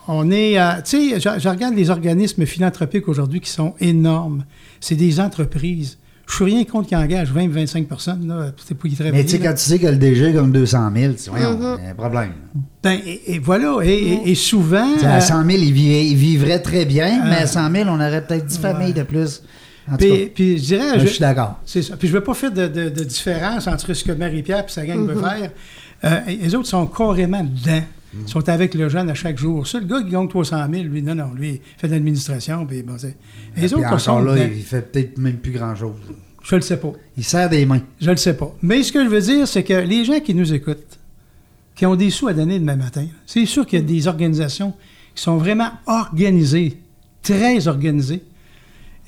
On 0.08 0.30
est. 0.30 0.58
euh, 0.58 0.72
tu 0.84 1.10
sais, 1.10 1.20
je, 1.20 1.38
je 1.40 1.48
regarde 1.48 1.74
les 1.74 1.90
organismes 1.90 2.46
philanthropiques 2.46 3.06
aujourd'hui 3.08 3.40
qui 3.40 3.50
sont 3.50 3.74
énormes. 3.80 4.44
C'est 4.80 4.96
des 4.96 5.20
entreprises. 5.20 5.98
Je 6.30 6.34
suis 6.36 6.44
rien 6.44 6.64
contre 6.64 6.88
qui 6.88 6.96
engagent 6.96 7.32
20-25 7.34 7.86
personnes, 7.86 8.28
là. 8.28 8.52
C'est 8.64 8.74
pour 8.76 8.86
y 8.88 8.94
travailler. 8.94 9.16
Mais 9.18 9.24
tu 9.24 9.30
sais, 9.32 9.38
quand 9.40 9.52
tu 9.52 9.58
sais 9.64 9.78
que 9.78 9.86
le 9.88 9.96
DG 9.96 10.32
comme 10.32 10.52
200 10.52 10.90
000, 10.96 11.12
tu 11.14 11.18
dis, 11.18 11.28
voyons, 11.28 11.58
Mm-hmm. 11.58 11.76
il 11.80 11.84
y 11.84 11.86
a 11.88 11.90
un 11.90 11.94
problème. 11.94 12.32
Ben, 12.82 12.98
et, 13.04 13.34
et 13.34 13.38
voilà. 13.40 13.78
Et, 13.84 13.88
et- 13.92 14.30
et 14.30 14.34
souvent. 14.36 14.96
À 15.02 15.16
euh, 15.16 15.20
100 15.20 15.44
000, 15.44 15.48
il, 15.62 15.76
il 15.78 16.16
vivrait 16.16 16.60
très 16.60 16.84
bien, 16.84 17.24
mais 17.24 17.36
Euh, 17.40 17.44
à 17.44 17.46
100 17.46 17.70
000, 17.72 17.88
on 17.90 17.94
aurait 17.96 18.24
peut-être 18.24 18.46
10 18.46 18.58
familles 18.58 18.92
de 18.94 19.02
plus. 19.02 19.42
En 19.88 19.92
tout 19.92 19.98
puis, 19.98 20.08
cas, 20.26 20.30
puis 20.34 20.58
je 20.58 20.62
dirais. 20.64 21.00
je 21.00 21.00
je- 21.00 21.06
suis 21.10 21.20
d'accord. 21.20 21.58
C'est 21.66 21.82
ça. 21.82 21.96
Puis 21.96 22.06
je 22.06 22.12
ne 22.14 22.18
veux 22.18 22.24
pas 22.24 22.34
faire 22.34 22.52
de, 22.52 22.68
de- 22.68 22.88
de 22.90 23.04
différence 23.04 23.66
entre 23.66 23.92
ce 23.92 24.04
que 24.04 24.12
Marie-Pierre 24.12 24.60
et 24.60 24.70
sa 24.70 24.86
gang 24.86 24.98
Mm-hmm. 24.98 25.12
veut 25.12 25.20
faire. 25.20 25.50
Euh, 26.04 26.20
les 26.28 26.54
autres 26.54 26.68
sont 26.68 26.86
carrément 26.86 27.42
dedans. 27.42 27.82
Ils 28.12 28.28
sont 28.28 28.48
avec 28.48 28.74
le 28.74 28.88
jeune 28.88 29.08
à 29.08 29.14
chaque 29.14 29.38
jour. 29.38 29.66
Ça, 29.66 29.78
le 29.78 29.86
gars 29.86 30.02
qui 30.02 30.10
gagne 30.10 30.28
300 30.28 30.66
000, 30.72 30.84
lui, 30.84 31.02
non, 31.02 31.14
non, 31.14 31.32
lui, 31.34 31.48
il 31.50 31.60
fait 31.80 31.86
de 31.86 31.92
l'administration. 31.92 32.66
Puis 32.66 32.82
bon, 32.82 32.98
c'est- 32.98 33.16
les 33.56 33.66
Puis 33.66 33.74
autres 33.74 33.86
encore 33.86 34.00
sont 34.00 34.18
là, 34.20 34.32
il 34.56 34.62
fait 34.62 34.82
peut-être 34.90 35.18
même 35.18 35.36
plus 35.36 35.52
grand-chose. 35.52 35.94
Je 36.42 36.56
le 36.56 36.62
sais 36.62 36.78
pas. 36.78 36.92
Il 37.16 37.22
serre 37.24 37.48
des 37.50 37.64
mains. 37.66 37.82
Je 38.00 38.10
le 38.10 38.16
sais 38.16 38.34
pas. 38.36 38.52
Mais 38.62 38.82
ce 38.82 38.90
que 38.92 39.04
je 39.04 39.08
veux 39.08 39.20
dire, 39.20 39.46
c'est 39.46 39.62
que 39.62 39.74
les 39.74 40.04
gens 40.04 40.18
qui 40.20 40.34
nous 40.34 40.52
écoutent, 40.52 40.98
qui 41.76 41.86
ont 41.86 41.94
des 41.96 42.10
sous 42.10 42.26
à 42.28 42.32
donner 42.34 42.58
demain 42.58 42.76
matin, 42.76 43.06
c'est 43.26 43.46
sûr 43.46 43.64
qu'il 43.66 43.78
y 43.78 43.82
a 43.82 43.84
des 43.84 44.08
organisations 44.08 44.72
qui 45.14 45.22
sont 45.22 45.36
vraiment 45.36 45.70
organisées, 45.86 46.78
très 47.22 47.68
organisées. 47.68 48.22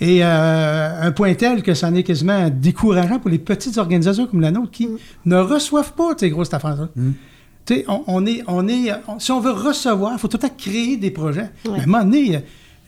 Et 0.00 0.24
euh, 0.24 1.00
un 1.02 1.12
point 1.12 1.34
tel 1.34 1.62
que 1.62 1.74
ça 1.74 1.88
en 1.88 1.94
est 1.94 2.02
quasiment 2.02 2.50
décourageant 2.50 3.18
pour 3.18 3.30
les 3.30 3.38
petites 3.38 3.78
organisations 3.78 4.26
comme 4.26 4.40
la 4.40 4.50
nôtre 4.50 4.70
qui 4.70 4.88
ne 5.24 5.36
reçoivent 5.36 5.92
pas 5.94 6.14
ces 6.16 6.28
grosses 6.30 6.52
affaires-là. 6.52 6.88
Tu 7.64 7.74
sais, 7.74 7.84
on, 7.88 8.02
on 8.08 8.26
est, 8.26 8.42
on 8.48 8.66
est, 8.68 8.92
on- 9.08 9.18
si 9.18 9.30
on 9.32 9.40
veut 9.40 9.52
recevoir, 9.52 10.12
il 10.14 10.18
faut 10.18 10.28
tout 10.28 10.36
temps 10.38 10.48
créer 10.56 10.96
des 10.96 11.10
projets. 11.10 11.48
Ouais. 11.66 11.72
Mais 11.74 11.78
à 11.80 11.82
un 11.82 11.86
moment 11.86 12.04
donné, 12.04 12.40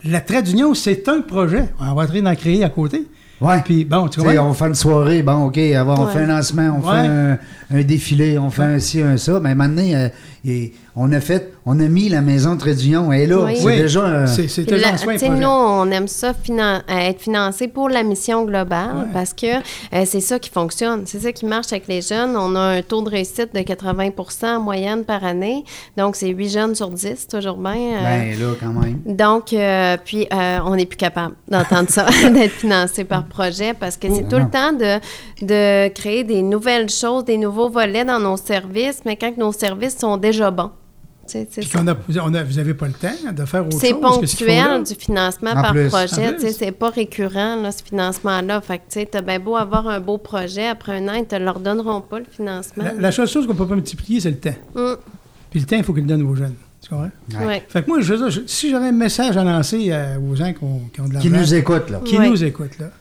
la 0.03 0.21
trait 0.21 0.43
d'union, 0.43 0.73
c'est 0.73 1.07
un 1.07 1.21
projet. 1.21 1.69
On 1.79 1.93
va 1.93 2.05
train 2.07 2.21
d'en 2.21 2.35
créer 2.35 2.63
à 2.63 2.69
côté. 2.69 3.07
Ouais. 3.41 3.61
Puis 3.63 3.85
bon, 3.85 4.07
tu 4.07 4.19
vois. 4.21 4.33
on 4.43 4.53
fait 4.53 4.67
une 4.67 4.75
soirée, 4.75 5.21
bon, 5.23 5.45
OK, 5.45 5.57
on 5.57 6.05
Ouais. 6.05 6.11
fait 6.13 6.19
un 6.19 6.27
lancement, 6.27 6.79
on 6.81 6.87
Ouais. 6.87 7.01
fait 7.01 7.07
un, 7.07 7.37
un 7.71 7.83
défilé, 7.83 8.37
on 8.37 8.49
fait 8.49 8.63
un 8.63 8.79
ci, 8.79 9.01
un 9.01 9.17
ça. 9.17 9.39
Mais 9.41 9.55
maintenant, 9.55 9.81
euh, 9.83 10.09
il- 10.43 10.71
on 10.95 11.11
a 11.11 11.19
fait, 11.19 11.51
on 11.65 11.79
a 11.79 11.87
mis 11.87 12.07
la 12.09 12.21
maison 12.21 12.55
de 12.55 12.59
Trédunion. 12.59 13.11
Et 13.11 13.25
là, 13.27 13.39
Oui. 13.43 13.57
c'est 13.57 13.65
Oui. 13.65 13.77
déjà 13.77 14.05
un- 14.05 14.27
C'est 14.27 14.63
déjà 14.65 14.93
en 14.93 14.97
soin, 14.97 15.13
tu 15.13 15.19
sais, 15.19 15.25
projet. 15.27 15.41
nous, 15.41 15.47
on 15.49 15.91
aime 15.91 16.07
ça 16.07 16.33
finan- 16.33 16.81
euh, 16.89 16.97
être 16.97 17.21
financé 17.21 17.67
pour 17.67 17.89
la 17.89 18.03
mission 18.03 18.45
globale 18.45 18.95
Ouais. 18.95 19.03
parce 19.13 19.33
que 19.33 19.57
euh, 19.57 20.03
c'est 20.05 20.21
ça 20.21 20.39
qui 20.39 20.49
fonctionne. 20.49 21.03
C'est 21.05 21.19
ça 21.19 21.31
qui 21.31 21.45
marche 21.45 21.71
avec 21.73 21.87
les 21.87 22.01
jeunes. 22.01 22.37
On 22.37 22.55
a 22.55 22.59
un 22.59 22.81
taux 22.81 23.01
de 23.01 23.09
réussite 23.09 23.53
de 23.53 23.59
80% 23.61 24.55
en 24.57 24.59
moyenne 24.61 25.03
par 25.03 25.23
année. 25.25 25.63
Donc, 25.97 26.15
c'est 26.15 26.29
8 26.29 26.49
jeunes 26.49 26.75
sur 26.75 26.89
10, 26.89 27.27
toujours 27.27 27.57
bien. 27.57 27.73
euh, 27.75 28.01
Ben 28.03 28.39
là, 28.39 28.53
quand 28.59 28.73
même. 28.81 28.99
donc, 29.05 29.51
euh, 29.53 29.97
puis, 30.03 30.27
euh, 30.33 30.59
on 30.65 30.75
n'est 30.75 30.85
plus 30.85 30.97
capable 30.97 31.35
d'entendre 31.49 31.89
ça, 31.89 32.05
d'être 32.33 32.53
financé 32.53 33.03
par 33.03 33.25
projet 33.25 33.73
parce 33.73 33.97
que 33.97 34.07
c'est 34.09 34.23
Oh, 34.27 34.29
tout 34.29 34.37
non. 34.37 34.45
le 34.45 34.49
temps 34.49 34.71
de, 34.73 35.45
de 35.45 35.89
créer 35.89 36.23
des 36.23 36.41
nouvelles 36.41 36.89
choses, 36.89 37.25
des 37.25 37.37
nouveaux 37.37 37.69
volets 37.69 38.05
dans 38.05 38.19
nos 38.19 38.37
services, 38.37 39.01
mais 39.05 39.15
quand 39.17 39.37
nos 39.37 39.51
services 39.51 39.97
sont 39.97 40.17
déjà 40.17 40.51
bons. 40.51 40.71
Tu 41.27 41.31
sais, 41.31 41.47
c'est 41.49 41.61
Puis 41.61 41.69
ça. 41.71 41.79
qu'on 41.79 41.87
a, 41.87 41.95
on 42.23 42.33
a- 42.35 42.43
vous 42.43 42.53
n'avez 42.53 42.73
pas 42.75 42.85
le 42.87 42.93
temps 42.93 43.31
de 43.35 43.45
faire 43.45 43.65
autre 43.65 43.77
C'est 43.79 43.89
chose 43.91 44.19
que 44.21 44.25
ce 44.27 44.35
qu'ils 44.35 44.45
font 44.47 44.53
là. 44.53 44.63
ponctuel 44.77 44.83
du 44.83 45.03
financement 45.03 45.51
En 45.51 45.61
par 45.61 45.71
plus. 45.71 45.87
Projet. 45.87 46.37
sais, 46.39 46.51
C'est 46.51 46.71
pas 46.71 46.89
récurrent, 46.91 47.55
là, 47.61 47.71
ce 47.71 47.83
financement-là. 47.83 48.61
Fait 48.61 48.77
que, 48.77 48.83
tu 48.89 48.99
sais, 48.99 49.07
t'as 49.11 49.21
bien 49.21 49.39
beau 49.39 49.55
avoir 49.55 49.87
un 49.87 49.99
beau 49.99 50.17
projet, 50.19 50.67
après 50.67 50.97
un 50.97 51.07
an, 51.07 51.13
ils 51.13 51.25
te 51.25 51.35
leur 51.35 51.59
donneront 51.59 52.01
pas 52.01 52.19
le 52.19 52.25
financement. 52.29 52.83
La, 52.83 52.93
la 52.93 53.11
seule 53.11 53.27
chose 53.27 53.47
qu'on 53.47 53.53
ne 53.53 53.57
peut 53.57 53.67
pas 53.67 53.75
multiplier, 53.75 54.19
c'est 54.19 54.29
le 54.29 54.37
temps. 54.37 54.53
Hum, 54.75 54.97
Puis 55.49 55.59
le 55.59 55.65
temps, 55.65 55.77
il 55.77 55.83
faut 55.83 55.93
qu'il 55.93 56.03
le 56.03 56.09
donne 56.09 56.21
aux 56.23 56.35
jeunes. 56.35 56.53
Tu 56.81 56.89
comprends? 56.89 57.09
Ouais. 57.39 57.45
ouais. 57.47 57.63
Fait 57.67 57.81
que 57.81 57.87
moi, 57.87 57.99
je 58.01 58.13
veux 58.13 58.17
dire, 58.19 58.29
je- 58.29 58.41
si 58.45 58.69
j'avais 58.69 58.87
un 58.87 58.91
message 58.91 59.35
à 59.35 59.43
lancer 59.43 59.87
euh, 59.91 60.17
aux 60.19 60.35
gens 60.35 60.53
qui 60.53 60.63
ont, 60.63 60.81
qui 60.93 61.01
ont 61.01 61.07
de 61.07 61.13
l'argent, 61.15 61.27
Qui 61.29 61.33
nous 61.35 61.53
écoute, 61.55 61.89
là. 61.89 62.01
qui 62.05 62.19
Ouais. 62.19 62.29
nous 62.29 62.43
écoutent, 62.43 62.77
là, 62.77 62.91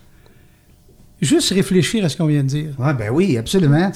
juste 1.24 1.52
réfléchir 1.52 2.04
à 2.04 2.08
ce 2.08 2.16
qu'on 2.16 2.26
vient 2.26 2.42
de 2.42 2.48
dire. 2.48 2.70
Ouais, 2.78 2.94
ben 2.94 3.10
oui, 3.12 3.36
absolument. 3.36 3.90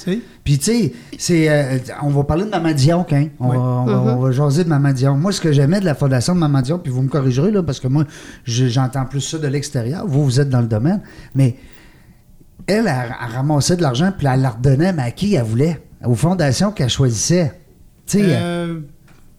Puis, 0.44 0.58
tu 0.58 0.64
sais, 0.64 0.92
c'est, 1.18 1.48
euh, 1.48 1.78
on 2.02 2.08
va 2.08 2.24
parler 2.24 2.44
de 2.44 2.50
Maman 2.50 2.72
Dion, 2.72 3.06
hein? 3.12 3.26
On, 3.38 3.50
Oui. 3.50 3.56
va, 3.56 3.62
on, 3.62 3.84
va, 3.86 4.16
on 4.16 4.20
va 4.20 4.30
jaser 4.32 4.64
de 4.64 4.68
Maman 4.68 4.92
Dion. 4.92 5.16
Moi, 5.16 5.32
ce 5.32 5.40
que 5.40 5.52
j'aimais 5.52 5.80
de 5.80 5.84
la 5.84 5.94
fondation 5.94 6.34
de 6.34 6.40
Maman 6.40 6.62
Dion, 6.62 6.78
puis 6.78 6.90
vous 6.92 7.02
me 7.02 7.08
corrigerez, 7.08 7.50
là, 7.50 7.62
parce 7.62 7.80
que 7.80 7.88
moi, 7.88 8.04
je- 8.44 8.66
j'entends 8.66 9.04
plus 9.04 9.20
ça 9.20 9.38
de 9.38 9.46
l'extérieur. 9.46 10.06
Vous, 10.06 10.24
vous 10.24 10.40
êtes 10.40 10.48
dans 10.50 10.60
le 10.60 10.66
domaine. 10.68 11.00
Mais 11.34 11.56
elle, 12.66 12.86
elle, 12.86 13.14
elle 13.22 13.34
ramassait 13.34 13.76
de 13.76 13.82
l'argent, 13.82 14.12
puis 14.16 14.26
elle 14.32 14.40
la 14.42 14.50
redonnait, 14.50 14.92
mais 14.92 15.02
à 15.02 15.10
qui 15.10 15.34
elle 15.34 15.44
voulait? 15.44 15.80
Aux 16.04 16.14
fondations 16.14 16.70
qu'elle 16.70 16.88
choisissait. 16.90 17.52
Tu 18.06 18.18
sais, 18.18 18.24
Euh, 18.26 18.80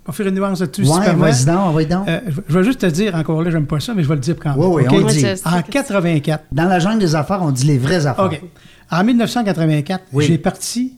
on 0.09 0.11
va 0.11 0.17
faire 0.17 0.27
une 0.27 0.35
nuance 0.35 0.59
là-dessus, 0.59 0.81
ouais, 0.81 1.13
vas-y 1.13 1.45
donc, 1.45 1.75
vas-y 1.75 1.85
donc. 1.85 2.07
Euh, 2.07 2.19
je 2.47 2.57
vais 2.57 2.63
juste 2.63 2.79
te 2.81 2.87
dire, 2.87 3.13
encore 3.13 3.43
là, 3.43 3.51
j'aime 3.51 3.67
pas 3.67 3.79
ça, 3.79 3.93
mais 3.93 4.01
je 4.01 4.07
vais 4.09 4.15
le 4.15 4.21
dire 4.21 4.35
quand 4.41 4.49
même. 4.55 4.59
Oui, 4.59 4.81
oui, 4.81 4.83
OK? 4.87 4.93
on 5.03 5.07
le 5.07 5.13
dit. 5.13 5.25
En 5.45 5.61
que- 5.61 5.71
84, 5.71 6.45
Dans 6.51 6.65
la 6.65 6.79
jungle 6.79 6.99
des 6.99 7.13
affaires, 7.15 7.41
on 7.43 7.51
dit 7.51 7.67
les 7.67 7.77
vraies 7.77 8.07
affaires. 8.07 8.25
OK. 8.25 8.41
En 8.91 9.03
1984, 9.03 10.03
Oui. 10.13 10.25
j'ai 10.25 10.37
parti 10.39 10.97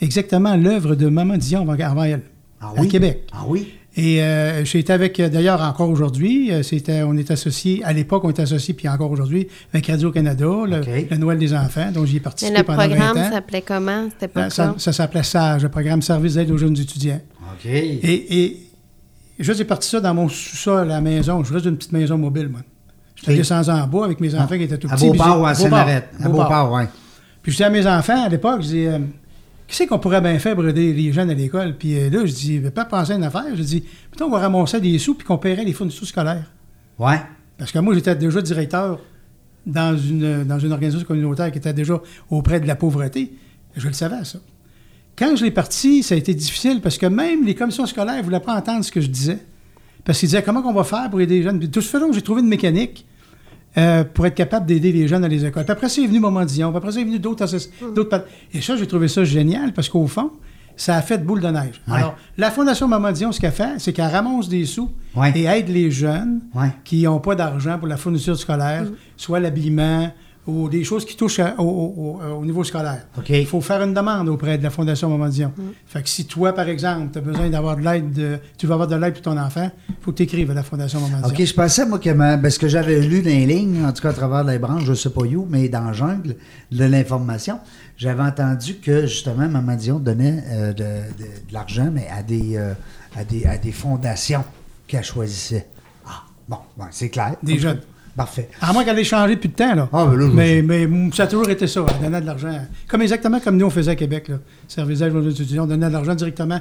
exactement 0.00 0.56
l'œuvre 0.56 0.94
de 0.96 1.06
Maman 1.08 1.36
Dion 1.36 1.68
avant, 1.68 2.02
elle, 2.04 2.22
Ah 2.60 2.72
à 2.76 2.80
oui? 2.80 2.88
Québec. 2.88 3.26
Ah 3.32 3.44
oui? 3.46 3.74
Et 3.94 4.22
euh, 4.22 4.64
j'ai 4.64 4.78
été 4.78 4.90
avec, 4.92 5.20
euh, 5.20 5.28
d'ailleurs, 5.28 5.60
encore 5.60 5.90
aujourd'hui, 5.90 6.50
c'était, 6.62 7.02
on 7.02 7.14
est 7.16 7.30
associé, 7.30 7.82
à 7.84 7.92
l'époque, 7.92 8.24
on 8.24 8.30
est 8.30 8.40
associé, 8.40 8.72
puis 8.72 8.88
encore 8.88 9.10
aujourd'hui, 9.10 9.48
avec 9.74 9.86
Radio-Canada, 9.86 10.46
le, 10.66 10.80
le 11.10 11.16
Noël 11.18 11.38
des 11.38 11.52
enfants, 11.52 11.90
dont 11.92 12.06
j'y 12.06 12.16
ai 12.16 12.20
participé 12.20 12.56
le 12.56 12.64
pendant 12.64 12.78
programme 12.78 13.14
20 13.16 13.20
ans. 13.28 13.30
s'appelait 13.32 13.60
comment? 13.62 14.08
C'était 14.10 14.28
pas 14.28 14.48
ça, 14.48 14.74
ça 14.78 14.92
s'appelait 14.94 15.22
SAGE, 15.22 15.62
le 15.64 15.68
programme 15.68 16.00
Service 16.00 16.34
d'aide 16.34 16.50
aux 16.50 16.56
jeunes 16.56 16.78
étudiants. 16.78 17.20
OK. 17.52 17.66
Et, 17.66 18.44
et 18.44 18.66
je 19.38 19.52
j'ai 19.52 19.64
parti 19.64 19.88
ça 19.88 20.00
dans 20.00 20.14
mon 20.14 20.28
sous-sol 20.28 20.82
à 20.82 20.94
la 20.94 21.00
maison. 21.00 21.42
Je 21.44 21.52
reste 21.52 21.66
d'une 21.66 21.76
petite 21.76 21.92
maison 21.92 22.18
mobile, 22.18 22.48
moi. 22.48 22.60
J'étais 23.16 23.36
descendu 23.36 23.70
en 23.70 23.86
bois 23.86 24.06
avec 24.06 24.20
mes 24.20 24.34
enfants 24.34 24.56
qui 24.56 24.62
étaient 24.64 24.78
tout 24.78 24.88
à 24.90 24.94
petits. 24.94 25.10
puis 25.10 25.18
Beauport 25.18 25.40
ou 25.40 25.46
à. 25.46 25.54
Saint-Arrête? 25.54 26.08
À 26.20 26.28
Beauport. 26.28 26.72
Oui. 26.72 26.82
Puis 27.42 27.52
je 27.52 27.56
dis 27.56 27.64
à 27.64 27.70
mes 27.70 27.86
enfants 27.86 28.24
à 28.24 28.28
l'époque, 28.28 28.62
je 28.62 28.66
dis, 28.68 28.86
euh, 28.86 28.98
qu'est-ce 29.66 29.88
qu'on 29.88 29.98
pourrait 29.98 30.20
bien 30.20 30.38
faire 30.38 30.54
pour 30.54 30.66
aider 30.66 30.92
les 30.92 31.12
jeunes 31.12 31.30
à 31.30 31.34
l'école? 31.34 31.76
Puis 31.76 31.98
euh, 31.98 32.10
là, 32.10 32.24
je 32.24 32.32
dis, 32.32 32.56
je 32.56 32.60
vais 32.62 32.70
pas 32.70 32.84
penser 32.84 33.12
à 33.12 33.16
une 33.16 33.24
affaire. 33.24 33.44
Je 33.54 33.62
dis, 33.62 33.80
peut-être 33.80 34.22
on 34.22 34.30
va 34.30 34.38
ramasser 34.38 34.80
des 34.80 34.98
sous 34.98 35.14
puis 35.14 35.26
qu'on 35.26 35.38
paierait 35.38 35.64
les 35.64 35.72
fournitures 35.72 36.06
scolaires. 36.06 36.50
Ouais. 36.98 37.20
Parce 37.58 37.72
que 37.72 37.78
moi, 37.78 37.94
j'étais 37.94 38.14
déjà 38.14 38.40
directeur 38.42 38.98
dans 39.66 39.96
une, 39.96 40.44
dans 40.44 40.58
une 40.58 40.72
organisation 40.72 41.06
communautaire 41.06 41.50
qui 41.50 41.58
était 41.58 41.72
déjà 41.72 42.00
auprès 42.30 42.60
de 42.60 42.66
la 42.66 42.74
pauvreté. 42.74 43.32
Je 43.76 43.86
le 43.86 43.92
savais, 43.92 44.24
ça. 44.24 44.38
Quand 45.18 45.36
je 45.36 45.44
l'ai 45.44 45.50
parti, 45.50 46.02
ça 46.02 46.14
a 46.14 46.18
été 46.18 46.34
difficile 46.34 46.80
parce 46.80 46.98
que 46.98 47.06
même 47.06 47.44
les 47.44 47.54
commissions 47.54 47.86
scolaires 47.86 48.16
ne 48.18 48.22
voulaient 48.22 48.40
pas 48.40 48.54
entendre 48.56 48.84
ce 48.84 48.90
que 48.92 49.00
je 49.00 49.08
disais. 49.08 49.38
Parce 50.04 50.18
qu'ils 50.18 50.28
disaient 50.28 50.42
comment 50.42 50.62
on 50.66 50.72
va 50.72 50.84
faire 50.84 51.08
pour 51.10 51.20
aider 51.20 51.36
les 51.38 51.42
jeunes? 51.42 51.58
Puis 51.58 51.70
tout 51.70 51.80
ce 51.80 51.88
fait, 51.88 51.98
j'ai 52.12 52.22
trouvé 52.22 52.40
une 52.40 52.48
mécanique 52.48 53.06
euh, 53.76 54.04
pour 54.04 54.26
être 54.26 54.34
capable 54.34 54.66
d'aider 54.66 54.90
les 54.90 55.06
jeunes 55.06 55.22
dans 55.22 55.28
les 55.28 55.44
écoles. 55.44 55.64
Puis 55.64 55.72
après, 55.72 55.88
c'est 55.88 56.06
venu 56.06 56.18
Moment 56.18 56.44
Dion. 56.44 56.70
Puis 56.70 56.78
après, 56.78 56.92
c'est 56.92 57.04
venu 57.04 57.18
d'autres 57.18 57.44
associ- 57.44 57.70
d'autres 57.94 58.24
Et 58.52 58.60
ça, 58.60 58.76
j'ai 58.76 58.86
trouvé 58.86 59.06
ça 59.08 59.22
génial 59.24 59.72
parce 59.72 59.88
qu'au 59.88 60.06
fond, 60.06 60.30
ça 60.76 60.96
a 60.96 61.02
fait 61.02 61.18
boule 61.18 61.40
de 61.40 61.48
neige. 61.48 61.80
Ouais. 61.86 61.98
Alors, 61.98 62.16
la 62.38 62.50
Fondation 62.50 62.88
Maman 62.88 63.12
Dion, 63.12 63.30
ce 63.30 63.38
qu'elle 63.40 63.52
fait, 63.52 63.78
c'est 63.78 63.92
qu'elle 63.92 64.10
ramasse 64.10 64.48
des 64.48 64.64
sous 64.64 64.90
Ouais. 65.14 65.30
et 65.36 65.44
aide 65.44 65.68
les 65.68 65.90
jeunes 65.90 66.40
Ouais. 66.54 66.70
qui 66.84 67.02
n'ont 67.04 67.20
pas 67.20 67.34
d'argent 67.34 67.78
pour 67.78 67.86
la 67.86 67.96
fourniture 67.98 68.36
scolaire, 68.38 68.86
soit 69.16 69.38
l'habillement 69.40 70.10
ou 70.46 70.68
des 70.68 70.82
choses 70.82 71.04
qui 71.04 71.16
touchent 71.16 71.38
à- 71.38 71.54
au, 71.58 71.62
au- 71.62 72.20
au- 72.20 72.40
au 72.40 72.44
niveau 72.44 72.64
scolaire. 72.64 73.06
Il 73.28 73.46
faut 73.46 73.60
faire 73.60 73.80
une 73.82 73.94
demande 73.94 74.28
auprès 74.28 74.58
de 74.58 74.62
la 74.64 74.70
Fondation 74.70 75.08
Maman 75.08 75.28
Dion. 75.28 75.52
Fait 75.86 76.02
que 76.02 76.08
si 76.08 76.24
toi, 76.26 76.52
par 76.52 76.68
exemple, 76.68 77.10
tu 77.12 77.18
as 77.18 77.20
besoin 77.20 77.48
d'avoir 77.48 77.76
de 77.76 77.82
l'aide, 77.82 78.12
de- 78.12 78.38
tu 78.58 78.66
veux 78.66 78.72
avoir 78.72 78.88
de 78.88 78.96
l'aide 78.96 79.12
pour 79.14 79.22
ton 79.22 79.36
enfant, 79.38 79.70
il 79.88 79.94
faut 80.00 80.10
que 80.10 80.16
tu 80.16 80.22
écrives 80.24 80.50
à 80.50 80.54
la 80.54 80.64
Fondation 80.64 81.00
Maman 81.00 81.18
Dion. 81.18 81.28
OK, 81.28 81.44
je 81.44 81.54
pensais, 81.54 81.86
moi, 81.86 82.00
que 82.00 82.10
ma- 82.10 82.36
ben, 82.36 82.50
ce 82.50 82.58
que 82.58 82.66
j'avais 82.66 83.00
lu 83.00 83.22
dans 83.22 83.28
les 83.30 83.46
lignes, 83.46 83.84
en 83.84 83.92
tout 83.92 84.02
cas 84.02 84.10
à 84.10 84.12
travers 84.14 84.42
les 84.42 84.58
branches, 84.58 84.84
je 84.84 84.94
sais 84.94 85.10
pas 85.10 85.20
où, 85.22 85.46
mais 85.48 85.68
dans 85.68 85.92
jungle 85.92 86.34
de 86.72 86.84
l'information, 86.84 87.60
j'avais 87.96 88.22
entendu 88.24 88.74
que, 88.78 89.02
justement, 89.06 89.48
Maman 89.48 89.76
Dion 89.76 90.00
donnait 90.00 90.42
euh, 90.50 90.72
de, 90.72 90.82
de- 90.82 91.24
de 91.48 91.52
l'argent, 91.52 91.88
mais 91.92 92.08
à 92.08 92.24
des, 92.24 92.56
euh, 92.56 92.72
à 93.16 93.24
des, 93.24 93.44
à 93.44 93.58
des 93.58 93.70
fondations 93.72 94.42
qu'elle 94.88 95.04
choisissait. 95.04 95.68
Ah, 96.04 96.22
bon, 96.48 96.56
c'est 96.90 97.10
clair. 97.10 97.36
Des 97.44 97.58
jeunes. 97.60 97.80
Parfait. 98.16 98.50
À 98.60 98.72
moins 98.74 98.84
qu'elle 98.84 98.98
ait 98.98 99.04
changé 99.04 99.36
depuis 99.36 99.48
de 99.48 99.54
temps, 99.54 99.74
là. 99.74 99.88
Ah, 99.92 100.04
ben 100.04 100.16
là, 100.16 100.26
je- 100.26 100.32
mais, 100.32 100.60
mais 100.62 100.86
mm, 100.86 101.12
ça 101.14 101.22
a 101.22 101.26
toujours 101.26 101.48
été 101.48 101.66
ça, 101.66 101.84
elle 101.88 102.04
donnait 102.04 102.20
de 102.20 102.26
l'argent. 102.26 102.66
Comme 102.86 103.00
exactement 103.02 103.40
comme 103.40 103.56
nous, 103.56 103.66
on 103.66 103.70
faisait 103.70 103.92
à 103.92 103.96
Québec, 103.96 104.28
là. 104.28 104.36
Service 104.68 104.98
d'aide 104.98 105.14
aux 105.16 105.28
étudiants, 105.30 105.64
on 105.64 105.66
donnait 105.66 105.86
de 105.88 105.92
l'argent 105.92 106.14
directement 106.14 106.60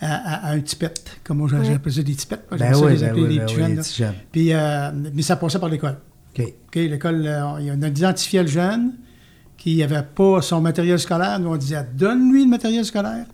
à, 0.00 0.06
à- 0.14 0.46
à 0.48 0.52
un 0.52 0.60
tipette, 0.60 1.16
comme 1.24 1.38
moi 1.38 1.48
j'ai- 1.50 1.72
j'appelais 1.72 1.92
ça 1.92 2.02
des 2.02 2.14
tipettes. 2.14 2.44
Ben 2.50 2.74
ça 2.74 2.78
oui, 2.84 2.92
les 2.92 2.98
ben 2.98 3.12
oui, 3.14 3.20
les 3.28 3.38
ben 3.38 3.44
petits 3.46 3.54
oui, 3.56 3.60
jeunes, 3.62 3.76
petits. 3.76 4.02
Puis, 4.32 4.52
euh, 4.52 4.90
mais 5.14 5.22
ça 5.22 5.36
passait 5.36 5.58
par 5.58 5.68
l'école. 5.70 5.96
OK. 6.38 6.44
OK, 6.68 6.74
l'école, 6.74 7.22
euh, 7.26 7.42
on 7.46 7.82
a 7.82 7.88
identifié 7.88 8.42
le 8.42 8.48
jeune 8.48 8.92
qui 9.56 9.76
n'avait 9.78 10.02
pas 10.14 10.42
son 10.42 10.60
matériel 10.60 10.98
scolaire. 10.98 11.38
Nous, 11.40 11.48
on 11.48 11.56
disait, 11.56 11.86
donne-lui 11.94 12.44
le 12.44 12.50
matériel 12.50 12.84
scolaire. 12.84 13.24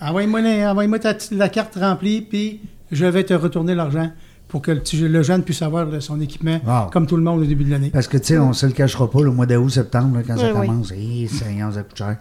Envoie-moi, 0.00 0.40
la 0.42 1.48
carte 1.48 1.76
remplie, 1.76 2.20
puis 2.20 2.60
je 2.92 3.06
vais 3.06 3.24
te 3.24 3.32
retourner 3.32 3.74
l'argent 3.74 4.10
pour 4.48 4.62
que 4.62 4.70
le, 4.70 4.80
petit- 4.80 4.98
le 5.08 5.22
jeune 5.22 5.42
puisse 5.42 5.62
avoir 5.62 5.86
son 6.00 6.20
équipement 6.20 6.60
Wow. 6.66 6.90
comme 6.92 7.06
tout 7.06 7.16
le 7.16 7.22
monde 7.22 7.40
au 7.40 7.44
début 7.44 7.64
de 7.64 7.70
l'année. 7.70 7.90
Parce 7.90 8.06
que, 8.08 8.16
tu 8.16 8.26
sais, 8.26 8.38
on 8.38 8.52
se 8.52 8.66
le 8.66 8.72
cachera 8.72 9.10
pas, 9.10 9.22
le 9.22 9.30
mois 9.32 9.46
d'août, 9.46 9.68
septembre, 9.70 10.16
là, 10.18 10.22
quand 10.26 10.36
ça 10.36 10.52
Oui, 10.52 10.60
oui. 10.60 10.66
commence, 10.66 10.92
hé, 10.92 11.26
Seigneur, 11.28 11.72
ça 11.72 11.82
coûte 11.82 11.98
cher. 11.98 12.16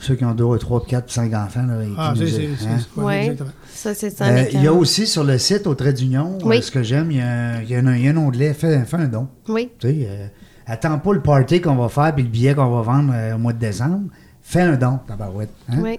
Ceux 0.00 0.16
qui 0.16 0.24
ont 0.24 0.34
deux, 0.34 0.58
trois, 0.58 0.84
quatre, 0.84 1.10
cinq 1.10 1.32
enfants, 1.32 1.64
là, 1.66 1.76
Ah, 1.96 2.12
c'est, 2.16 2.44
hein? 2.66 2.78
ouais, 3.02 3.36
ça, 3.72 3.94
c'est 3.94 4.10
ça. 4.10 4.26
Euh, 4.26 4.44
il 4.52 4.62
y 4.62 4.66
a 4.66 4.72
aussi 4.72 5.06
sur 5.06 5.24
le 5.24 5.38
site, 5.38 5.66
au 5.66 5.74
Trait 5.74 5.92
d'Union, 5.94 6.36
Oui. 6.44 6.58
euh, 6.58 6.60
ce 6.60 6.70
que 6.70 6.82
j'aime, 6.82 7.10
il 7.10 7.18
y 7.18 7.20
a, 7.22 7.62
y 7.62 7.74
un, 7.76 7.94
il 7.94 8.04
y 8.04 8.08
a 8.08 8.10
un 8.10 8.16
onglet, 8.16 8.52
fais, 8.52 8.84
fais 8.84 8.96
un 8.96 9.06
don. 9.06 9.28
Oui, 9.48 9.70
Tu 9.78 9.88
sais, 9.88 10.06
euh, 10.10 10.26
attends 10.66 10.98
pas 10.98 11.12
le 11.14 11.22
party 11.22 11.60
qu'on 11.60 11.76
va 11.76 11.88
faire 11.88 12.12
puis 12.14 12.24
le 12.24 12.28
billet 12.28 12.54
qu'on 12.54 12.68
va 12.70 12.82
vendre 12.82 13.12
euh, 13.14 13.36
au 13.36 13.38
mois 13.38 13.52
de 13.54 13.60
décembre. 13.60 14.08
Fais 14.42 14.60
un 14.62 14.76
don, 14.76 14.98
tabarouette. 15.06 15.54
hein? 15.70 15.76
oui. 15.82 15.98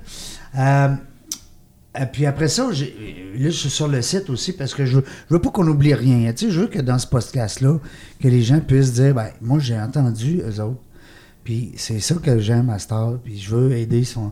Et 1.99 2.05
puis 2.05 2.25
après 2.25 2.47
ça, 2.47 2.63
là, 2.65 2.73
je 2.73 3.49
suis 3.49 3.69
sur 3.69 3.87
le 3.87 4.01
site 4.01 4.29
aussi 4.29 4.51
parce 4.53 4.73
que 4.73 4.85
je 4.85 4.97
veux, 4.97 5.03
je 5.29 5.33
veux 5.35 5.41
pas 5.41 5.49
qu'on 5.49 5.67
oublie 5.67 5.93
rien. 5.93 6.31
Tu 6.33 6.45
sais, 6.47 6.51
je 6.51 6.61
veux 6.61 6.67
que 6.67 6.79
dans 6.81 6.99
ce 6.99 7.07
podcast-là, 7.07 7.79
que 8.21 8.27
les 8.27 8.41
gens 8.41 8.59
puissent 8.59 8.93
dire, 8.93 9.13
ben, 9.13 9.27
moi, 9.41 9.59
j'ai 9.59 9.79
entendu 9.79 10.41
eux 10.45 10.61
autres. 10.61 10.81
Puis 11.43 11.71
c'est 11.77 11.99
ça 11.99 12.15
que 12.15 12.39
j'aime 12.39 12.69
à 12.69 12.79
Star, 12.79 13.13
puis 13.23 13.37
je 13.39 13.55
veux 13.55 13.71
aider 13.73 14.03
son... 14.03 14.31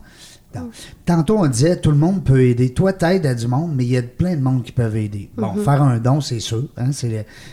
Tant- 0.52 0.68
Tantôt, 1.04 1.38
on 1.38 1.46
disait, 1.46 1.76
tout 1.80 1.90
le 1.90 1.96
monde 1.96 2.22
peut 2.24 2.42
aider. 2.42 2.72
Toi, 2.72 2.92
t'aides 2.92 3.26
à 3.26 3.34
du 3.34 3.46
monde, 3.48 3.72
mais 3.74 3.84
il 3.84 3.90
y 3.92 3.96
a 3.96 4.02
plein 4.02 4.36
de 4.36 4.40
monde 4.42 4.62
qui 4.62 4.72
peuvent 4.72 4.96
aider. 4.96 5.30
Bon, 5.36 5.54
faire 5.64 5.82
un 5.82 5.98
don, 5.98 6.20
c'est 6.20 6.40
sûr. 6.40 6.64
hein, 6.76 6.90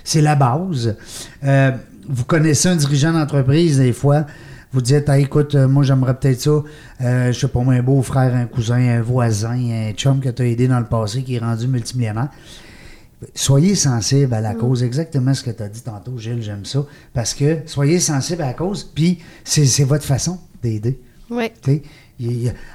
c'est 0.03 0.21
la 0.21 0.35
base. 0.35 0.95
Euh, 1.43 1.71
vous 2.09 2.25
connaissez 2.25 2.69
un 2.69 2.75
dirigeant 2.75 3.13
d'entreprise, 3.13 3.77
des 3.77 3.93
fois, 3.93 4.25
vous 4.73 4.81
dites, 4.81 5.09
Ah, 5.09 5.19
écoute, 5.19 5.55
euh, 5.55 5.67
moi, 5.67 5.83
j'aimerais 5.83 6.17
peut-être 6.17 6.41
ça. 6.41 6.63
Euh, 7.01 7.31
je 7.31 7.39
sais 7.39 7.47
pas, 7.47 7.59
moi, 7.59 7.73
un 7.73 7.83
beau-frère, 7.83 8.33
un 8.35 8.45
cousin, 8.45 8.77
un 8.77 9.01
voisin, 9.01 9.57
un 9.57 9.91
chum 9.93 10.19
que 10.19 10.29
tu 10.29 10.41
as 10.41 10.45
aidé 10.45 10.67
dans 10.67 10.79
le 10.79 10.85
passé 10.85 11.23
qui 11.23 11.35
est 11.35 11.39
rendu 11.39 11.67
multimillionnaire. 11.67 12.29
Soyez 13.35 13.75
sensible 13.75 14.33
à 14.33 14.41
la 14.41 14.55
cause, 14.55 14.81
exactement 14.81 15.33
ce 15.33 15.43
que 15.43 15.51
tu 15.51 15.61
as 15.61 15.69
dit 15.69 15.81
tantôt, 15.81 16.17
Gilles, 16.17 16.41
j'aime 16.41 16.65
ça. 16.65 16.85
Parce 17.13 17.33
que 17.33 17.59
soyez 17.65 17.99
sensible 17.99 18.41
à 18.41 18.47
la 18.47 18.53
cause, 18.53 18.83
puis 18.83 19.19
c'est, 19.43 19.83
votre 19.83 20.03
façon 20.05 20.39
d'aider. 20.63 20.99
Oui. 21.29 21.51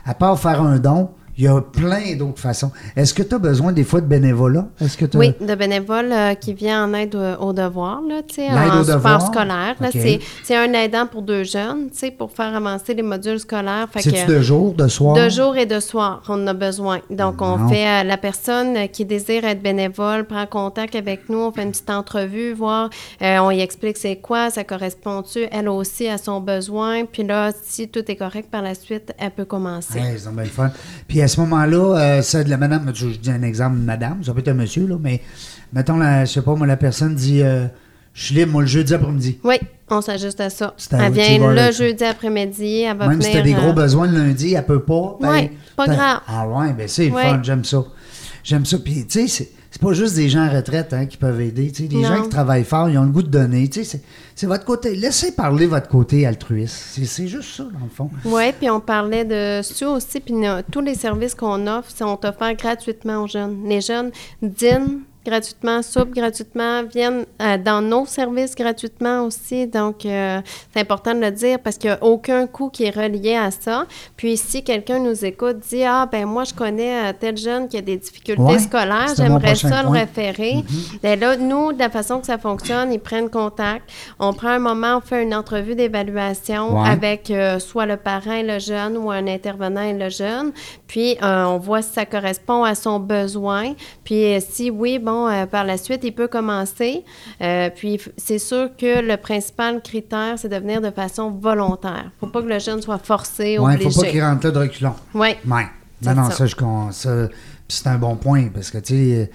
À 0.04 0.14
part 0.14 0.38
faire 0.38 0.62
un 0.62 0.78
don, 0.78 1.10
Il 1.38 1.44
y 1.44 1.48
a 1.48 1.60
plein 1.60 2.14
d'autres 2.16 2.40
façons. 2.40 2.70
Est-ce 2.96 3.12
que 3.12 3.22
tu 3.22 3.34
as 3.34 3.38
besoin 3.38 3.72
des 3.72 3.84
fois 3.84 4.00
de 4.00 4.06
bénévolat? 4.06 4.66
Est-ce 4.80 4.96
que 4.96 5.04
t'as- 5.04 5.18
Oui, 5.18 5.34
de 5.40 5.54
bénévoles 5.54 6.10
euh, 6.12 6.34
qui 6.34 6.54
vient 6.54 6.84
en 6.84 6.94
aide 6.94 7.14
euh, 7.14 7.36
aux 7.36 7.52
devoirs, 7.52 8.00
là, 8.08 8.16
en 8.16 8.80
devoirs? 8.82 9.20
support 9.20 9.26
scolaire. 9.26 9.74
là, 9.80 9.88
OK. 9.88 9.90
c'est, 9.92 10.18
c'est 10.44 10.56
un 10.56 10.72
aidant 10.72 11.06
pour 11.06 11.20
deux 11.22 11.44
jeunes, 11.44 11.90
pour 12.16 12.32
faire 12.32 12.54
avancer 12.54 12.94
les 12.94 13.02
modules 13.02 13.38
scolaires. 13.38 13.86
C'est-tu 13.98 14.26
de 14.26 14.40
jour, 14.40 14.72
de 14.74 14.88
soir? 14.88 15.14
De 15.14 15.28
jour 15.28 15.56
et 15.58 15.66
de 15.66 15.78
soir, 15.78 16.22
on 16.28 16.42
en 16.42 16.46
a 16.46 16.54
besoin. 16.54 17.00
Donc, 17.10 17.42
on 17.42 17.58
Non. 17.58 17.68
fait 17.68 17.86
euh, 17.86 18.02
la 18.04 18.16
personne 18.16 18.88
qui 18.88 19.04
désire 19.04 19.44
être 19.44 19.60
bénévole 19.62 20.24
prend 20.24 20.46
contact 20.46 20.94
avec 20.94 21.28
nous, 21.28 21.38
on 21.38 21.52
fait 21.52 21.64
une 21.64 21.70
petite 21.72 21.90
entrevue, 21.90 22.52
voir, 22.54 22.88
euh, 23.20 23.38
on 23.40 23.50
y 23.50 23.60
explique 23.60 23.98
c'est 23.98 24.16
quoi, 24.16 24.48
ça 24.50 24.64
correspond-tu, 24.64 25.40
elle 25.52 25.68
aussi 25.68 26.08
à 26.08 26.16
son 26.16 26.40
besoin. 26.40 27.04
Puis 27.04 27.24
là, 27.24 27.50
si 27.62 27.88
tout 27.88 28.10
est 28.10 28.16
correct 28.16 28.48
par 28.50 28.62
la 28.62 28.74
suite, 28.74 29.12
elle 29.18 29.32
peut 29.32 29.44
commencer. 29.44 29.98
Ouais, 30.00 30.16
c'est 30.16 30.32
bien 30.34 30.42
le 30.44 30.48
fun. 30.48 30.70
Puis 31.06 31.25
à 31.26 31.28
ce 31.28 31.40
moment-là, 31.40 31.98
euh, 31.98 32.22
c'est 32.22 32.44
de 32.44 32.50
la 32.50 32.56
madame, 32.56 32.90
je, 32.94 33.06
dis 33.08 33.30
un 33.32 33.42
exemple 33.42 33.78
de 33.78 33.82
madame, 33.84 34.22
ça 34.22 34.32
peut 34.32 34.38
être 34.38 34.48
un 34.48 34.54
monsieur, 34.54 34.86
là, 34.86 34.96
mais 35.00 35.20
mettons, 35.72 35.96
la, 35.98 36.24
je 36.24 36.32
sais 36.34 36.42
pas, 36.42 36.54
moi, 36.54 36.68
la 36.68 36.76
personne 36.76 37.16
dit 37.16 37.42
euh, 37.42 37.66
Je 38.14 38.26
suis 38.26 38.34
libre, 38.36 38.52
moi, 38.52 38.62
le 38.62 38.68
jeudi 38.68 38.94
après-midi. 38.94 39.38
Oui, 39.42 39.56
on 39.90 40.00
s'ajuste 40.00 40.40
à 40.40 40.50
ça. 40.50 40.74
À 40.92 41.06
Elle 41.06 41.12
vient 41.12 41.48
le 41.48 41.52
là- 41.54 41.72
jeudi 41.72 42.04
après-midi, 42.04 42.82
elle 42.82 42.96
va 42.96 43.08
Même 43.08 43.20
si 43.20 43.32
tu 43.32 43.38
as 43.38 43.42
des 43.42 43.54
gros 43.54 43.70
euh, 43.70 43.72
besoins 43.72 44.06
le 44.06 44.18
lundi, 44.18 44.54
elle 44.54 44.64
peut 44.64 44.82
pas. 44.82 45.16
ben, 45.20 45.28
Ouais, 45.30 45.52
pas 45.74 45.86
grave. 45.86 46.20
Ah 46.28 46.46
ouais, 46.46 46.72
ben 46.72 46.86
c'est 46.86 47.10
Ouais. 47.10 47.22
fun, 47.22 47.40
j'aime 47.42 47.64
ça. 47.64 47.84
J'aime 48.44 48.64
ça. 48.64 48.78
Puis, 48.78 49.04
tu 49.06 49.26
sais, 49.26 49.48
c'est- 49.78 49.86
pas 49.86 49.92
juste 49.92 50.14
des 50.16 50.28
gens 50.28 50.46
en 50.46 50.50
retraite 50.52 50.92
hein, 50.92 51.06
qui 51.06 51.16
peuvent 51.16 51.40
aider. 51.40 51.70
Tu 51.70 51.82
sais, 51.82 51.88
des 51.88 51.96
Non. 51.96 52.08
gens 52.16 52.22
qui 52.22 52.28
travaillent 52.28 52.64
fort, 52.64 52.88
ils 52.88 52.98
ont 52.98 53.04
le 53.04 53.10
goût 53.10 53.22
de 53.22 53.28
donner. 53.28 53.68
Tu 53.68 53.84
sais, 53.84 54.00
c'est- 54.34 54.46
votre 54.46 54.64
côté. 54.64 54.94
Laissez 54.94 55.32
parler 55.32 55.66
votre 55.66 55.88
côté 55.88 56.26
altruiste. 56.26 56.74
C'est- 56.92 57.04
C'est 57.04 57.28
juste 57.28 57.54
ça, 57.56 57.62
dans 57.64 57.84
le 57.84 57.90
fond. 57.90 58.10
Oui, 58.24 58.52
puis 58.58 58.68
on 58.70 58.80
parlait 58.80 59.24
de 59.24 59.60
ça 59.62 59.88
aussi, 59.90 60.20
puis 60.20 60.34
tous 60.70 60.80
les 60.80 60.94
services 60.94 61.34
qu'on 61.34 61.66
offre 61.66 61.90
sont 61.90 62.18
offerts 62.24 62.54
gratuitement 62.56 63.24
aux 63.24 63.28
jeunes. 63.28 63.58
Les 63.66 63.80
jeunes 63.80 64.10
dînent 64.42 65.00
gratuitement, 65.26 65.82
soupent 65.82 66.14
gratuitement, 66.14 66.82
viennent 66.84 67.26
euh, 67.42 67.58
dans 67.58 67.82
nos 67.82 68.06
services 68.06 68.54
gratuitement 68.54 69.22
aussi. 69.24 69.66
Donc, 69.66 70.06
euh, 70.06 70.40
c'est 70.72 70.80
important 70.80 71.14
de 71.14 71.20
le 71.20 71.30
dire 71.30 71.58
parce 71.58 71.76
qu'il 71.76 71.90
n'y 71.90 71.96
a 71.96 72.02
aucun 72.04 72.46
coût 72.46 72.70
qui 72.70 72.84
est 72.84 72.90
relié 72.96 73.34
à 73.36 73.50
ça. 73.50 73.86
Puis, 74.16 74.36
si 74.36 74.62
quelqu'un 74.62 74.98
nous 75.00 75.24
écoute, 75.24 75.58
dit 75.68 75.82
Ah, 75.84 76.08
ben 76.10 76.26
moi, 76.26 76.44
je 76.44 76.54
connais 76.54 77.10
euh, 77.10 77.12
tel 77.18 77.36
jeune 77.36 77.68
qui 77.68 77.76
a 77.76 77.82
des 77.82 77.96
difficultés 77.96 78.40
Ouais, 78.42 78.58
scolaires, 78.58 79.14
j'aimerais 79.16 79.54
ça 79.56 79.82
le 79.82 79.88
référer. 79.88 80.64
Ben 81.02 81.18
là, 81.18 81.36
nous, 81.36 81.72
de 81.72 81.78
la 81.78 81.90
façon 81.90 82.20
que 82.20 82.26
ça 82.26 82.38
fonctionne, 82.38 82.92
ils 82.92 83.00
prennent 83.00 83.30
contact. 83.30 83.90
On 84.18 84.32
prend 84.32 84.48
un 84.50 84.58
moment, 84.60 84.98
on 84.98 85.00
fait 85.00 85.22
une 85.22 85.34
entrevue 85.34 85.74
d'évaluation 85.74 86.80
Ouais. 86.82 86.88
avec 86.88 87.30
euh, 87.30 87.58
soit 87.58 87.86
le 87.86 87.96
parent 87.96 88.32
et 88.32 88.42
le 88.42 88.58
jeune 88.58 88.96
ou 88.96 89.10
un 89.10 89.26
intervenant 89.26 89.82
et 89.82 89.92
le 89.92 90.08
jeune. 90.08 90.52
Puis, 90.86 91.16
on 91.22 91.58
voit 91.58 91.82
si 91.82 91.92
ça 91.92 92.06
correspond 92.06 92.62
à 92.64 92.74
son 92.74 93.00
besoin. 93.00 93.74
Puis, 94.04 94.40
si 94.40 94.70
oui, 94.70 94.98
bon, 94.98 95.15
euh, 95.28 95.46
par 95.46 95.64
la 95.64 95.76
suite, 95.78 96.00
il 96.04 96.12
peut 96.12 96.28
commencer. 96.28 97.04
Euh, 97.40 97.70
puis, 97.74 98.00
c'est 98.16 98.38
sûr 98.38 98.70
que 98.76 99.00
le 99.00 99.16
principal 99.16 99.80
critère, 99.82 100.34
c'est 100.38 100.48
de 100.48 100.56
venir 100.56 100.80
de 100.80 100.90
façon 100.90 101.30
volontaire. 101.30 102.10
faut 102.20 102.26
pas 102.26 102.42
que 102.42 102.48
le 102.48 102.58
jeune 102.58 102.82
soit 102.82 102.98
forcé, 102.98 103.58
Ouais, 103.58 103.76
faut 103.78 103.84
pas 103.90 103.96
obligé. 103.98 104.10
qu'ils 104.10 104.22
rentrent 104.22 104.46
là 104.46 104.52
de 104.52 104.58
reculons. 104.58 104.94
Oui. 105.14 105.28
Ouais. 105.46 105.66
Non, 106.02 106.14
non, 106.14 106.30
ça. 106.30 106.46
ça, 106.46 106.46
je 106.46 106.54
c'est 107.68 107.88
un 107.88 107.98
bon 107.98 108.16
point 108.16 108.48
parce 108.54 108.70
que, 108.70 108.78
tu 108.78 108.94
sais, 108.94 109.30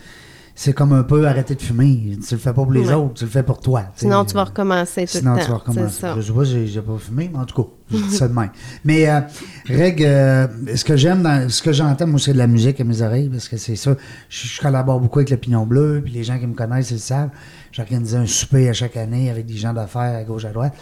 c'est 0.62 0.74
comme 0.74 0.94
un 0.94 1.02
peu 1.02 1.26
arrêter 1.28 1.56
de 1.56 1.62
fumer. 1.64 2.20
Tu 2.24 2.36
le 2.36 2.40
fais 2.40 2.54
pas 2.54 2.62
pour 2.62 2.72
les 2.72 2.82
Ouais. 2.88 2.94
autres, 2.94 3.16
tu 3.16 3.24
le 3.26 3.32
fais 3.32 3.42
pour 3.42 3.60
toi. 3.60 3.86
Sinon, 3.96 4.24
tu 4.26 4.36
vas 4.36 4.44
recommencer 4.44 5.06
tout 5.08 5.18
Sinon, 5.18 5.32
le 5.34 5.40
temps. 5.40 5.46
tu 5.46 5.52
vas 5.54 5.58
recommencer. 5.58 6.00
Ça. 6.02 6.14
Je 6.16 6.22
sais 6.22 6.32
pas, 6.32 6.44
j'ai, 6.44 6.68
j'ai 6.68 6.82
pas 6.84 7.00
fumé, 7.00 7.32
mais 7.34 7.40
en 7.40 7.46
tout 7.46 7.64
cas, 7.64 7.70
je 7.90 7.98
dis 7.98 8.16
ça 8.16 8.28
de 8.28 8.34
même. 8.36 8.52
Mais, 8.86 9.10
euh, 9.10 9.22
Reg, 9.68 10.04
euh, 10.04 10.48
ce 10.76 10.86
que 10.86 10.96
j'aime, 10.96 11.24
dans, 11.24 11.50
ce 11.50 11.64
que 11.64 11.74
j'entends, 11.74 12.06
moi, 12.06 12.20
c'est 12.20 12.34
de 12.34 12.38
la 12.38 12.46
musique 12.46 12.80
à 12.80 12.84
mes 12.84 13.02
oreilles, 13.02 13.28
parce 13.30 13.50
que 13.50 13.58
c'est 13.58 13.76
ça. 13.76 13.96
Je, 14.30 14.48
je 14.50 14.62
collabore 14.62 15.00
beaucoup 15.00 15.18
avec 15.18 15.32
le 15.32 15.38
Pignon 15.38 15.66
Bleu, 15.66 16.00
puis 16.06 16.14
les 16.14 16.24
gens 16.24 16.38
qui 16.38 16.46
me 16.46 16.54
connaissent, 16.54 16.92
ils 16.92 16.96
le 16.96 17.00
savent. 17.00 17.30
J'organisais 17.72 18.18
un 18.18 18.28
souper 18.28 18.70
à 18.70 18.74
chaque 18.74 18.98
année 18.98 19.32
avec 19.32 19.48
des 19.48 19.58
gens 19.58 19.74
d'affaires 19.74 20.16
à 20.16 20.24
gauche, 20.24 20.46
à 20.46 20.52
droite. 20.52 20.76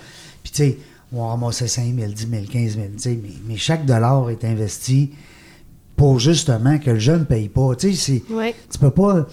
Puis, 0.43 0.51
tu 0.51 0.57
sais, 0.57 0.77
on 1.13 1.25
ramassait 1.25 1.69
5 1.69 1.85
000, 1.97 2.11
10 2.11 2.27
000, 2.29 2.43
15 2.51 2.73
000, 2.73 2.85
tu 2.97 2.99
sais, 2.99 3.17
mais, 3.23 3.29
mais 3.47 3.55
chaque 3.55 3.85
dollar 3.85 4.29
est 4.29 4.43
investi 4.43 5.11
pour 5.95 6.17
justement 6.17 6.79
que 6.79 6.91
le 6.91 6.99
jeune 6.99 7.19
ne 7.19 7.23
paye 7.25 7.49
pas. 7.49 7.75
Tu 7.75 7.93
sais, 7.93 8.21
c'est, 8.29 8.53
tu 8.71 8.77
peux 8.79 8.91
pas. 8.91 9.27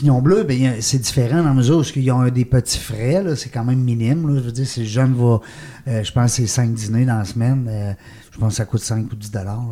Pignon 0.00 0.22
bleu, 0.22 0.44
ben, 0.44 0.76
c'est 0.80 0.96
différent 0.98 1.42
dans 1.42 1.48
la 1.50 1.52
mesure 1.52 1.76
où 1.80 1.84
ils 1.94 2.10
ont 2.10 2.26
des 2.30 2.46
petits 2.46 2.78
frais, 2.78 3.22
là, 3.22 3.36
c'est 3.36 3.50
quand 3.50 3.64
même 3.64 3.80
minime. 3.80 4.26
Là, 4.28 4.40
je 4.40 4.46
veux 4.46 4.52
dire, 4.52 4.66
si 4.66 4.80
le 4.80 4.86
jeune 4.86 5.12
va, 5.12 5.40
euh, 5.88 6.02
je 6.02 6.10
pense 6.10 6.30
que 6.30 6.36
c'est 6.40 6.46
5 6.46 6.72
dîners 6.72 7.04
dans 7.04 7.18
la 7.18 7.26
semaine, 7.26 7.66
euh, 7.68 7.92
je 8.32 8.38
pense 8.38 8.52
que 8.52 8.56
ça 8.56 8.64
coûte 8.64 8.80
5 8.80 9.12
ou 9.12 9.14
10 9.14 9.30
dollars. 9.30 9.62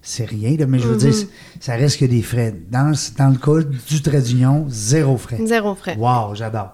C'est, 0.00 0.24
rien, 0.24 0.56
là, 0.56 0.64
mais 0.66 0.78
je 0.78 0.88
veux 0.88 0.96
dire, 0.96 1.12
c'est- 1.12 1.28
ça 1.60 1.74
reste 1.74 2.00
que 2.00 2.06
des 2.06 2.22
frais. 2.22 2.54
Dans, 2.70 2.94
dans 3.18 3.28
le 3.28 3.36
cas 3.36 3.68
du 3.86 4.00
trait 4.00 4.22
d'union, 4.22 4.64
zéro 4.70 5.18
frais. 5.18 5.38
Zéro 5.44 5.74
frais. 5.74 5.96
Wow, 5.98 6.34
j'adore. 6.34 6.72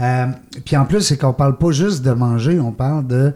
Euh, 0.00 0.26
puis 0.64 0.76
en 0.76 0.84
plus, 0.84 1.00
c'est 1.00 1.16
qu'on 1.16 1.32
parle 1.32 1.58
pas 1.58 1.72
juste 1.72 2.02
de 2.02 2.12
manger, 2.12 2.60
on 2.60 2.70
parle 2.70 3.04
de 3.08 3.34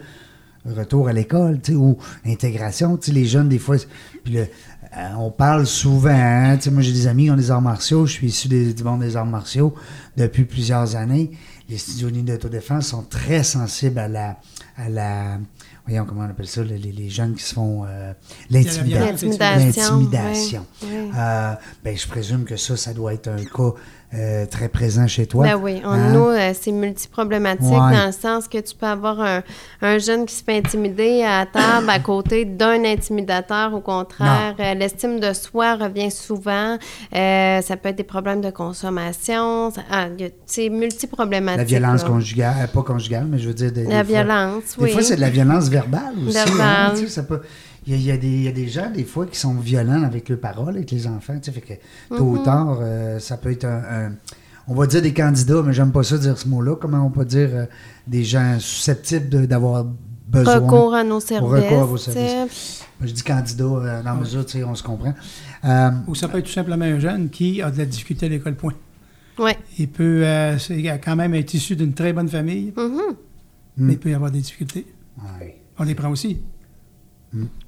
retour 0.73 1.09
à 1.09 1.13
l'école, 1.13 1.61
tu 1.61 1.73
sais, 1.73 1.77
ou 1.79 1.97
intégration. 2.27 2.97
Tu 2.97 3.07
sais, 3.07 3.13
les 3.13 3.27
jeunes, 3.27 3.49
des 3.49 3.59
fois, 3.59 3.77
puis 4.25 4.35
le- 4.35 4.41
euh, 4.97 5.09
on 5.19 5.31
parle 5.31 5.67
souvent, 5.67 6.11
hein, 6.11 6.57
tu 6.57 6.63
sais, 6.65 6.71
moi 6.71 6.81
j'ai 6.83 6.93
des 6.93 7.07
amis 7.07 7.25
qui 7.25 7.31
ont 7.31 7.37
des 7.37 7.51
arts 7.51 7.61
martiaux, 7.61 8.07
je 8.07 8.13
suis 8.13 8.29
issu 8.29 8.49
des, 8.49 8.73
du 8.73 8.83
monde 8.85 9.01
des 9.01 9.17
arts 9.17 9.27
martiaux 9.27 9.75
depuis 10.17 10.45
plusieurs 10.45 10.97
années. 10.97 11.33
Les 11.69 11.77
studios 11.79 12.11
d'autodéfense 12.11 12.87
sont 12.89 13.03
très 13.03 13.43
sensibles 13.43 13.99
à 13.99 14.07
la, 14.09 14.37
à 14.77 14.89
la, 14.89 15.39
voyons 15.87 16.05
comment 16.07 16.23
on 16.23 16.31
appelle 16.31 16.47
ça, 16.47 16.63
les, 16.63 16.79
les 16.79 17.11
jeunes 17.11 17.35
qui 17.35 17.43
se 17.43 17.55
font 17.55 17.85
euh, 17.87 18.13
l'intimidation. 18.49 19.29
L'intimidation. 19.29 19.83
L'intimidation. 19.99 20.67
oui, 20.85 20.89
oui. 20.93 21.11
Euh, 21.19 21.53
ben, 21.85 21.97
je 21.97 22.07
présume 22.07 22.45
que 22.45 22.57
ça, 22.57 22.77
ça 22.77 22.95
doit 22.95 23.13
être 23.15 23.29
un 23.29 23.45
cas 23.45 23.75
euh, 24.17 24.47
très 24.47 24.69
présent 24.69 25.07
chez 25.07 25.27
toi. 25.27 25.45
Ben 25.45 25.57
oui, 25.57 25.81
on, 25.85 25.91
Hein? 25.91 26.13
nous, 26.13 26.29
euh, 26.29 26.53
c'est 26.59 26.73
multiproblématique 26.73 27.63
Ouais. 27.71 27.77
dans 27.97 28.07
le 28.07 28.13
sens 28.13 28.49
que 28.49 28.59
tu 28.59 28.75
peux 28.75 28.87
avoir 28.87 29.21
un, 29.21 29.43
un 29.83 29.99
jeune 29.99 30.25
qui 30.27 30.35
se 30.35 30.43
fait 30.43 30.57
intimider 30.59 31.23
à 31.25 31.45
table 31.47 31.89
à 31.91 31.99
côté 31.99 32.45
d'un 32.45 32.85
intimidateur. 32.85 33.75
Au 33.75 33.81
contraire, 33.81 34.55
Euh, 34.59 34.75
l'estime 34.75 35.21
de 35.21 35.33
soi 35.33 35.75
revient 35.77 36.11
souvent. 36.11 36.79
Ça 37.13 37.77
peut 37.77 37.89
être 37.91 37.97
des 37.97 38.05
problèmes 38.05 38.41
de 38.41 38.51
consommation. 38.51 39.71
Ça- 39.71 39.83
ah, 39.91 40.07
c'est 40.47 40.69
multiproblématique. 40.69 41.59
La 41.59 41.65
violence 41.65 42.03
là. 42.03 42.09
conjugale, 42.09 42.69
pas 42.73 42.83
conjugale, 42.83 43.27
mais 43.29 43.39
je 43.39 43.49
veux 43.49 43.55
dire. 43.55 43.73
des- 43.73 43.85
La 43.85 44.03
des 44.03 44.13
fois- 44.13 44.23
violence, 44.23 44.63
Des 44.79 44.85
oui. 44.85 44.91
fois, 44.93 45.03
c'est 45.03 45.17
de 45.17 45.21
la 45.21 45.31
violence 45.31 45.69
verbale 45.69 46.15
aussi. 46.27 46.39
hein, 46.39 46.45
Verbale. 46.47 46.91
tu 46.99 47.05
sais, 47.07 47.09
ça 47.13 47.23
peut- 47.23 47.41
Il 47.87 47.93
y, 47.93 47.95
a, 47.95 47.99
il 47.99 48.05
y 48.05 48.11
a 48.11 48.17
des, 48.17 48.27
il 48.29 48.43
y 48.43 48.49
a 48.49 48.53
des 48.53 48.69
gens, 48.69 48.91
des 48.91 49.05
fois, 49.05 49.27
qui 49.27 49.39
sont 49.39 49.55
violents 49.55 50.03
avec 50.03 50.29
leurs 50.29 50.41
paroles, 50.41 50.75
avec 50.77 50.91
les 50.91 51.07
enfants. 51.07 51.35
tu 51.39 51.45
sais, 51.45 51.53
Fait 51.53 51.61
que 51.61 52.17
tôt 52.17 52.25
ou 52.25 52.39
tard, 52.39 52.79
euh, 52.81 53.19
ça 53.21 53.37
peut 53.37 53.53
être 53.53 53.65
un, 53.65 53.83
un- 54.09 54.13
On 54.69 54.75
va 54.75 54.87
dire 54.89 55.01
des 55.03 55.15
candidats, 55.15 55.63
mais 55.65 55.73
j'aime 55.73 55.93
pas 55.93 56.03
ça 56.03 56.19
dire 56.19 56.37
ce 56.37 56.49
mot-là. 56.49 56.75
Comment 56.77 57.07
on 57.07 57.11
peut 57.11 57.25
dire 57.25 57.49
euh, 57.53 57.67
des 58.09 58.25
gens 58.25 58.57
susceptibles 58.59 59.47
d'avoir 59.47 59.87
besoin. 60.27 60.55
Recours 60.59 60.95
à 60.95 61.05
nos 61.05 61.21
services. 61.21 61.49
recours 61.65 61.83
à 61.83 61.85
vos 61.85 61.97
services. 61.97 62.83
Je 63.01 63.13
dis 63.13 63.23
candidat 63.23 63.65
euh, 63.65 64.03
dans 64.03 64.15
la 64.15 64.21
mesure, 64.21 64.45
tu 64.45 64.59
sais, 64.59 64.65
on 64.65 64.75
se 64.75 64.83
comprend. 64.83 65.15
Euh, 65.65 65.91
Ou 66.09 66.17
ça 66.17 66.27
peut 66.27 66.39
être 66.39 66.47
tout 66.47 66.51
simplement 66.53 66.85
un 66.87 66.99
jeune 66.99 67.29
qui 67.31 67.63
a 67.63 67.71
de 67.71 67.79
la 67.79 67.85
difficulté 67.87 68.27
à 68.27 68.29
l'école, 68.29 68.57
point. 68.57 68.73
Oui. 69.39 69.53
Il 69.79 69.89
peut 69.89 70.25
euh, 70.27 70.59
c'est- 70.59 70.77
il 70.81 70.89
a 70.89 70.99
quand 70.99 71.15
même 71.15 71.35
être 71.35 71.55
issu 71.55 71.77
d'une 71.77 71.93
très 71.93 72.13
bonne 72.13 72.29
famille, 72.29 72.73
Mhm. 72.77 73.01
mais 73.77 73.93
il 73.93 73.99
peut 74.01 74.11
y 74.11 74.15
avoir 74.15 74.33
des 74.33 74.41
difficultés. 74.41 74.87
ouais. 75.39 75.61
On 75.79 75.85
les 75.85 75.95
prend 75.95 76.09
aussi. 76.11 76.41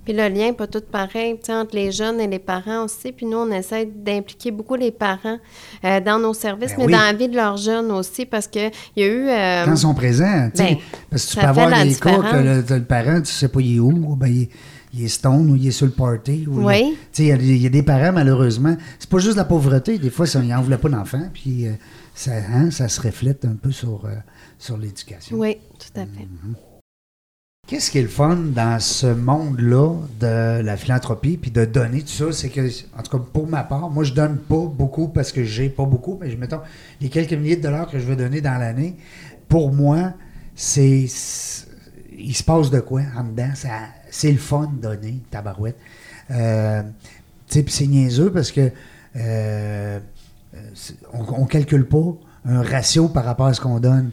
Puis 0.04 0.14
le 0.14 0.28
lien 0.28 0.46
n'est 0.46 0.52
pas 0.54 0.66
tout 0.66 0.80
pareil 0.90 1.38
entre 1.50 1.74
les 1.74 1.92
jeunes 1.92 2.20
et 2.20 2.26
les 2.26 2.38
parents 2.38 2.84
aussi. 2.84 3.12
Puis 3.12 3.26
nous, 3.26 3.36
on 3.36 3.50
essaie 3.50 3.84
d'impliquer 3.86 4.50
beaucoup 4.50 4.76
les 4.76 4.90
parents 4.92 5.38
euh, 5.84 6.00
dans 6.00 6.18
nos 6.18 6.32
services, 6.32 6.70
Ben 6.70 6.76
mais 6.78 6.86
oui. 6.86 6.92
dans 6.92 6.98
la 7.00 7.12
vie 7.12 7.28
de 7.28 7.36
leurs 7.36 7.56
jeunes 7.58 7.90
aussi, 7.92 8.24
parce 8.24 8.46
qu'il 8.46 8.70
y 8.96 9.02
a 9.02 9.06
eu... 9.06 9.28
euh, 9.28 9.64
Quand 9.66 9.72
ils 9.72 9.78
sont 9.78 9.94
présents, 9.94 10.48
ben, 10.56 10.76
parce 11.10 11.26
que 11.26 11.30
tu 11.32 11.36
peux 11.40 11.46
avoir 11.46 11.68
des 11.84 11.94
cas 11.94 12.18
que 12.18 12.74
le, 12.74 12.82
parent, 12.84 13.20
tu 13.20 13.30
sais 13.32 13.48
pas 13.48 13.60
il 13.60 13.76
est 13.76 13.80
où, 13.80 13.90
ou 13.90 14.16
ben, 14.16 14.28
il, 14.28 14.42
est- 14.42 14.48
il 14.94 15.04
est 15.04 15.08
stone 15.08 15.50
ou 15.50 15.56
il 15.56 15.66
est 15.66 15.70
sur 15.72 15.84
le 15.84 15.92
party. 15.92 16.46
Ou 16.48 16.62
Oui. 16.64 16.80
il- 16.82 16.92
tu 16.92 16.98
sais, 17.12 17.22
il 17.24 17.28
y 17.28 17.32
a 17.32 17.36
des- 17.36 17.44
il 17.56 17.62
y, 17.62 17.66
a 17.66 17.70
des 17.70 17.82
parents, 17.82 18.12
malheureusement, 18.12 18.74
c'est 18.98 19.10
pas 19.10 19.18
juste 19.18 19.36
la 19.36 19.44
pauvreté, 19.44 19.98
des 19.98 20.08
fois, 20.08 20.26
ça, 20.26 20.40
ils 20.42 20.48
n'en 20.48 20.62
voulaient 20.62 20.78
pas 20.78 20.88
d'enfants, 20.88 21.28
puis 21.34 21.66
euh, 21.66 21.72
ça, 22.14 22.30
hein, 22.50 22.70
ça 22.70 22.88
se 22.88 22.98
reflète 23.02 23.44
un 23.44 23.56
peu 23.60 23.70
sur, 23.72 24.06
euh, 24.06 24.14
sur 24.58 24.78
l'éducation. 24.78 25.36
Oui, 25.36 25.58
tout 25.78 26.00
à 26.00 26.04
fait. 26.06 26.26
Qu'est-ce 27.68 27.90
qui 27.90 27.98
est 27.98 28.02
le 28.02 28.08
fun 28.08 28.34
dans 28.34 28.80
ce 28.80 29.06
monde-là 29.06 29.94
de 30.20 30.62
la 30.62 30.78
philanthropie 30.78 31.36
puis 31.36 31.50
de 31.50 31.66
donner 31.66 32.00
tout 32.00 32.08
ça, 32.08 32.32
c'est 32.32 32.48
que, 32.48 32.66
en 32.98 33.02
tout 33.02 33.18
cas 33.18 33.22
pour 33.30 33.46
ma 33.46 33.62
part, 33.62 33.90
moi 33.90 34.04
je 34.04 34.14
donne 34.14 34.38
pas 34.38 34.64
beaucoup 34.64 35.08
parce 35.08 35.32
que 35.32 35.44
j'ai 35.44 35.68
pas 35.68 35.84
beaucoup, 35.84 36.16
mais 36.18 36.30
je 36.30 36.38
mettons 36.38 36.60
les 37.02 37.10
quelques 37.10 37.34
milliers 37.34 37.56
de 37.56 37.62
dollars 37.62 37.86
que 37.86 37.98
je 37.98 38.06
veux 38.06 38.16
donner 38.16 38.40
dans 38.40 38.56
l'année, 38.58 38.96
pour 39.50 39.70
moi, 39.70 40.14
c'est 40.56 41.06
il 42.16 42.34
se 42.34 42.42
passe 42.42 42.70
de 42.70 42.80
quoi 42.80 43.02
en 43.14 43.24
dedans, 43.24 43.50
c'est 44.10 44.32
le 44.32 44.38
fun 44.38 44.72
de 44.74 44.80
donner, 44.80 45.20
tabarouette. 45.30 45.76
Euh, 46.30 46.82
tu 47.48 47.60
sais, 47.60 47.64
c'est 47.68 47.86
niaiseux 47.86 48.32
parce 48.32 48.50
que 48.50 48.62
euh, 48.62 48.70
euh, 49.16 50.00
on, 51.12 51.42
on 51.42 51.44
calcule 51.44 51.86
pas 51.86 52.16
un 52.46 52.62
ratio 52.62 53.08
par 53.08 53.26
rapport 53.26 53.48
à 53.48 53.52
ce 53.52 53.60
qu'on 53.60 53.78
donne. 53.78 54.10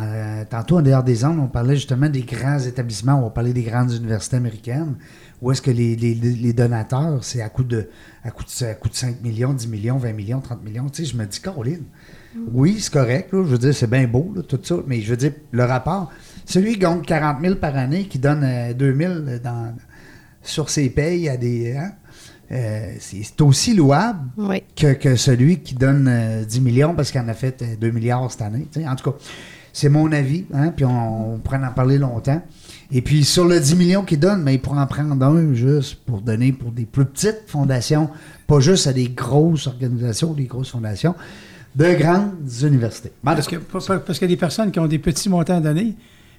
Euh, 0.00 0.44
tantôt, 0.48 0.78
en 0.78 0.82
dehors 0.82 1.02
des 1.02 1.24
ondes, 1.24 1.38
on 1.40 1.48
parlait 1.48 1.74
justement 1.74 2.08
des 2.08 2.22
grands 2.22 2.58
établissements, 2.60 3.24
on 3.26 3.30
parler 3.30 3.52
des 3.52 3.62
grandes 3.62 3.92
universités 3.92 4.36
américaines, 4.36 4.94
où 5.42 5.50
est-ce 5.50 5.60
que 5.62 5.70
les, 5.70 5.96
les- 5.96 6.14
les 6.14 6.52
donateurs, 6.52 7.22
c'est 7.24 7.40
à 7.42 7.48
coût, 7.48 7.64
de, 7.64 7.88
à, 8.24 8.30
coût 8.30 8.44
de, 8.44 8.66
à 8.66 8.74
coût 8.74 8.88
de 8.88 8.94
5 8.94 9.20
millions, 9.22 9.52
10 9.52 9.66
millions, 9.68 9.96
20 9.98 10.12
millions, 10.12 10.40
30 10.40 10.62
millions. 10.64 10.88
Tu 10.88 11.04
sais, 11.04 11.10
je 11.12 11.16
me 11.16 11.24
dis, 11.26 11.40
Caroline, 11.40 11.82
oui, 12.52 12.76
c'est 12.78 12.92
correct, 12.92 13.32
là, 13.32 13.42
je 13.44 13.48
veux 13.50 13.58
dire, 13.58 13.74
c'est 13.74 13.90
bien 13.90 14.06
beau, 14.06 14.32
là, 14.36 14.42
tout 14.42 14.60
ça, 14.62 14.76
mais 14.86 15.00
je 15.00 15.10
veux 15.10 15.16
dire, 15.16 15.32
le 15.50 15.64
rapport, 15.64 16.10
celui 16.44 16.74
qui 16.74 16.78
gagne 16.80 17.02
40 17.02 17.40
000 17.42 17.54
par 17.56 17.76
année, 17.76 18.04
qui 18.04 18.18
donne 18.18 18.42
euh, 18.44 18.72
2 18.74 18.96
000 18.96 19.14
dans, 19.42 19.74
sur 20.42 20.70
ses 20.70 20.90
payes 20.90 21.28
à 21.28 21.36
des... 21.36 21.76
hein, 21.76 21.92
euh, 22.50 22.94
c'est 23.00 23.40
aussi 23.42 23.74
louable 23.74 24.20
Oui. 24.38 24.62
que, 24.74 24.94
que 24.94 25.16
celui 25.16 25.58
qui 25.60 25.74
donne 25.74 26.06
euh, 26.08 26.44
10 26.44 26.60
millions 26.62 26.94
parce 26.94 27.10
qu'il 27.10 27.20
en 27.20 27.28
a 27.28 27.34
fait 27.34 27.60
euh, 27.60 27.76
2 27.78 27.90
milliards 27.90 28.30
cette 28.30 28.40
année. 28.42 28.66
tu 28.72 28.80
sais. 28.80 28.88
En 28.88 28.96
tout 28.96 29.10
cas, 29.10 29.16
c'est 29.72 29.88
mon 29.88 30.10
avis, 30.12 30.44
hein, 30.54 30.68
puis 30.74 30.84
on, 30.84 31.34
on 31.34 31.38
pourrait 31.38 31.58
en 31.64 31.72
parler 31.72 31.98
longtemps. 31.98 32.40
Et 32.90 33.02
puis 33.02 33.24
sur 33.24 33.44
le 33.46 33.60
10 33.60 33.76
millions 33.76 34.02
qu'il 34.02 34.18
donne, 34.18 34.42
mais 34.42 34.54
il 34.54 34.60
pourrait 34.60 34.80
en 34.80 34.86
prendre 34.86 35.22
un 35.24 35.52
juste 35.54 35.96
pour 36.06 36.22
donner 36.22 36.52
pour 36.52 36.72
des 36.72 36.86
plus 36.86 37.04
petites 37.04 37.42
fondations, 37.46 38.08
pas 38.46 38.60
juste 38.60 38.86
à 38.86 38.92
des 38.92 39.08
grosses 39.08 39.66
organisations, 39.66 40.32
des 40.32 40.44
grosses 40.44 40.70
fondations, 40.70 41.14
de 41.76 41.92
grandes 41.94 42.32
universités. 42.62 43.12
Parce 43.22 43.46
que 43.46 43.56
y 43.56 44.24
a 44.24 44.26
des 44.28 44.36
personnes 44.36 44.70
qui 44.70 44.80
ont 44.80 44.86
des 44.86 44.98
petits 44.98 45.28
montants 45.28 45.58
à 45.58 45.60
donner, 45.60 45.94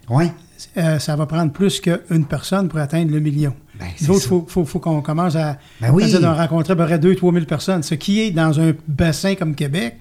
ouais. 0.10 0.32
euh, 0.78 0.98
ça 0.98 1.16
va 1.16 1.28
prendre 1.28 1.52
plus 1.52 1.80
qu'une 1.80 2.26
personne 2.26 2.68
pour 2.68 2.80
atteindre 2.80 3.12
le 3.12 3.20
million. 3.20 3.54
Ben, 3.80 3.86
c'est 3.96 4.08
Nous 4.08 4.16
autres, 4.16 4.22
ça. 4.22 4.26
il 4.26 4.30
faut, 4.30 4.46
faut- 4.48 4.66
faut 4.66 4.80
qu'on 4.80 5.02
commence 5.02 5.36
à, 5.36 5.58
Ben 5.80 5.92
oui. 5.94 6.04
à 6.04 6.08
dire 6.08 6.20
d'en 6.20 6.36
rencontrer 6.36 6.74
à 6.74 6.76
peu 6.76 6.84
près 6.86 6.98
2-3 6.98 7.32
000 7.34 7.46
personnes. 7.46 7.84
Ce 7.84 7.94
qui 7.96 8.22
est 8.22 8.32
dans 8.32 8.60
un 8.60 8.74
bassin 8.88 9.36
comme 9.36 9.54
Québec, 9.56 9.98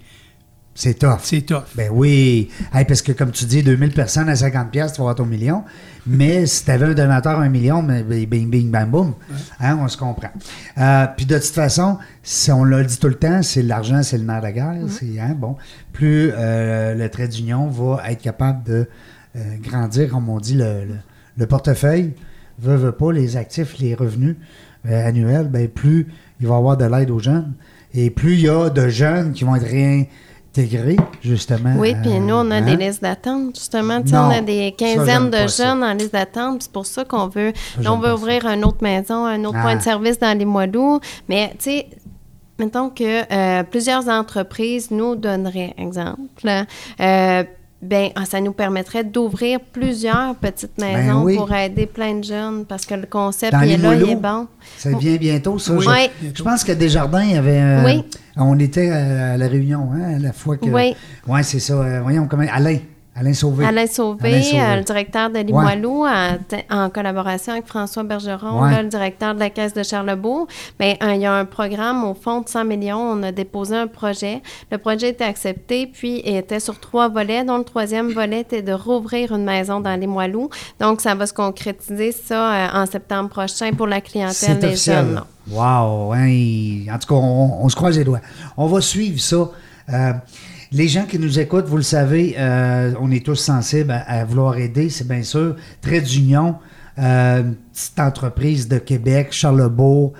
C'est 0.80 0.94
tough. 0.96 1.18
c'est 1.24 1.40
tough. 1.42 1.64
Ben 1.74 1.90
oui. 1.92 2.50
Hey, 2.72 2.84
parce 2.84 3.02
que 3.02 3.10
comme 3.10 3.32
tu 3.32 3.44
dis, 3.46 3.64
2000 3.64 3.92
personnes 3.92 4.28
à 4.28 4.36
50 4.36 4.70
pièces, 4.70 4.92
tu 4.92 4.98
vas 4.98 5.02
avoir 5.04 5.14
ton 5.16 5.26
million. 5.26 5.64
Mais 6.06 6.46
si 6.46 6.64
tu 6.64 6.70
avais 6.70 6.86
un 6.86 6.94
donateur 6.94 7.40
à 7.40 7.42
un 7.42 7.48
million, 7.48 7.82
ben, 7.82 8.04
ben, 8.04 8.24
bing, 8.26 8.48
bing, 8.48 8.70
bam, 8.70 8.88
boum. 8.88 9.14
Hein, 9.58 9.76
on 9.82 9.88
se 9.88 9.96
comprend. 9.96 10.28
Euh, 10.78 11.06
puis 11.16 11.26
de 11.26 11.34
toute 11.36 11.46
façon, 11.52 11.98
si 12.22 12.52
on 12.52 12.62
l'a 12.62 12.84
dit 12.84 12.96
tout 12.96 13.08
le 13.08 13.16
temps, 13.16 13.42
c'est 13.42 13.62
l'argent, 13.62 14.04
c'est 14.04 14.18
le 14.18 14.24
nerf 14.24 14.38
de 14.38 14.44
la 14.44 14.52
guerre. 14.52 14.74
C'est, 14.88 15.18
hein, 15.18 15.34
bon, 15.36 15.56
plus 15.92 16.30
euh, 16.32 16.94
le 16.94 17.08
trait 17.08 17.26
d'union 17.26 17.66
va 17.68 18.08
être 18.10 18.22
capable 18.22 18.62
de 18.62 18.88
euh, 19.36 19.40
grandir, 19.60 20.10
comme 20.10 20.28
on 20.28 20.38
dit, 20.38 20.54
le, 20.54 20.84
le- 20.84 20.94
le 21.36 21.46
portefeuille, 21.46 22.14
veut, 22.60 22.76
veut 22.76 22.92
pas, 22.92 23.12
les 23.12 23.36
actifs, 23.36 23.78
les 23.80 23.94
revenus 23.96 24.36
euh, 24.88 25.08
annuels, 25.08 25.48
ben, 25.48 25.66
plus 25.68 26.06
il 26.40 26.46
va 26.46 26.54
y 26.54 26.58
avoir 26.58 26.76
de 26.76 26.84
l'aide 26.84 27.10
aux 27.10 27.18
jeunes. 27.18 27.52
Et 27.94 28.10
plus 28.10 28.34
il 28.34 28.40
y 28.42 28.48
a 28.48 28.70
de 28.70 28.88
jeunes 28.88 29.32
qui 29.32 29.42
vont 29.44 29.56
être 29.56 29.66
justement. 31.22 31.74
Oui, 31.76 31.94
puis 32.02 32.12
euh, 32.12 32.18
nous, 32.18 32.34
on 32.34 32.50
a 32.50 32.56
hein. 32.56 32.60
des 32.62 32.76
listes 32.76 33.02
d'attente, 33.02 33.56
justement. 33.56 34.02
Tu 34.02 34.08
sais, 34.08 34.16
on 34.16 34.30
a 34.30 34.40
des 34.40 34.74
quinzaines 34.76 35.30
de 35.30 35.46
ça. 35.46 35.64
jeunes 35.64 35.84
en 35.84 35.94
liste 35.94 36.12
d'attente. 36.12 36.62
C'est 36.62 36.72
pour 36.72 36.86
ça 36.86 37.04
qu'on 37.04 37.28
veut, 37.28 37.52
on 37.86 37.98
veut 37.98 38.12
ouvrir 38.12 38.46
une 38.46 38.64
autre 38.64 38.82
maison, 38.82 39.24
un 39.26 39.44
autre 39.44 39.58
Ah. 39.58 39.62
point 39.62 39.76
de 39.76 39.82
service 39.82 40.18
dans 40.18 40.36
les 40.36 40.44
Moilous. 40.44 41.00
Mais, 41.28 41.50
tu 41.58 41.70
sais, 41.70 41.86
mettons 42.58 42.90
que 42.90 43.32
euh, 43.32 43.62
plusieurs 43.64 44.08
entreprises 44.08 44.90
nous 44.90 45.14
donneraient, 45.14 45.74
exemple, 45.78 46.64
euh, 47.00 47.44
ben, 47.80 48.08
ah, 48.16 48.24
ça 48.24 48.40
nous 48.40 48.52
permettrait 48.52 49.04
d'ouvrir 49.04 49.60
plusieurs 49.60 50.34
petites 50.34 50.76
maisons 50.78 51.20
Ben 51.20 51.22
oui. 51.24 51.36
pour 51.36 51.52
aider 51.52 51.86
plein 51.86 52.14
de 52.16 52.24
jeunes 52.24 52.64
parce 52.64 52.84
que 52.84 52.94
le 52.94 53.06
concept, 53.06 53.54
il 53.62 53.70
est 53.72 53.76
là, 53.76 53.94
il 53.94 54.10
est 54.10 54.16
bon. 54.16 54.48
Ça 54.76 54.90
vient 54.98 55.14
bientôt, 55.16 55.58
ça. 55.60 55.74
Oui. 55.74 55.84
Je, 55.84 55.90
Oui. 55.90 56.32
je 56.34 56.42
pense 56.42 56.64
que 56.64 56.72
Desjardins, 56.72 57.22
il 57.22 57.32
y 57.32 57.36
avait. 57.36 57.60
euh, 57.60 57.84
Oui. 57.84 58.04
On 58.36 58.58
était 58.58 58.90
à 58.90 59.36
la 59.36 59.46
réunion, 59.48 59.90
hein, 59.92 60.18
la 60.18 60.32
fois 60.32 60.56
que. 60.56 60.66
Oui. 60.66 60.96
Oui, 61.28 61.40
c'est 61.44 61.60
ça. 61.60 61.74
euh, 61.74 62.00
voyons 62.02 62.26
comment. 62.26 62.46
Alain. 62.52 62.78
Alain 63.18 63.32
Sauvé. 63.34 63.64
Alain 63.64 63.86
Sauvé, 63.86 64.28
Alain 64.28 64.42
Sauvé. 64.42 64.60
euh, 64.60 64.76
le 64.76 64.82
directeur 64.84 65.30
de 65.30 65.38
Limoilou, 65.40 66.06
en, 66.06 66.36
en 66.70 66.90
collaboration 66.90 67.52
avec 67.54 67.66
François 67.66 68.02
Bergeron, 68.04 68.62
Ouais. 68.62 68.70
là, 68.70 68.82
le 68.82 68.88
directeur 68.88 69.34
de 69.34 69.40
la 69.40 69.50
Caisse 69.50 69.74
de 69.74 69.82
Charlebourg. 69.82 70.46
Bien, 70.78 70.94
un- 71.00 71.14
il 71.14 71.20
y 71.22 71.26
a 71.26 71.34
un 71.34 71.44
programme 71.44 72.04
au 72.04 72.14
fond 72.14 72.40
de 72.42 72.48
100 72.48 72.64
millions. 72.64 72.98
On 73.00 73.22
a 73.22 73.32
déposé 73.32 73.76
un 73.76 73.86
projet. 73.88 74.42
Le 74.70 74.78
projet 74.78 75.08
était 75.10 75.24
accepté, 75.24 75.86
puis 75.86 76.22
il 76.24 76.36
était 76.36 76.60
sur 76.60 76.78
trois 76.78 77.08
volets, 77.08 77.44
dont 77.44 77.58
le 77.58 77.64
troisième 77.64 78.12
volet 78.12 78.40
était 78.42 78.62
de 78.62 78.72
rouvrir 78.72 79.32
une 79.34 79.44
maison 79.44 79.80
dans 79.80 79.98
Limoilou. 79.98 80.48
Donc, 80.80 81.00
ça 81.00 81.14
va 81.14 81.26
se 81.26 81.32
concrétiser, 81.34 82.12
ça, 82.12 82.52
euh, 82.52 82.82
en 82.82 82.86
septembre 82.86 83.28
prochain 83.30 83.70
pour 83.72 83.86
la 83.86 84.00
clientèle 84.00 84.58
des 84.58 84.66
officiel. 84.68 84.96
jeunes. 85.06 85.22
Wow! 85.50 86.12
hein, 86.12 86.84
en 86.94 86.98
tout 86.98 87.08
cas, 87.08 87.14
on, 87.14 87.64
on 87.64 87.68
se 87.68 87.74
croise 87.76 87.96
les 87.98 88.04
doigts. 88.04 88.20
On 88.56 88.66
va 88.66 88.80
suivre 88.80 89.18
ça. 89.20 89.48
Euh, 89.90 90.12
les 90.72 90.88
gens 90.88 91.04
qui 91.04 91.18
nous 91.18 91.38
écoutent, 91.38 91.66
vous 91.66 91.76
le 91.76 91.82
savez, 91.82 92.34
euh, 92.38 92.92
on 93.00 93.10
est 93.10 93.24
tous 93.24 93.36
sensibles 93.36 93.90
à, 93.90 94.00
à 94.00 94.24
vouloir 94.24 94.56
aider, 94.58 94.90
c'est 94.90 95.06
bien 95.06 95.22
sûr. 95.22 95.56
Trait 95.80 96.00
d'Union, 96.00 96.56
euh, 96.98 97.42
petite 97.72 97.98
entreprise 98.00 98.68
de 98.68 98.78
Québec, 98.78 99.28
Charlebourg, 99.30 100.12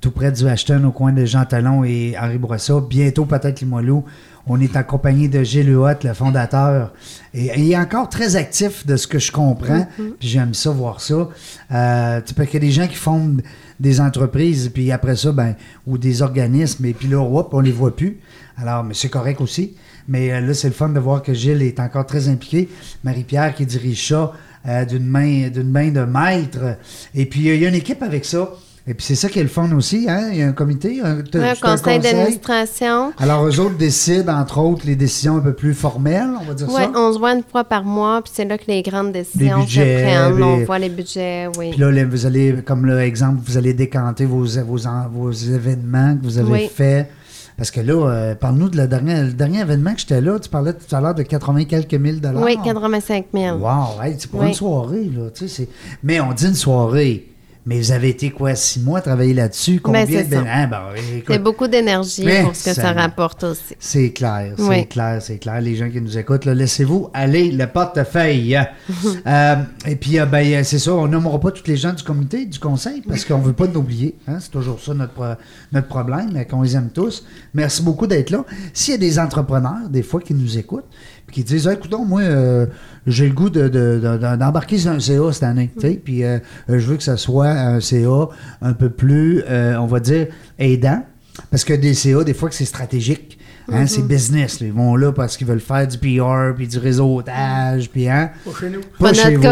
tout 0.00 0.10
près 0.10 0.30
du 0.30 0.46
Ashton, 0.46 0.84
au 0.84 0.92
coin 0.92 1.12
de 1.12 1.24
Jean 1.24 1.44
Talon 1.46 1.82
et 1.82 2.14
Henri 2.20 2.38
Bourassa. 2.38 2.80
Bientôt, 2.80 3.24
peut-être 3.24 3.60
Limoilou. 3.60 4.04
On 4.46 4.60
est 4.60 4.76
en 4.76 4.84
compagnie 4.84 5.28
de 5.28 5.42
Gilles 5.42 5.72
Huot, 5.72 6.04
le 6.04 6.14
fondateur. 6.14 6.92
Et, 7.34 7.50
il 7.56 7.72
est 7.72 7.76
encore 7.76 8.08
très 8.08 8.36
actif 8.36 8.86
de 8.86 8.96
ce 8.96 9.06
que 9.06 9.18
je 9.18 9.32
comprends. 9.32 9.88
Puis 9.96 10.28
j'aime 10.28 10.54
ça, 10.54 10.70
voir 10.70 11.00
ça. 11.00 11.28
Euh, 11.72 12.20
tu 12.20 12.28
sais, 12.28 12.34
parce 12.34 12.48
qu'il 12.48 12.62
y 12.62 12.64
a 12.64 12.66
des 12.66 12.70
gens 12.70 12.86
qui 12.86 12.94
fondent 12.94 13.42
des 13.80 14.00
entreprises, 14.00 14.70
puis 14.72 14.92
après 14.92 15.16
ça, 15.16 15.32
ben, 15.32 15.54
ou 15.86 15.98
des 15.98 16.22
organismes, 16.22 16.84
et 16.84 16.92
puis 16.92 17.08
là, 17.08 17.20
hop, 17.20 17.48
on 17.52 17.60
les 17.60 17.72
voit 17.72 17.96
plus. 17.96 18.20
Alors, 18.56 18.84
mais 18.84 18.94
c'est 18.94 19.08
correct 19.08 19.40
aussi. 19.40 19.74
Mais 20.08 20.32
euh, 20.32 20.40
là, 20.40 20.54
c'est 20.54 20.68
le 20.68 20.74
fun 20.74 20.88
de 20.90 21.00
voir 21.00 21.22
que 21.22 21.34
Gilles 21.34 21.62
est 21.62 21.80
encore 21.80 22.06
très 22.06 22.28
impliqué. 22.28 22.68
Marie-Pierre 23.04 23.54
qui 23.54 23.66
dirige 23.66 24.08
ça 24.08 24.32
euh, 24.68 24.84
d'une 24.84 25.06
main, 25.06 25.48
d'une 25.48 25.70
main 25.70 25.90
de 25.90 26.00
maître. 26.02 26.76
Et 27.14 27.26
puis, 27.26 27.48
euh, 27.48 27.54
il 27.54 27.62
y 27.62 27.66
a 27.66 27.68
une 27.68 27.74
équipe 27.74 28.02
avec 28.02 28.24
ça. 28.24 28.50
Et 28.88 28.94
puis, 28.94 29.04
c'est 29.04 29.16
ça 29.16 29.28
qui 29.28 29.40
est 29.40 29.42
le 29.42 29.48
fun 29.48 29.72
aussi. 29.72 30.06
Hein? 30.08 30.28
Il 30.30 30.38
y 30.38 30.42
a 30.42 30.46
un 30.46 30.52
comité. 30.52 31.00
Un, 31.02 31.16
conseil 31.60 31.98
d'administration. 31.98 33.12
alors, 33.18 33.44
eux 33.44 33.58
autres 33.58 33.76
décident, 33.76 34.32
entre 34.32 34.58
autres, 34.58 34.86
les 34.86 34.94
décisions 34.94 35.38
un 35.38 35.40
peu 35.40 35.54
plus 35.54 35.74
formelles, 35.74 36.30
on 36.40 36.44
va 36.44 36.54
dire 36.54 36.68
Oui, 36.68 36.82
ça. 36.82 36.92
on 36.94 37.12
se 37.12 37.18
voit 37.18 37.32
une 37.34 37.42
fois 37.42 37.64
par 37.64 37.82
mois, 37.82 38.22
puis 38.22 38.32
c'est 38.34 38.44
là 38.44 38.56
que 38.56 38.64
les 38.68 38.82
grandes 38.82 39.10
décisions 39.10 39.58
budgets, 39.58 39.98
se 39.98 40.02
prennent. 40.04 40.42
On 40.42 40.56
les- 40.58 40.64
voit 40.64 40.78
les 40.78 40.88
budgets, 40.88 41.48
oui. 41.58 41.70
Puis 41.70 41.80
là, 41.80 42.04
vous 42.04 42.26
allez, 42.26 42.54
comme 42.64 42.86
l'exemple, 42.86 43.40
vous 43.44 43.56
allez 43.56 43.74
décanter 43.74 44.24
vos, 44.24 44.44
vos, 44.64 44.86
en- 44.86 45.08
vos 45.08 45.32
événements 45.32 46.16
que 46.16 46.22
vous 46.22 46.38
avez 46.38 46.52
Oui. 46.52 46.70
faits. 46.72 47.10
Parce 47.56 47.70
que 47.70 47.80
là, 47.80 47.94
euh, 47.94 48.34
parle-nous 48.34 48.68
de 48.68 48.76
la 48.76 48.86
dernière, 48.86 49.24
le 49.24 49.32
dernier 49.32 49.60
événement 49.60 49.94
que 49.94 50.00
j'étais 50.00 50.20
là. 50.20 50.38
Tu 50.38 50.48
parlais 50.50 50.74
tout 50.74 50.94
à 50.94 51.00
l'heure 51.00 51.14
de 51.14 51.22
80 51.22 51.64
quelques 51.64 51.94
mille 51.94 52.20
dollars. 52.20 52.42
Oui, 52.42 52.58
85 52.62 53.26
000. 53.32 53.58
Wow, 53.58 54.02
hey, 54.02 54.14
c'est 54.18 54.30
pour 54.30 54.40
Oui. 54.40 54.48
une 54.48 54.54
soirée, 54.54 55.04
là. 55.04 55.30
tu 55.34 55.48
sais, 55.48 55.62
c'est- 55.62 55.68
Mais 56.02 56.20
on 56.20 56.32
dit 56.32 56.46
une 56.46 56.54
soirée. 56.54 57.26
Mais 57.66 57.78
vous 57.78 57.90
avez 57.90 58.10
été 58.10 58.30
quoi, 58.30 58.54
six 58.54 58.78
mois 58.80 59.00
à 59.00 59.02
travailler 59.02 59.34
là-dessus? 59.34 59.80
Combien 59.80 60.06
Ben, 60.06 60.24
c'est 60.30 60.30
de- 60.30 60.36
hein, 60.36 60.70
écoute, 61.16 61.42
beaucoup 61.42 61.66
d'énergie 61.66 62.22
pour 62.42 62.54
ce 62.54 62.64
que 62.64 62.74
ça 62.74 62.82
ça- 62.82 62.92
rapporte 62.92 63.42
aussi. 63.42 63.74
C'est 63.80 64.12
clair, 64.12 64.54
c'est 64.56 64.62
Oui. 64.68 64.86
clair, 64.86 65.20
c'est 65.20 65.38
clair. 65.38 65.60
Les 65.60 65.74
gens 65.74 65.90
qui 65.90 66.00
nous 66.00 66.16
écoutent, 66.16 66.44
là, 66.44 66.54
laissez-vous 66.54 67.10
aller 67.12 67.50
le 67.50 67.66
portefeuille. 67.66 68.56
Euh, 69.26 69.56
et 69.86 69.96
puis, 69.96 70.18
euh, 70.20 70.26
ben, 70.26 70.46
euh, 70.46 70.62
c'est 70.62 70.78
ça, 70.78 70.92
on 70.94 71.08
nommera 71.08 71.40
pas 71.40 71.50
tous 71.50 71.66
les 71.66 71.76
gens 71.76 71.92
du 71.92 72.02
comité, 72.04 72.44
du 72.46 72.58
conseil, 72.60 73.02
parce 73.06 73.24
qu'on 73.24 73.38
veut 73.38 73.52
pas 73.52 73.66
nous 73.66 73.80
oublier. 73.80 74.14
hein. 74.28 74.38
C'est 74.40 74.50
toujours 74.52 74.78
ça 74.80 74.94
notre, 74.94 75.12
pro- 75.14 75.24
notre 75.72 75.88
problème, 75.88 76.32
qu'on 76.48 76.62
les 76.62 76.76
aime 76.76 76.90
tous. 76.94 77.24
Merci 77.52 77.82
beaucoup 77.82 78.06
d'être 78.06 78.30
là. 78.30 78.44
S'il 78.72 78.92
y 78.92 78.94
a 78.94 78.98
des 78.98 79.18
entrepreneurs, 79.18 79.88
des 79.90 80.02
fois, 80.04 80.20
qui 80.20 80.34
nous 80.34 80.58
écoutent, 80.58 80.86
puis 81.26 81.36
qui 81.36 81.44
disent, 81.44 81.66
écoutons, 81.66 82.04
moi, 82.04 82.20
euh, 82.22 82.66
j'ai 83.06 83.26
le 83.28 83.34
goût 83.34 83.50
de- 83.50 83.68
de- 83.68 83.98
de- 84.00 84.36
d'embarquer 84.36 84.78
sur 84.78 84.90
un 84.92 85.00
CA 85.00 85.32
cette 85.32 85.42
année, 85.42 85.70
sais, 85.80 86.00
puis 86.02 86.22
euh, 86.24 86.38
euh, 86.70 86.78
je 86.78 86.86
veux 86.86 86.96
que 86.96 87.02
ça 87.02 87.16
soit 87.16 87.48
un 87.50 87.80
CA 87.80 88.28
un 88.62 88.72
peu 88.72 88.90
plus, 88.90 89.42
euh, 89.48 89.76
on 89.78 89.86
va 89.86 90.00
dire, 90.00 90.28
aidant. 90.58 91.04
Parce 91.50 91.64
que 91.64 91.74
des 91.74 91.94
CA, 91.94 92.24
des 92.24 92.32
fois, 92.34 92.48
que 92.48 92.54
c'est 92.54 92.64
stratégique. 92.64 93.38
Hein, 93.68 93.88
C'est 93.88 94.06
business. 94.06 94.60
là. 94.60 94.68
Ils 94.68 94.72
vont 94.72 94.94
là 94.94 95.10
parce 95.10 95.36
qu'ils 95.36 95.48
veulent 95.48 95.58
faire 95.58 95.88
du 95.88 95.98
PR, 95.98 96.54
puis 96.56 96.68
du 96.68 96.78
réseautage, 96.78 97.90
puis 97.90 98.08
hein. 98.08 98.30
Pas 98.44 98.50
chez 98.60 98.70
nous. 98.70 98.80
Pas 98.80 99.08
Pas 99.08 99.12
chez 99.14 99.36
vous. 99.36 99.42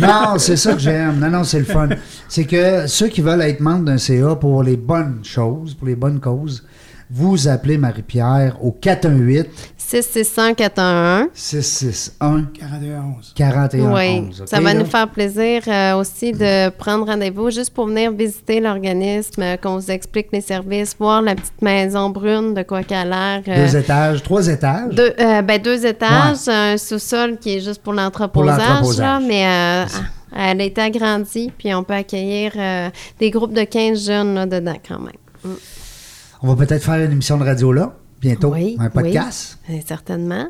non, 0.00 0.38
c'est 0.38 0.56
ça 0.56 0.72
que 0.72 0.78
j'aime. 0.78 1.18
Non, 1.20 1.28
non, 1.30 1.44
c'est 1.44 1.58
le 1.58 1.66
fun. 1.66 1.88
C'est 2.30 2.44
que 2.44 2.86
ceux 2.86 3.08
qui 3.08 3.20
veulent 3.20 3.42
être 3.42 3.60
membres 3.60 3.84
d'un 3.84 3.98
CA 3.98 4.36
pour 4.36 4.62
les 4.62 4.78
bonnes 4.78 5.20
choses, 5.22 5.74
pour 5.74 5.86
les 5.86 5.96
bonnes 5.96 6.18
causes, 6.18 6.64
vous 7.10 7.48
appelez 7.48 7.78
Marie-Pierre 7.78 8.56
au 8.62 8.70
418 8.70 9.46
661 9.76 10.54
411 10.54 11.28
661 11.32 12.46
41-11. 12.60 13.32
41 13.34 13.94
Oui, 13.94 14.26
11. 14.28 14.42
ça 14.46 14.60
va 14.60 14.74
là? 14.74 14.80
nous 14.80 14.84
faire 14.84 15.08
plaisir 15.08 15.62
euh, 15.66 15.94
aussi 15.96 16.32
de 16.32 16.68
prendre 16.70 17.06
rendez-vous 17.06 17.50
juste 17.50 17.72
pour 17.72 17.86
venir 17.86 18.12
visiter 18.12 18.60
l'organisme, 18.60 19.40
euh, 19.42 19.56
qu'on 19.56 19.78
vous 19.78 19.90
explique 19.90 20.26
les 20.32 20.42
services, 20.42 20.94
voir 20.98 21.22
la 21.22 21.34
petite 21.34 21.62
maison 21.62 22.10
brune, 22.10 22.52
de 22.52 22.62
quoi 22.62 22.82
qu'elle 22.82 23.12
a 23.12 23.40
l'air. 23.40 23.42
euh, 23.48 23.66
Deux 23.66 23.76
étages, 23.76 24.22
trois 24.22 24.46
étages? 24.46 24.94
deux, 24.94 25.14
ben, 25.16 25.58
deux 25.62 25.86
étages, 25.86 26.46
un 26.48 26.76
sous-sol 26.76 27.38
qui 27.38 27.56
est 27.56 27.60
juste 27.60 27.82
pour 27.82 27.94
l'entreposage, 27.94 28.98
là, 28.98 29.18
mais 29.20 29.46
euh, 29.46 29.84
elle 30.36 30.60
a 30.60 30.64
été 30.64 30.82
agrandie, 30.82 31.50
puis 31.56 31.74
on 31.74 31.82
peut 31.84 31.94
accueillir 31.94 32.52
des 33.18 33.30
groupes 33.30 33.54
de 33.54 33.62
15 33.64 34.04
jeunes 34.06 34.34
là, 34.34 34.44
dedans 34.46 34.76
quand 34.86 34.98
même. 34.98 35.54
On 36.42 36.54
va 36.54 36.66
peut-être 36.66 36.84
faire 36.84 37.04
une 37.04 37.12
émission 37.12 37.36
de 37.36 37.44
radio 37.44 37.72
là, 37.72 37.94
bientôt. 38.20 38.52
Oui, 38.52 38.76
un 38.78 38.90
podcast. 38.90 39.58
oui, 39.68 39.78
euh, 39.78 39.80
certainement. 39.84 40.48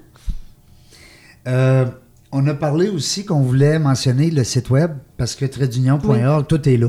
Euh, 1.46 1.86
On 2.30 2.46
a 2.46 2.52
parlé 2.54 2.88
aussi 2.88 3.24
qu'on 3.24 3.40
voulait 3.40 3.78
mentionner 3.78 4.30
le 4.30 4.44
site 4.44 4.68
web 4.68 4.92
parce 5.16 5.34
que 5.34 5.46
tradeunion.org, 5.46 6.46
tout 6.46 6.68
est 6.68 6.76
là. 6.76 6.88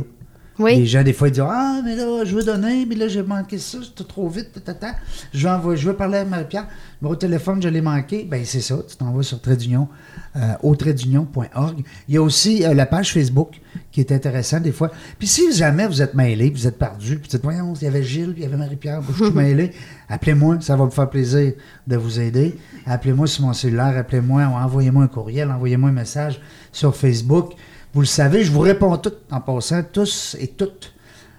Oui. 0.60 0.76
Les 0.76 0.86
gens, 0.86 1.04
des 1.04 1.14
fois, 1.14 1.30
ils 1.30 1.32
disent 1.32 1.44
Ah, 1.48 1.82
mais 1.84 1.96
là, 1.96 2.24
je 2.26 2.36
veux 2.36 2.44
donner, 2.44 2.86
mais 2.86 2.96
là, 2.96 3.08
j'ai 3.08 3.24
manqué 3.24 3.58
ça, 3.58 3.78
c'était 3.82 4.04
trop 4.08 4.28
vite, 4.30 4.64
tata. 4.64 4.96
Je 5.34 5.48
veux, 5.48 5.54
envoyer- 5.54 5.80
je 5.82 5.88
veux 5.88 5.96
parler 5.96 6.18
à 6.18 6.26
Marie-Pierre. 6.26 6.68
Mon 7.02 7.16
téléphone, 7.16 7.62
je 7.62 7.70
l'ai 7.70 7.82
manqué. 7.82 8.28
Ben, 8.30 8.44
c'est 8.46 8.60
ça, 8.60 8.76
tu 8.88 8.96
t'envoies 8.98 9.24
sur 9.24 9.40
tradeunion, 9.42 9.88
euh, 10.36 10.40
au 10.64 10.76
tradeunion.org. 10.76 11.84
Il 12.10 12.16
y 12.16 12.18
a 12.18 12.22
aussi 12.22 12.66
euh, 12.66 12.74
la 12.74 12.86
page 12.86 13.14
Facebook 13.14 13.60
qui 13.92 14.02
est 14.02 14.12
intéressante 14.12 14.64
des 14.64 14.72
fois. 14.74 14.92
Puis 15.18 15.28
si 15.28 15.52
jamais 15.54 15.88
vous 15.88 16.02
êtes 16.02 16.14
mêlé, 16.14 16.50
vous 16.50 16.68
êtes 16.68 16.78
perdu, 16.78 17.16
puis 17.18 17.24
vous 17.30 17.38
dites 17.38 17.44
Voyons, 17.44 17.74
il 17.76 17.84
y 17.84 17.88
avait 17.88 18.04
Gilles, 18.04 18.34
puis 18.34 18.42
il 18.42 18.44
y 18.44 18.46
avait 18.46 18.58
Marie-Pierre, 18.58 19.02
je 19.18 19.24
suis 19.26 19.34
mêlé, 19.34 19.72
appelez-moi, 20.10 20.58
ça 20.62 20.76
va 20.76 20.86
me 20.86 20.90
faire 20.92 21.10
plaisir 21.10 21.54
de 21.88 21.96
vous 21.96 22.20
aider. 22.20 22.58
Appelez-moi 22.86 23.28
sur 23.28 23.44
mon 23.46 23.54
cellulaire, 23.54 23.96
appelez-moi, 23.98 24.44
envoyez-moi 24.44 25.04
un 25.04 25.08
courriel, 25.08 25.50
envoyez-moi 25.52 25.90
un 25.90 25.94
message 25.94 26.42
sur 26.72 26.96
Facebook. 26.96 27.54
Vous 27.94 28.02
le 28.02 28.08
savez, 28.08 28.44
je 28.44 28.52
vous 28.52 28.60
réponds 28.60 28.98
tout 28.98 29.14
en 29.32 29.42
passant, 29.42 29.84
tous 29.84 30.36
et 30.40 30.48
toutes. 30.48 30.94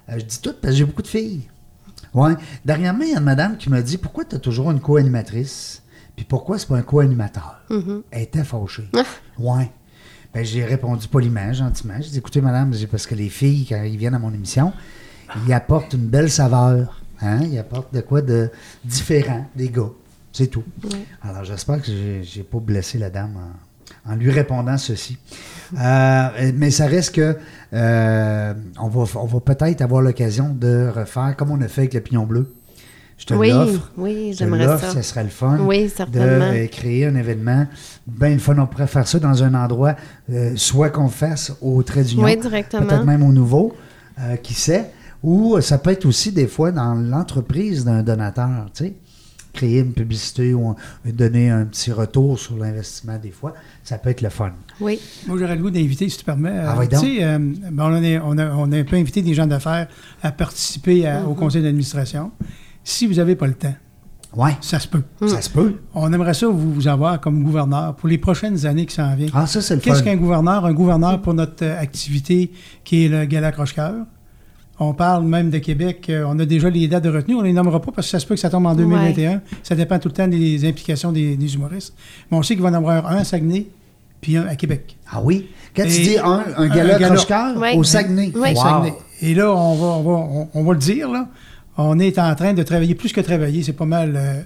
Euh, 0.08 0.18
je 0.18 0.24
dis 0.24 0.40
toutes 0.40 0.60
parce 0.60 0.72
que 0.72 0.78
j'ai 0.78 0.84
beaucoup 0.84 1.02
de 1.02 1.08
filles. 1.08 1.42
Ouais. 2.12 2.32
Dernièrement, 2.64 3.02
il 3.02 3.10
y 3.10 3.14
a 3.14 3.18
une 3.18 3.24
madame 3.24 3.56
qui 3.56 3.70
m'a 3.70 3.82
dit 3.82 3.98
Pourquoi 3.98 4.24
tu 4.24 4.36
as 4.36 4.40
toujours 4.40 4.70
une 4.70 4.80
co-animatrice 4.80 5.82
Puis 6.16 6.24
pourquoi 6.24 6.58
c'est 6.58 6.66
pas 6.66 6.76
un 6.76 6.82
co-animateur? 6.82 7.60
Elle 8.10 8.22
était 8.22 8.42
fâchée. 8.42 8.88
Ouais. 9.38 9.70
Ben, 10.34 10.44
j'ai 10.44 10.64
répondu 10.64 11.06
poliment, 11.08 11.52
gentiment. 11.52 11.94
J'ai 12.00 12.10
dit 12.10 12.18
Écoutez, 12.18 12.40
madame, 12.40 12.72
parce 12.90 13.06
que 13.06 13.14
les 13.14 13.28
filles, 13.28 13.66
quand 13.68 13.82
ils 13.82 13.96
viennent 13.96 14.14
à 14.14 14.18
mon 14.18 14.32
émission, 14.32 14.72
ils 15.46 15.52
apportent 15.52 15.92
une 15.92 16.06
belle 16.06 16.30
saveur. 16.30 17.00
Hein? 17.20 17.40
Ils 17.44 17.58
apportent 17.58 17.94
de 17.94 18.00
quoi 18.00 18.22
de 18.22 18.50
différent 18.84 19.46
des 19.54 19.68
gars. 19.68 19.90
C'est 20.32 20.48
tout. 20.48 20.64
Alors, 21.22 21.44
j'espère 21.44 21.82
que 21.82 21.90
j'ai 22.22 22.42
pas 22.42 22.58
blessé 22.58 22.98
la 22.98 23.10
dame 23.10 23.36
en, 23.36 23.69
en 24.10 24.16
lui 24.16 24.30
répondant 24.30 24.76
ceci. 24.78 25.18
Euh, 25.78 26.52
mais 26.56 26.70
ça 26.70 26.86
reste 26.86 27.14
que 27.14 27.36
euh, 27.72 28.54
on 28.80 28.88
va, 28.88 29.04
on 29.20 29.26
va 29.26 29.40
peut-être 29.40 29.82
avoir 29.82 30.02
l'occasion 30.02 30.52
de 30.52 30.88
refaire 30.94 31.34
comme 31.36 31.50
on 31.52 31.60
a 31.60 31.68
fait 31.68 31.82
avec 31.82 31.94
le 31.94 32.00
pignon 32.00 32.24
bleu. 32.26 32.52
Je 33.18 33.26
te 33.26 33.34
Oui, 33.34 33.50
l'offre. 33.50 33.92
oui, 33.98 34.34
j'aimerais 34.36 34.78
ça. 34.78 34.90
Ce 34.90 35.02
serait 35.02 35.22
le 35.24 35.28
fun. 35.28 35.58
Oui, 35.60 35.84
De 35.84 35.88
certainement. 35.88 36.52
créer 36.72 37.06
un 37.06 37.14
événement. 37.14 37.66
Ben 38.06 38.32
le 38.32 38.38
fun, 38.38 38.56
on 38.58 38.66
pourrait 38.66 38.86
faire 38.86 39.06
ça 39.06 39.18
dans 39.18 39.42
un 39.44 39.54
endroit, 39.54 39.94
euh, 40.32 40.52
soit 40.56 40.88
qu'on 40.88 41.04
le 41.04 41.10
fasse 41.10 41.52
au 41.60 41.82
trait 41.82 42.02
d'union, 42.02 42.24
Oui, 42.24 42.36
directement. 42.38 42.86
peut-être 42.86 43.04
même 43.04 43.22
au 43.22 43.32
nouveau, 43.32 43.74
qui 44.42 44.52
sait, 44.54 44.90
ou 45.22 45.58
ça 45.62 45.78
peut 45.78 45.90
être 45.90 46.04
aussi 46.04 46.30
des 46.32 46.46
fois 46.46 46.72
dans 46.72 46.94
l'entreprise 46.94 47.84
d'un 47.86 48.02
donateur, 48.02 48.66
tu 48.74 48.84
sais, 48.84 48.94
créer 49.52 49.80
une 49.80 49.92
publicité 49.92 50.54
ou 50.54 50.68
un- 50.68 50.76
donner 51.04 51.50
un 51.50 51.64
petit 51.64 51.92
retour 51.92 52.38
sur 52.38 52.56
l'investissement 52.56 53.18
des 53.18 53.30
fois, 53.30 53.54
ça 53.84 53.98
peut 53.98 54.10
être 54.10 54.22
le 54.22 54.28
fun. 54.30 54.52
Oui. 54.80 54.98
Moi, 55.26 55.36
j'aurais 55.38 55.56
le 55.56 55.62
goût 55.62 55.70
d'inviter, 55.70 56.08
si 56.08 56.18
tu 56.18 56.24
permets. 56.24 56.50
euh, 56.50 56.66
Ah, 56.68 56.86
donc. 56.86 57.00
sais, 57.00 57.22
euh, 57.24 57.38
ben, 57.38 57.84
on, 57.84 57.94
a, 57.94 58.20
on, 58.24 58.38
a, 58.38 58.54
on 58.54 58.72
a 58.72 58.78
un 58.78 58.84
peu 58.84 58.96
invité 58.96 59.22
des 59.22 59.34
gens 59.34 59.46
d'affaires 59.46 59.88
à 60.22 60.32
participer 60.32 61.06
à- 61.06 61.20
Mm-hmm. 61.22 61.26
au 61.26 61.34
conseil 61.34 61.62
d'administration. 61.62 62.30
Si 62.84 63.06
vous 63.06 63.14
n'avez 63.14 63.36
pas 63.36 63.46
le 63.46 63.54
temps, 63.54 63.74
Ouais, 64.36 64.56
ça 64.60 64.78
se 64.78 64.86
peut. 64.86 65.02
Mm. 65.20 65.26
ça 65.26 65.42
se 65.42 65.50
peut. 65.50 65.74
On 65.92 66.12
aimerait 66.12 66.34
ça 66.34 66.46
vous, 66.46 66.72
vous 66.72 66.86
avoir 66.86 67.20
comme 67.20 67.42
gouverneur 67.42 67.96
pour 67.96 68.08
les 68.08 68.16
prochaines 68.16 68.64
années 68.64 68.86
qui 68.86 68.94
s'en 68.94 69.12
viennent. 69.16 69.30
Ah, 69.34 69.44
ça, 69.48 69.60
c'est 69.60 69.74
le 69.74 69.80
Qu'est-ce 69.80 70.04
qu'un 70.04 70.14
gouverneur? 70.14 70.64
Un 70.64 70.72
gouverneur 70.72 71.20
pour 71.20 71.34
notre 71.34 71.64
euh, 71.64 71.76
activité 71.80 72.52
qui 72.84 73.06
est 73.06 73.08
le 73.08 73.24
Gala 73.24 73.50
Croche-Cœur. 73.50 74.06
On 74.82 74.94
parle 74.94 75.24
même 75.24 75.50
de 75.50 75.58
Québec. 75.58 76.06
euh, 76.08 76.24
on 76.26 76.38
a 76.38 76.44
déjà 76.46 76.70
les 76.70 76.88
dates 76.88 77.04
de 77.04 77.10
retenue. 77.10 77.34
On 77.34 77.42
ne 77.42 77.46
les 77.46 77.52
nommera 77.52 77.80
pas 77.82 77.92
parce 77.92 78.06
que 78.06 78.10
ça 78.12 78.18
se 78.18 78.26
peut 78.26 78.34
que 78.34 78.40
ça 78.40 78.48
tombe 78.50 78.64
en 78.66 78.74
2021. 78.74 79.42
Ça 79.62 79.74
dépend 79.74 79.98
tout 79.98 80.08
le 80.08 80.14
temps 80.14 80.26
des 80.26 80.66
implications 80.66 81.12
des, 81.12 81.36
des 81.36 81.54
humoristes. 81.54 81.94
Mais 82.30 82.38
on 82.38 82.42
sait 82.42 82.54
qu'il 82.54 82.62
va 82.62 82.70
y 82.70 82.72
en 82.72 82.76
avoir 82.76 83.06
un 83.06 83.16
à 83.16 83.24
Saguenay 83.24 83.66
puis 84.22 84.36
un 84.38 84.46
à 84.46 84.56
Québec. 84.56 84.96
Ah 85.12 85.20
oui? 85.22 85.48
Quand 85.76 85.82
tu 85.84 85.88
dis 86.02 86.18
un, 86.18 86.42
un 86.56 86.62
un 86.64 86.68
gala 86.68 86.98
gala. 86.98 87.14
croche-cœur 87.14 87.56
Oui. 87.58 87.68
au 87.76 87.84
Saguenay. 87.84 88.32
Oui. 88.34 88.40
Au 88.52 88.54
Wow. 88.54 88.62
Saguenay. 88.62 88.94
Et 89.22 89.34
là, 89.34 89.52
on 89.54 89.74
va, 89.74 89.86
on, 89.86 90.02
va, 90.02 90.10
on, 90.12 90.48
on 90.54 90.64
va 90.64 90.72
le 90.72 90.78
dire, 90.78 91.10
là. 91.10 91.28
On 91.76 91.98
est 91.98 92.18
en 92.18 92.34
train 92.34 92.52
de 92.54 92.62
travailler, 92.62 92.94
plus 92.94 93.12
que 93.12 93.20
travailler, 93.20 93.62
c'est 93.62 93.72
pas 93.74 93.84
mal, 93.86 94.14
euh, 94.16 94.40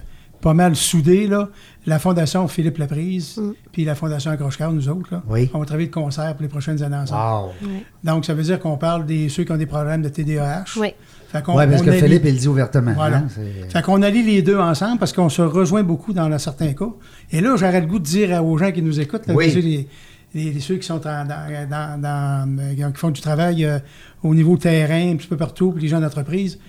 pas 0.45 0.53
mal 0.53 0.75
soudé, 0.75 1.25
là. 1.25 1.49
La 1.87 1.97
Fondation 1.97 2.47
Philippe 2.47 2.77
Laprise, 2.77 3.41
puis 3.71 3.83
la 3.83 3.95
Fondation 3.95 4.29
Accroche-Cœur, 4.29 4.71
nous 4.71 4.87
autres, 4.89 5.09
là. 5.11 5.23
Oui. 5.27 5.49
On 5.55 5.59
va 5.59 5.65
travailler 5.65 5.87
de 5.87 5.93
concert 5.93 6.31
pour 6.35 6.43
les 6.43 6.47
prochaines 6.47 6.83
années 6.83 6.95
ensemble. 6.97 7.47
Wow. 7.63 7.69
Donc, 8.03 8.25
ça 8.25 8.35
veut 8.35 8.43
dire 8.43 8.59
qu'on 8.59 8.77
parle 8.77 9.07
des 9.07 9.27
ceux 9.29 9.43
qui 9.43 9.51
ont 9.51 9.57
des 9.57 9.65
problèmes 9.65 10.03
de 10.03 10.09
TDAH. 10.09 10.65
Oui. 10.79 10.89
Fait 11.31 11.41
qu'on- 11.43 11.57
Oui, 11.57 11.65
parce 11.67 11.81
on 11.81 11.85
que 11.85 11.89
allie- 11.89 11.99
Philippe, 11.99 12.21
il 12.25 12.33
le 12.33 12.39
dit 12.39 12.47
ouvertement. 12.47 12.93
Voilà. 12.93 13.17
hein, 13.17 13.27
c'est- 13.27 13.71
Fait 13.73 13.81
qu'on 13.83 14.03
allie 14.03 14.21
les 14.21 14.43
deux 14.43 14.59
ensemble 14.59 14.99
parce 14.99 15.13
qu'on 15.13 15.29
se 15.29 15.41
rejoint 15.41 15.81
beaucoup 15.81 16.13
dans 16.13 16.37
certains 16.37 16.73
cas. 16.73 16.89
Et 17.31 17.41
là, 17.41 17.55
j'aurais 17.57 17.81
le 17.81 17.87
goût 17.87 17.97
de 17.97 18.03
dire 18.05 18.45
aux 18.45 18.55
gens 18.59 18.71
qui 18.71 18.83
nous 18.83 18.99
écoutent, 18.99 19.25
là, 19.25 19.33
Oui. 19.33 19.49
ceux, 19.51 19.61
les, 19.61 19.87
les- 20.35 20.51
les- 20.53 20.59
ceux 20.59 20.75
qui 20.75 20.85
sont 20.85 21.01
en- 21.07 21.25
dans, 21.25 21.67
dans- 21.69 21.99
dans- 21.99 22.57
euh, 22.59 22.91
qui 22.91 22.99
font 22.99 23.09
du 23.09 23.21
travail 23.21 23.65
euh, 23.65 23.79
au 24.21 24.35
niveau 24.35 24.57
terrain, 24.57 25.11
un 25.11 25.15
petit 25.15 25.27
peu 25.27 25.37
partout, 25.37 25.71
puis 25.71 25.81
les 25.81 25.87
gens 25.89 25.99
d'entreprise, 26.01 26.59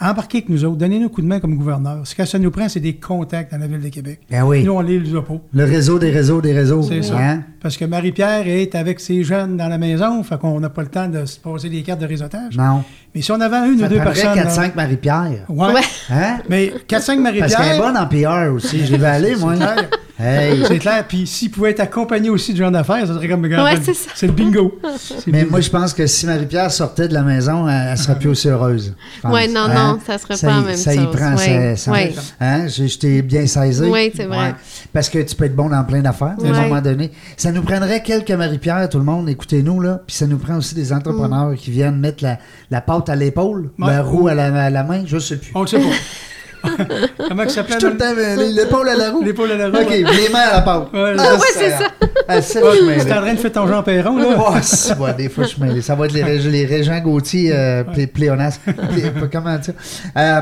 embarquez 0.00 0.38
avec 0.38 0.48
nous 0.48 0.64
autres, 0.64 0.76
donnez-nous 0.76 1.06
un 1.06 1.08
coup 1.08 1.22
de 1.22 1.26
main 1.26 1.40
comme 1.40 1.56
gouverneur. 1.56 1.98
Ce 2.04 2.14
que 2.14 2.24
ça 2.24 2.38
nous 2.38 2.50
prend, 2.50 2.68
c'est 2.68 2.80
des 2.80 2.94
contacts 2.94 3.52
dans 3.52 3.58
la 3.58 3.66
ville 3.66 3.80
de 3.80 3.88
Québec. 3.88 4.20
Ben 4.30 4.42
oui. 4.44 4.64
Nous, 4.64 4.72
on 4.72 4.80
les 4.80 4.98
les 4.98 5.12
pas. 5.20 5.34
Le 5.52 5.64
réseau 5.64 5.98
des 5.98 6.10
réseaux 6.10 6.40
des 6.40 6.52
réseaux. 6.52 6.82
C'est 6.82 7.02
ça. 7.02 7.14
hein? 7.18 7.42
Parce 7.60 7.76
que 7.76 7.84
Marie-Pierre 7.84 8.46
est 8.48 8.74
avec 8.74 9.00
ses 9.00 9.22
jeunes 9.22 9.56
dans 9.56 9.68
la 9.68 9.78
maison, 9.78 10.22
fait 10.22 10.38
qu'on 10.38 10.58
n'a 10.60 10.70
pas 10.70 10.82
le 10.82 10.88
temps 10.88 11.08
de 11.08 11.24
se 11.26 11.38
poser 11.38 11.68
des 11.68 11.82
cartes 11.82 12.00
de 12.00 12.06
réseautage. 12.06 12.56
Non. 12.56 12.82
Mais 13.14 13.22
si 13.22 13.32
on 13.32 13.40
avait 13.40 13.56
une 13.68 13.78
Ça 13.80 13.86
ou 13.86 13.88
deux 13.88 13.96
personnes... 13.96 14.36
là- 14.36 14.44
4-5 14.46 14.74
Marie-Pierre. 14.76 15.44
Ouais. 15.48 15.72
Ouais. 15.74 15.80
Hein? 16.10 16.38
Mais 16.48 16.66
4-5 16.68 16.72
Parce 16.88 17.06
qu'elle 17.06 17.16
est 17.18 17.20
Marie-Pierre... 17.20 17.78
bonne 17.78 17.96
en 17.96 18.06
PR 18.06 18.54
aussi. 18.54 18.84
J'y 18.86 18.96
vais 18.96 19.06
aller, 19.06 19.36
moi. 19.36 19.54
C'est 19.56 19.64
clair. 19.64 19.88
Hey. 20.22 20.62
C'est 20.68 20.78
clair. 20.78 21.04
Puis 21.08 21.26
s'il 21.26 21.50
pouvait 21.50 21.70
être 21.70 21.80
accompagné 21.80 22.28
aussi 22.28 22.52
de 22.52 22.58
gens 22.58 22.70
d'affaires, 22.70 23.06
ça 23.06 23.14
serait 23.14 23.28
comme 23.28 23.42
Ouais, 23.44 23.76
c'est 23.82 23.94
ça. 23.94 24.10
C'est 24.14 24.26
le 24.26 24.32
bingo. 24.34 24.78
Mais 25.26 25.32
bingo. 25.40 25.50
moi, 25.50 25.60
je 25.60 25.70
pense 25.70 25.94
que 25.94 26.06
si 26.06 26.26
Marie-Pierre 26.26 26.70
sortait 26.70 27.08
de 27.08 27.14
la 27.14 27.22
maison, 27.22 27.66
elle, 27.68 27.88
elle 27.92 27.98
serait 27.98 28.18
plus 28.18 28.28
aussi 28.28 28.48
heureuse. 28.48 28.94
je 29.16 29.20
pense. 29.22 29.32
Ouais, 29.32 29.48
non, 29.48 29.66
non, 29.92 29.98
ça 30.06 30.18
serait 30.18 30.36
pas 30.36 30.52
y- 30.52 30.60
la 30.62 30.66
même 30.68 30.76
ça 30.76 30.94
y 30.94 30.96
chose. 30.98 31.16
prend, 31.16 31.36
Ouais, 31.36 31.76
ça- 31.76 31.76
ça- 31.76 31.92
ouais. 31.92 32.14
hein, 32.40 32.66
je, 32.68 32.86
je 32.86 32.98
t'ai 32.98 33.22
bien 33.22 33.46
saisi. 33.46 33.82
Ouais, 33.84 34.12
c'est 34.14 34.24
vrai. 34.26 34.54
Parce 34.92 35.08
que 35.08 35.18
tu 35.18 35.34
peux 35.34 35.44
être 35.44 35.56
bon 35.56 35.68
dans 35.68 35.84
plein 35.84 36.00
d'affaires, 36.00 36.36
à 36.42 36.46
un 36.46 36.62
moment 36.68 36.80
donné. 36.80 37.10
Ça 37.36 37.52
nous 37.52 37.62
prendrait 37.62 38.02
quelques 38.02 38.30
Marie-Pierre, 38.30 38.88
tout 38.88 38.98
le 38.98 39.04
monde, 39.04 39.28
écoutez-nous, 39.28 39.80
là. 39.80 40.00
Puis 40.06 40.16
ça 40.16 40.26
nous 40.26 40.38
prend 40.38 40.56
aussi 40.56 40.74
des 40.74 40.92
entrepreneurs 40.92 41.54
qui 41.56 41.70
viennent 41.70 41.98
mettre 41.98 42.22
la, 42.24 42.38
la 42.70 42.80
pâte 42.80 43.08
à 43.08 43.16
l'épaule, 43.16 43.70
Ouais. 43.78 43.88
la 43.88 44.02
roue 44.02 44.28
à 44.28 44.34
la, 44.34 44.46
à 44.64 44.70
la 44.70 44.84
main, 44.84 45.02
je 45.06 45.18
sais 45.18 45.36
plus. 45.36 45.52
On 45.54 45.62
le 45.62 45.66
sait 45.66 45.78
pas. 45.78 45.84
Comment 47.28 47.42
ça 47.44 47.48
Je 47.48 47.54
s'appelle? 47.54 47.70
suis 47.72 47.80
tout 47.80 47.86
le 47.88 47.96
temps 47.96 48.54
l'épaule 48.54 48.88
à 48.88 48.96
la 48.96 49.10
roue. 49.10 49.22
L'épaule 49.22 49.50
à 49.52 49.56
la 49.56 49.68
roue. 49.68 49.84
OK, 49.84 49.90
les 49.90 50.28
mains 50.30 50.38
à 50.38 50.52
la 50.56 50.60
pâte. 50.62 50.92
Ouais, 50.92 51.14
Ah, 51.18 51.34
ouais, 51.34 51.40
c'est 51.54 51.70
ça. 51.70 51.86
Ah, 52.28 52.42
c'est 52.42 52.62
Ouais, 52.62 52.70
je 52.74 52.78
Tu 52.80 52.86
m'aide. 52.86 52.98
es 53.08 53.12
en 53.12 53.20
train 53.22 53.34
de 53.34 53.38
faire 53.38 53.52
ton 53.52 53.66
Jean 53.66 53.82
Perron, 53.82 54.16
là? 54.18 54.26
Oh, 54.38 54.54
si, 54.62 54.92
ouais, 54.94 55.14
des 55.14 55.28
fois, 55.28 55.44
je 55.44 55.48
suis 55.50 55.62
mêlé. 55.62 55.82
Ça 55.82 55.94
va 55.94 56.06
être 56.06 56.12
les, 56.12 56.22
Rég- 56.22 56.48
les 56.48 56.64
Régents 56.66 57.00
Gauthier 57.00 57.52
euh, 57.54 57.84
plé- 57.84 58.10
comment 59.32 59.58
dire? 59.58 59.74
Euh, 60.16 60.40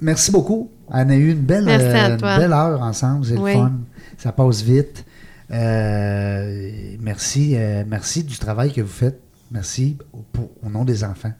merci 0.00 0.30
beaucoup. 0.30 0.70
On 0.88 1.08
a 1.08 1.14
eu 1.14 1.30
une 1.30 1.40
belle, 1.40 1.68
euh, 1.68 2.10
une 2.10 2.16
toi. 2.16 2.36
belle 2.38 2.52
heure 2.52 2.82
ensemble. 2.82 3.24
C'est 3.24 3.36
Oui. 3.38 3.52
le 3.52 3.58
fun. 3.58 3.72
Ça 4.18 4.32
passe 4.32 4.62
vite. 4.62 5.04
Euh, 5.52 6.70
merci, 7.00 7.54
euh, 7.56 7.84
merci 7.86 8.22
du 8.24 8.38
travail 8.38 8.72
que 8.72 8.80
vous 8.80 8.88
faites. 8.88 9.20
Merci 9.50 9.96
pour- 10.32 10.50
au 10.64 10.68
nom 10.70 10.84
des 10.84 11.02
enfants. 11.04 11.32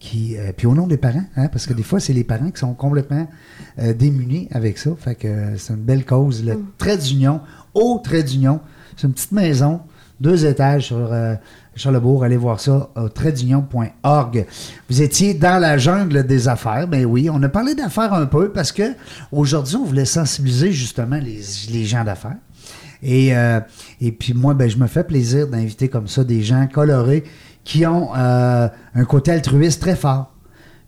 Qui, 0.00 0.36
euh, 0.36 0.52
puis 0.56 0.68
au 0.68 0.74
nom 0.74 0.86
des 0.86 0.96
parents, 0.96 1.24
hein, 1.36 1.48
parce 1.48 1.66
que 1.66 1.74
des 1.74 1.82
fois, 1.82 1.98
c'est 1.98 2.12
les 2.12 2.22
parents 2.22 2.50
qui 2.52 2.60
sont 2.60 2.72
complètement 2.72 3.26
euh, 3.80 3.92
démunis 3.92 4.48
avec 4.52 4.78
ça. 4.78 4.90
Fait 4.96 5.16
que 5.16 5.26
euh, 5.26 5.56
c'est 5.56 5.72
une 5.72 5.80
belle 5.80 6.04
cause. 6.04 6.44
Le 6.44 6.62
trait 6.78 6.96
d'union, 6.96 7.40
au 7.74 8.00
trait 8.02 8.22
d'union, 8.22 8.60
c'est 8.96 9.08
une 9.08 9.12
petite 9.12 9.32
maison, 9.32 9.80
deux 10.20 10.46
étages 10.46 10.86
sur 10.86 11.12
euh, 11.12 11.34
Charlebourg. 11.74 12.24
Allez 12.24 12.36
voir 12.36 12.60
ça 12.60 12.90
au 12.96 13.08
traitdunion.org. 13.08 14.46
Vous 14.88 15.02
étiez 15.02 15.34
dans 15.34 15.60
la 15.60 15.78
jungle 15.78 16.26
des 16.26 16.48
affaires. 16.48 16.88
Ben 16.88 17.04
oui, 17.04 17.28
on 17.30 17.42
a 17.42 17.48
parlé 17.48 17.74
d'affaires 17.74 18.12
un 18.12 18.26
peu 18.26 18.50
parce 18.50 18.72
que 18.72 18.94
aujourd'hui, 19.32 19.76
on 19.76 19.84
voulait 19.84 20.04
sensibiliser 20.04 20.72
justement 20.72 21.16
les, 21.16 21.40
les 21.70 21.84
gens 21.84 22.04
d'affaires. 22.04 22.36
Et, 23.02 23.36
euh, 23.36 23.60
et 24.00 24.10
puis 24.10 24.34
moi, 24.34 24.54
ben, 24.54 24.68
je 24.68 24.76
me 24.76 24.86
fais 24.86 25.04
plaisir 25.04 25.46
d'inviter 25.46 25.88
comme 25.88 26.08
ça 26.08 26.24
des 26.24 26.42
gens 26.42 26.66
colorés 26.66 27.24
qui 27.68 27.84
ont 27.86 28.08
euh, 28.16 28.66
un 28.94 29.04
côté 29.04 29.30
altruiste 29.32 29.82
très 29.82 29.94
fort. 29.94 30.32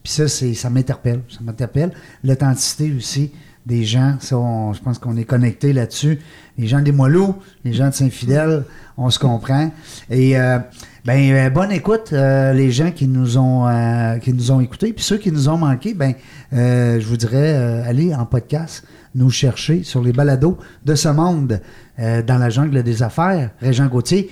Puis 0.03 0.13
ça, 0.15 0.29
c'est, 0.29 0.55
ça 0.55 0.71
m'interpelle. 0.71 1.21
Ça 1.29 1.41
m'interpelle. 1.43 1.93
L'authenticité 2.25 2.91
aussi 2.97 3.33
des 3.67 3.85
gens, 3.85 4.15
ça, 4.21 4.39
on- 4.39 4.73
je 4.73 4.81
pense 4.81 4.99
qu'on 4.99 5.15
est 5.19 5.25
connecté 5.27 5.75
là-dessus. 5.75 6.19
Les 6.57 6.67
gens 6.67 6.81
des 6.81 6.91
Moiloux, 6.93 7.35
les 7.67 7.75
gens 7.75 7.89
de 7.91 7.95
Saint-Fidèle, 7.95 8.65
on 8.97 9.11
se 9.11 9.19
comprend. 9.19 9.71
Et 10.09 10.39
euh, 10.41 10.59
ben, 11.05 11.19
euh, 11.33 11.51
bonne 11.51 11.71
écoute, 11.71 12.15
euh, 12.15 12.55
les 12.55 12.71
gens 12.71 12.93
qui 12.93 13.07
nous 13.07 13.37
ont 13.37 13.69
euh, 13.69 14.17
qui 14.17 14.33
nous 14.33 14.51
ont 14.51 14.61
écoutés. 14.63 14.95
Puis 14.95 15.05
ceux 15.05 15.19
qui 15.19 15.31
nous 15.31 15.51
ont 15.51 15.59
manqué, 15.59 15.93
ben, 15.93 16.15
euh, 16.55 16.99
je 16.99 17.07
vous 17.07 17.19
dirais, 17.19 17.53
euh, 17.55 17.85
allez 17.85 18.15
en 18.15 18.25
podcast 18.25 18.85
nous 19.15 19.29
chercher 19.29 19.83
sur 19.83 20.03
les 20.03 20.13
balados 20.15 20.57
de 20.87 20.95
ce 20.95 21.09
monde 21.09 21.61
dans 21.99 22.39
la 22.39 22.49
jungle 22.49 22.83
des 22.83 23.03
affaires. 23.03 23.51
Régent 23.61 23.89
Gauthier. 23.89 24.31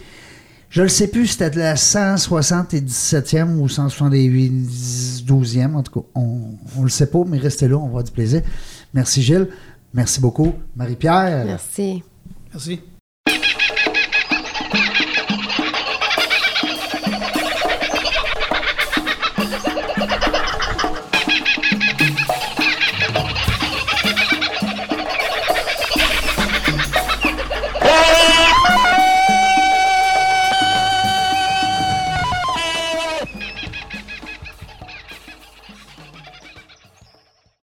Je 0.71 0.83
le 0.83 0.89
sais 0.89 1.09
plus, 1.09 1.29
c'était 1.29 1.49
de 1.51 1.59
la 1.59 1.77
177e 1.77 3.57
ou 3.57 3.67
178e, 3.67 5.75
en 5.75 5.83
tout 5.83 6.01
cas, 6.01 6.07
on 6.15 6.59
ne 6.77 6.83
le 6.83 6.91
sait 6.91 7.07
pas, 7.07 7.25
mais 7.27 7.39
restez 7.39 7.69
là, 7.69 7.77
on 7.77 7.83
va 7.83 7.87
avoir 7.87 8.05
du 8.05 8.13
plaisir. 8.13 8.43
Merci 8.93 9.23
Gilles, 9.23 9.49
merci 9.95 10.21
beaucoup. 10.21 10.53
Marie-Pierre, 10.77 11.47
Merci. 11.47 12.03
Merci. 12.53 12.81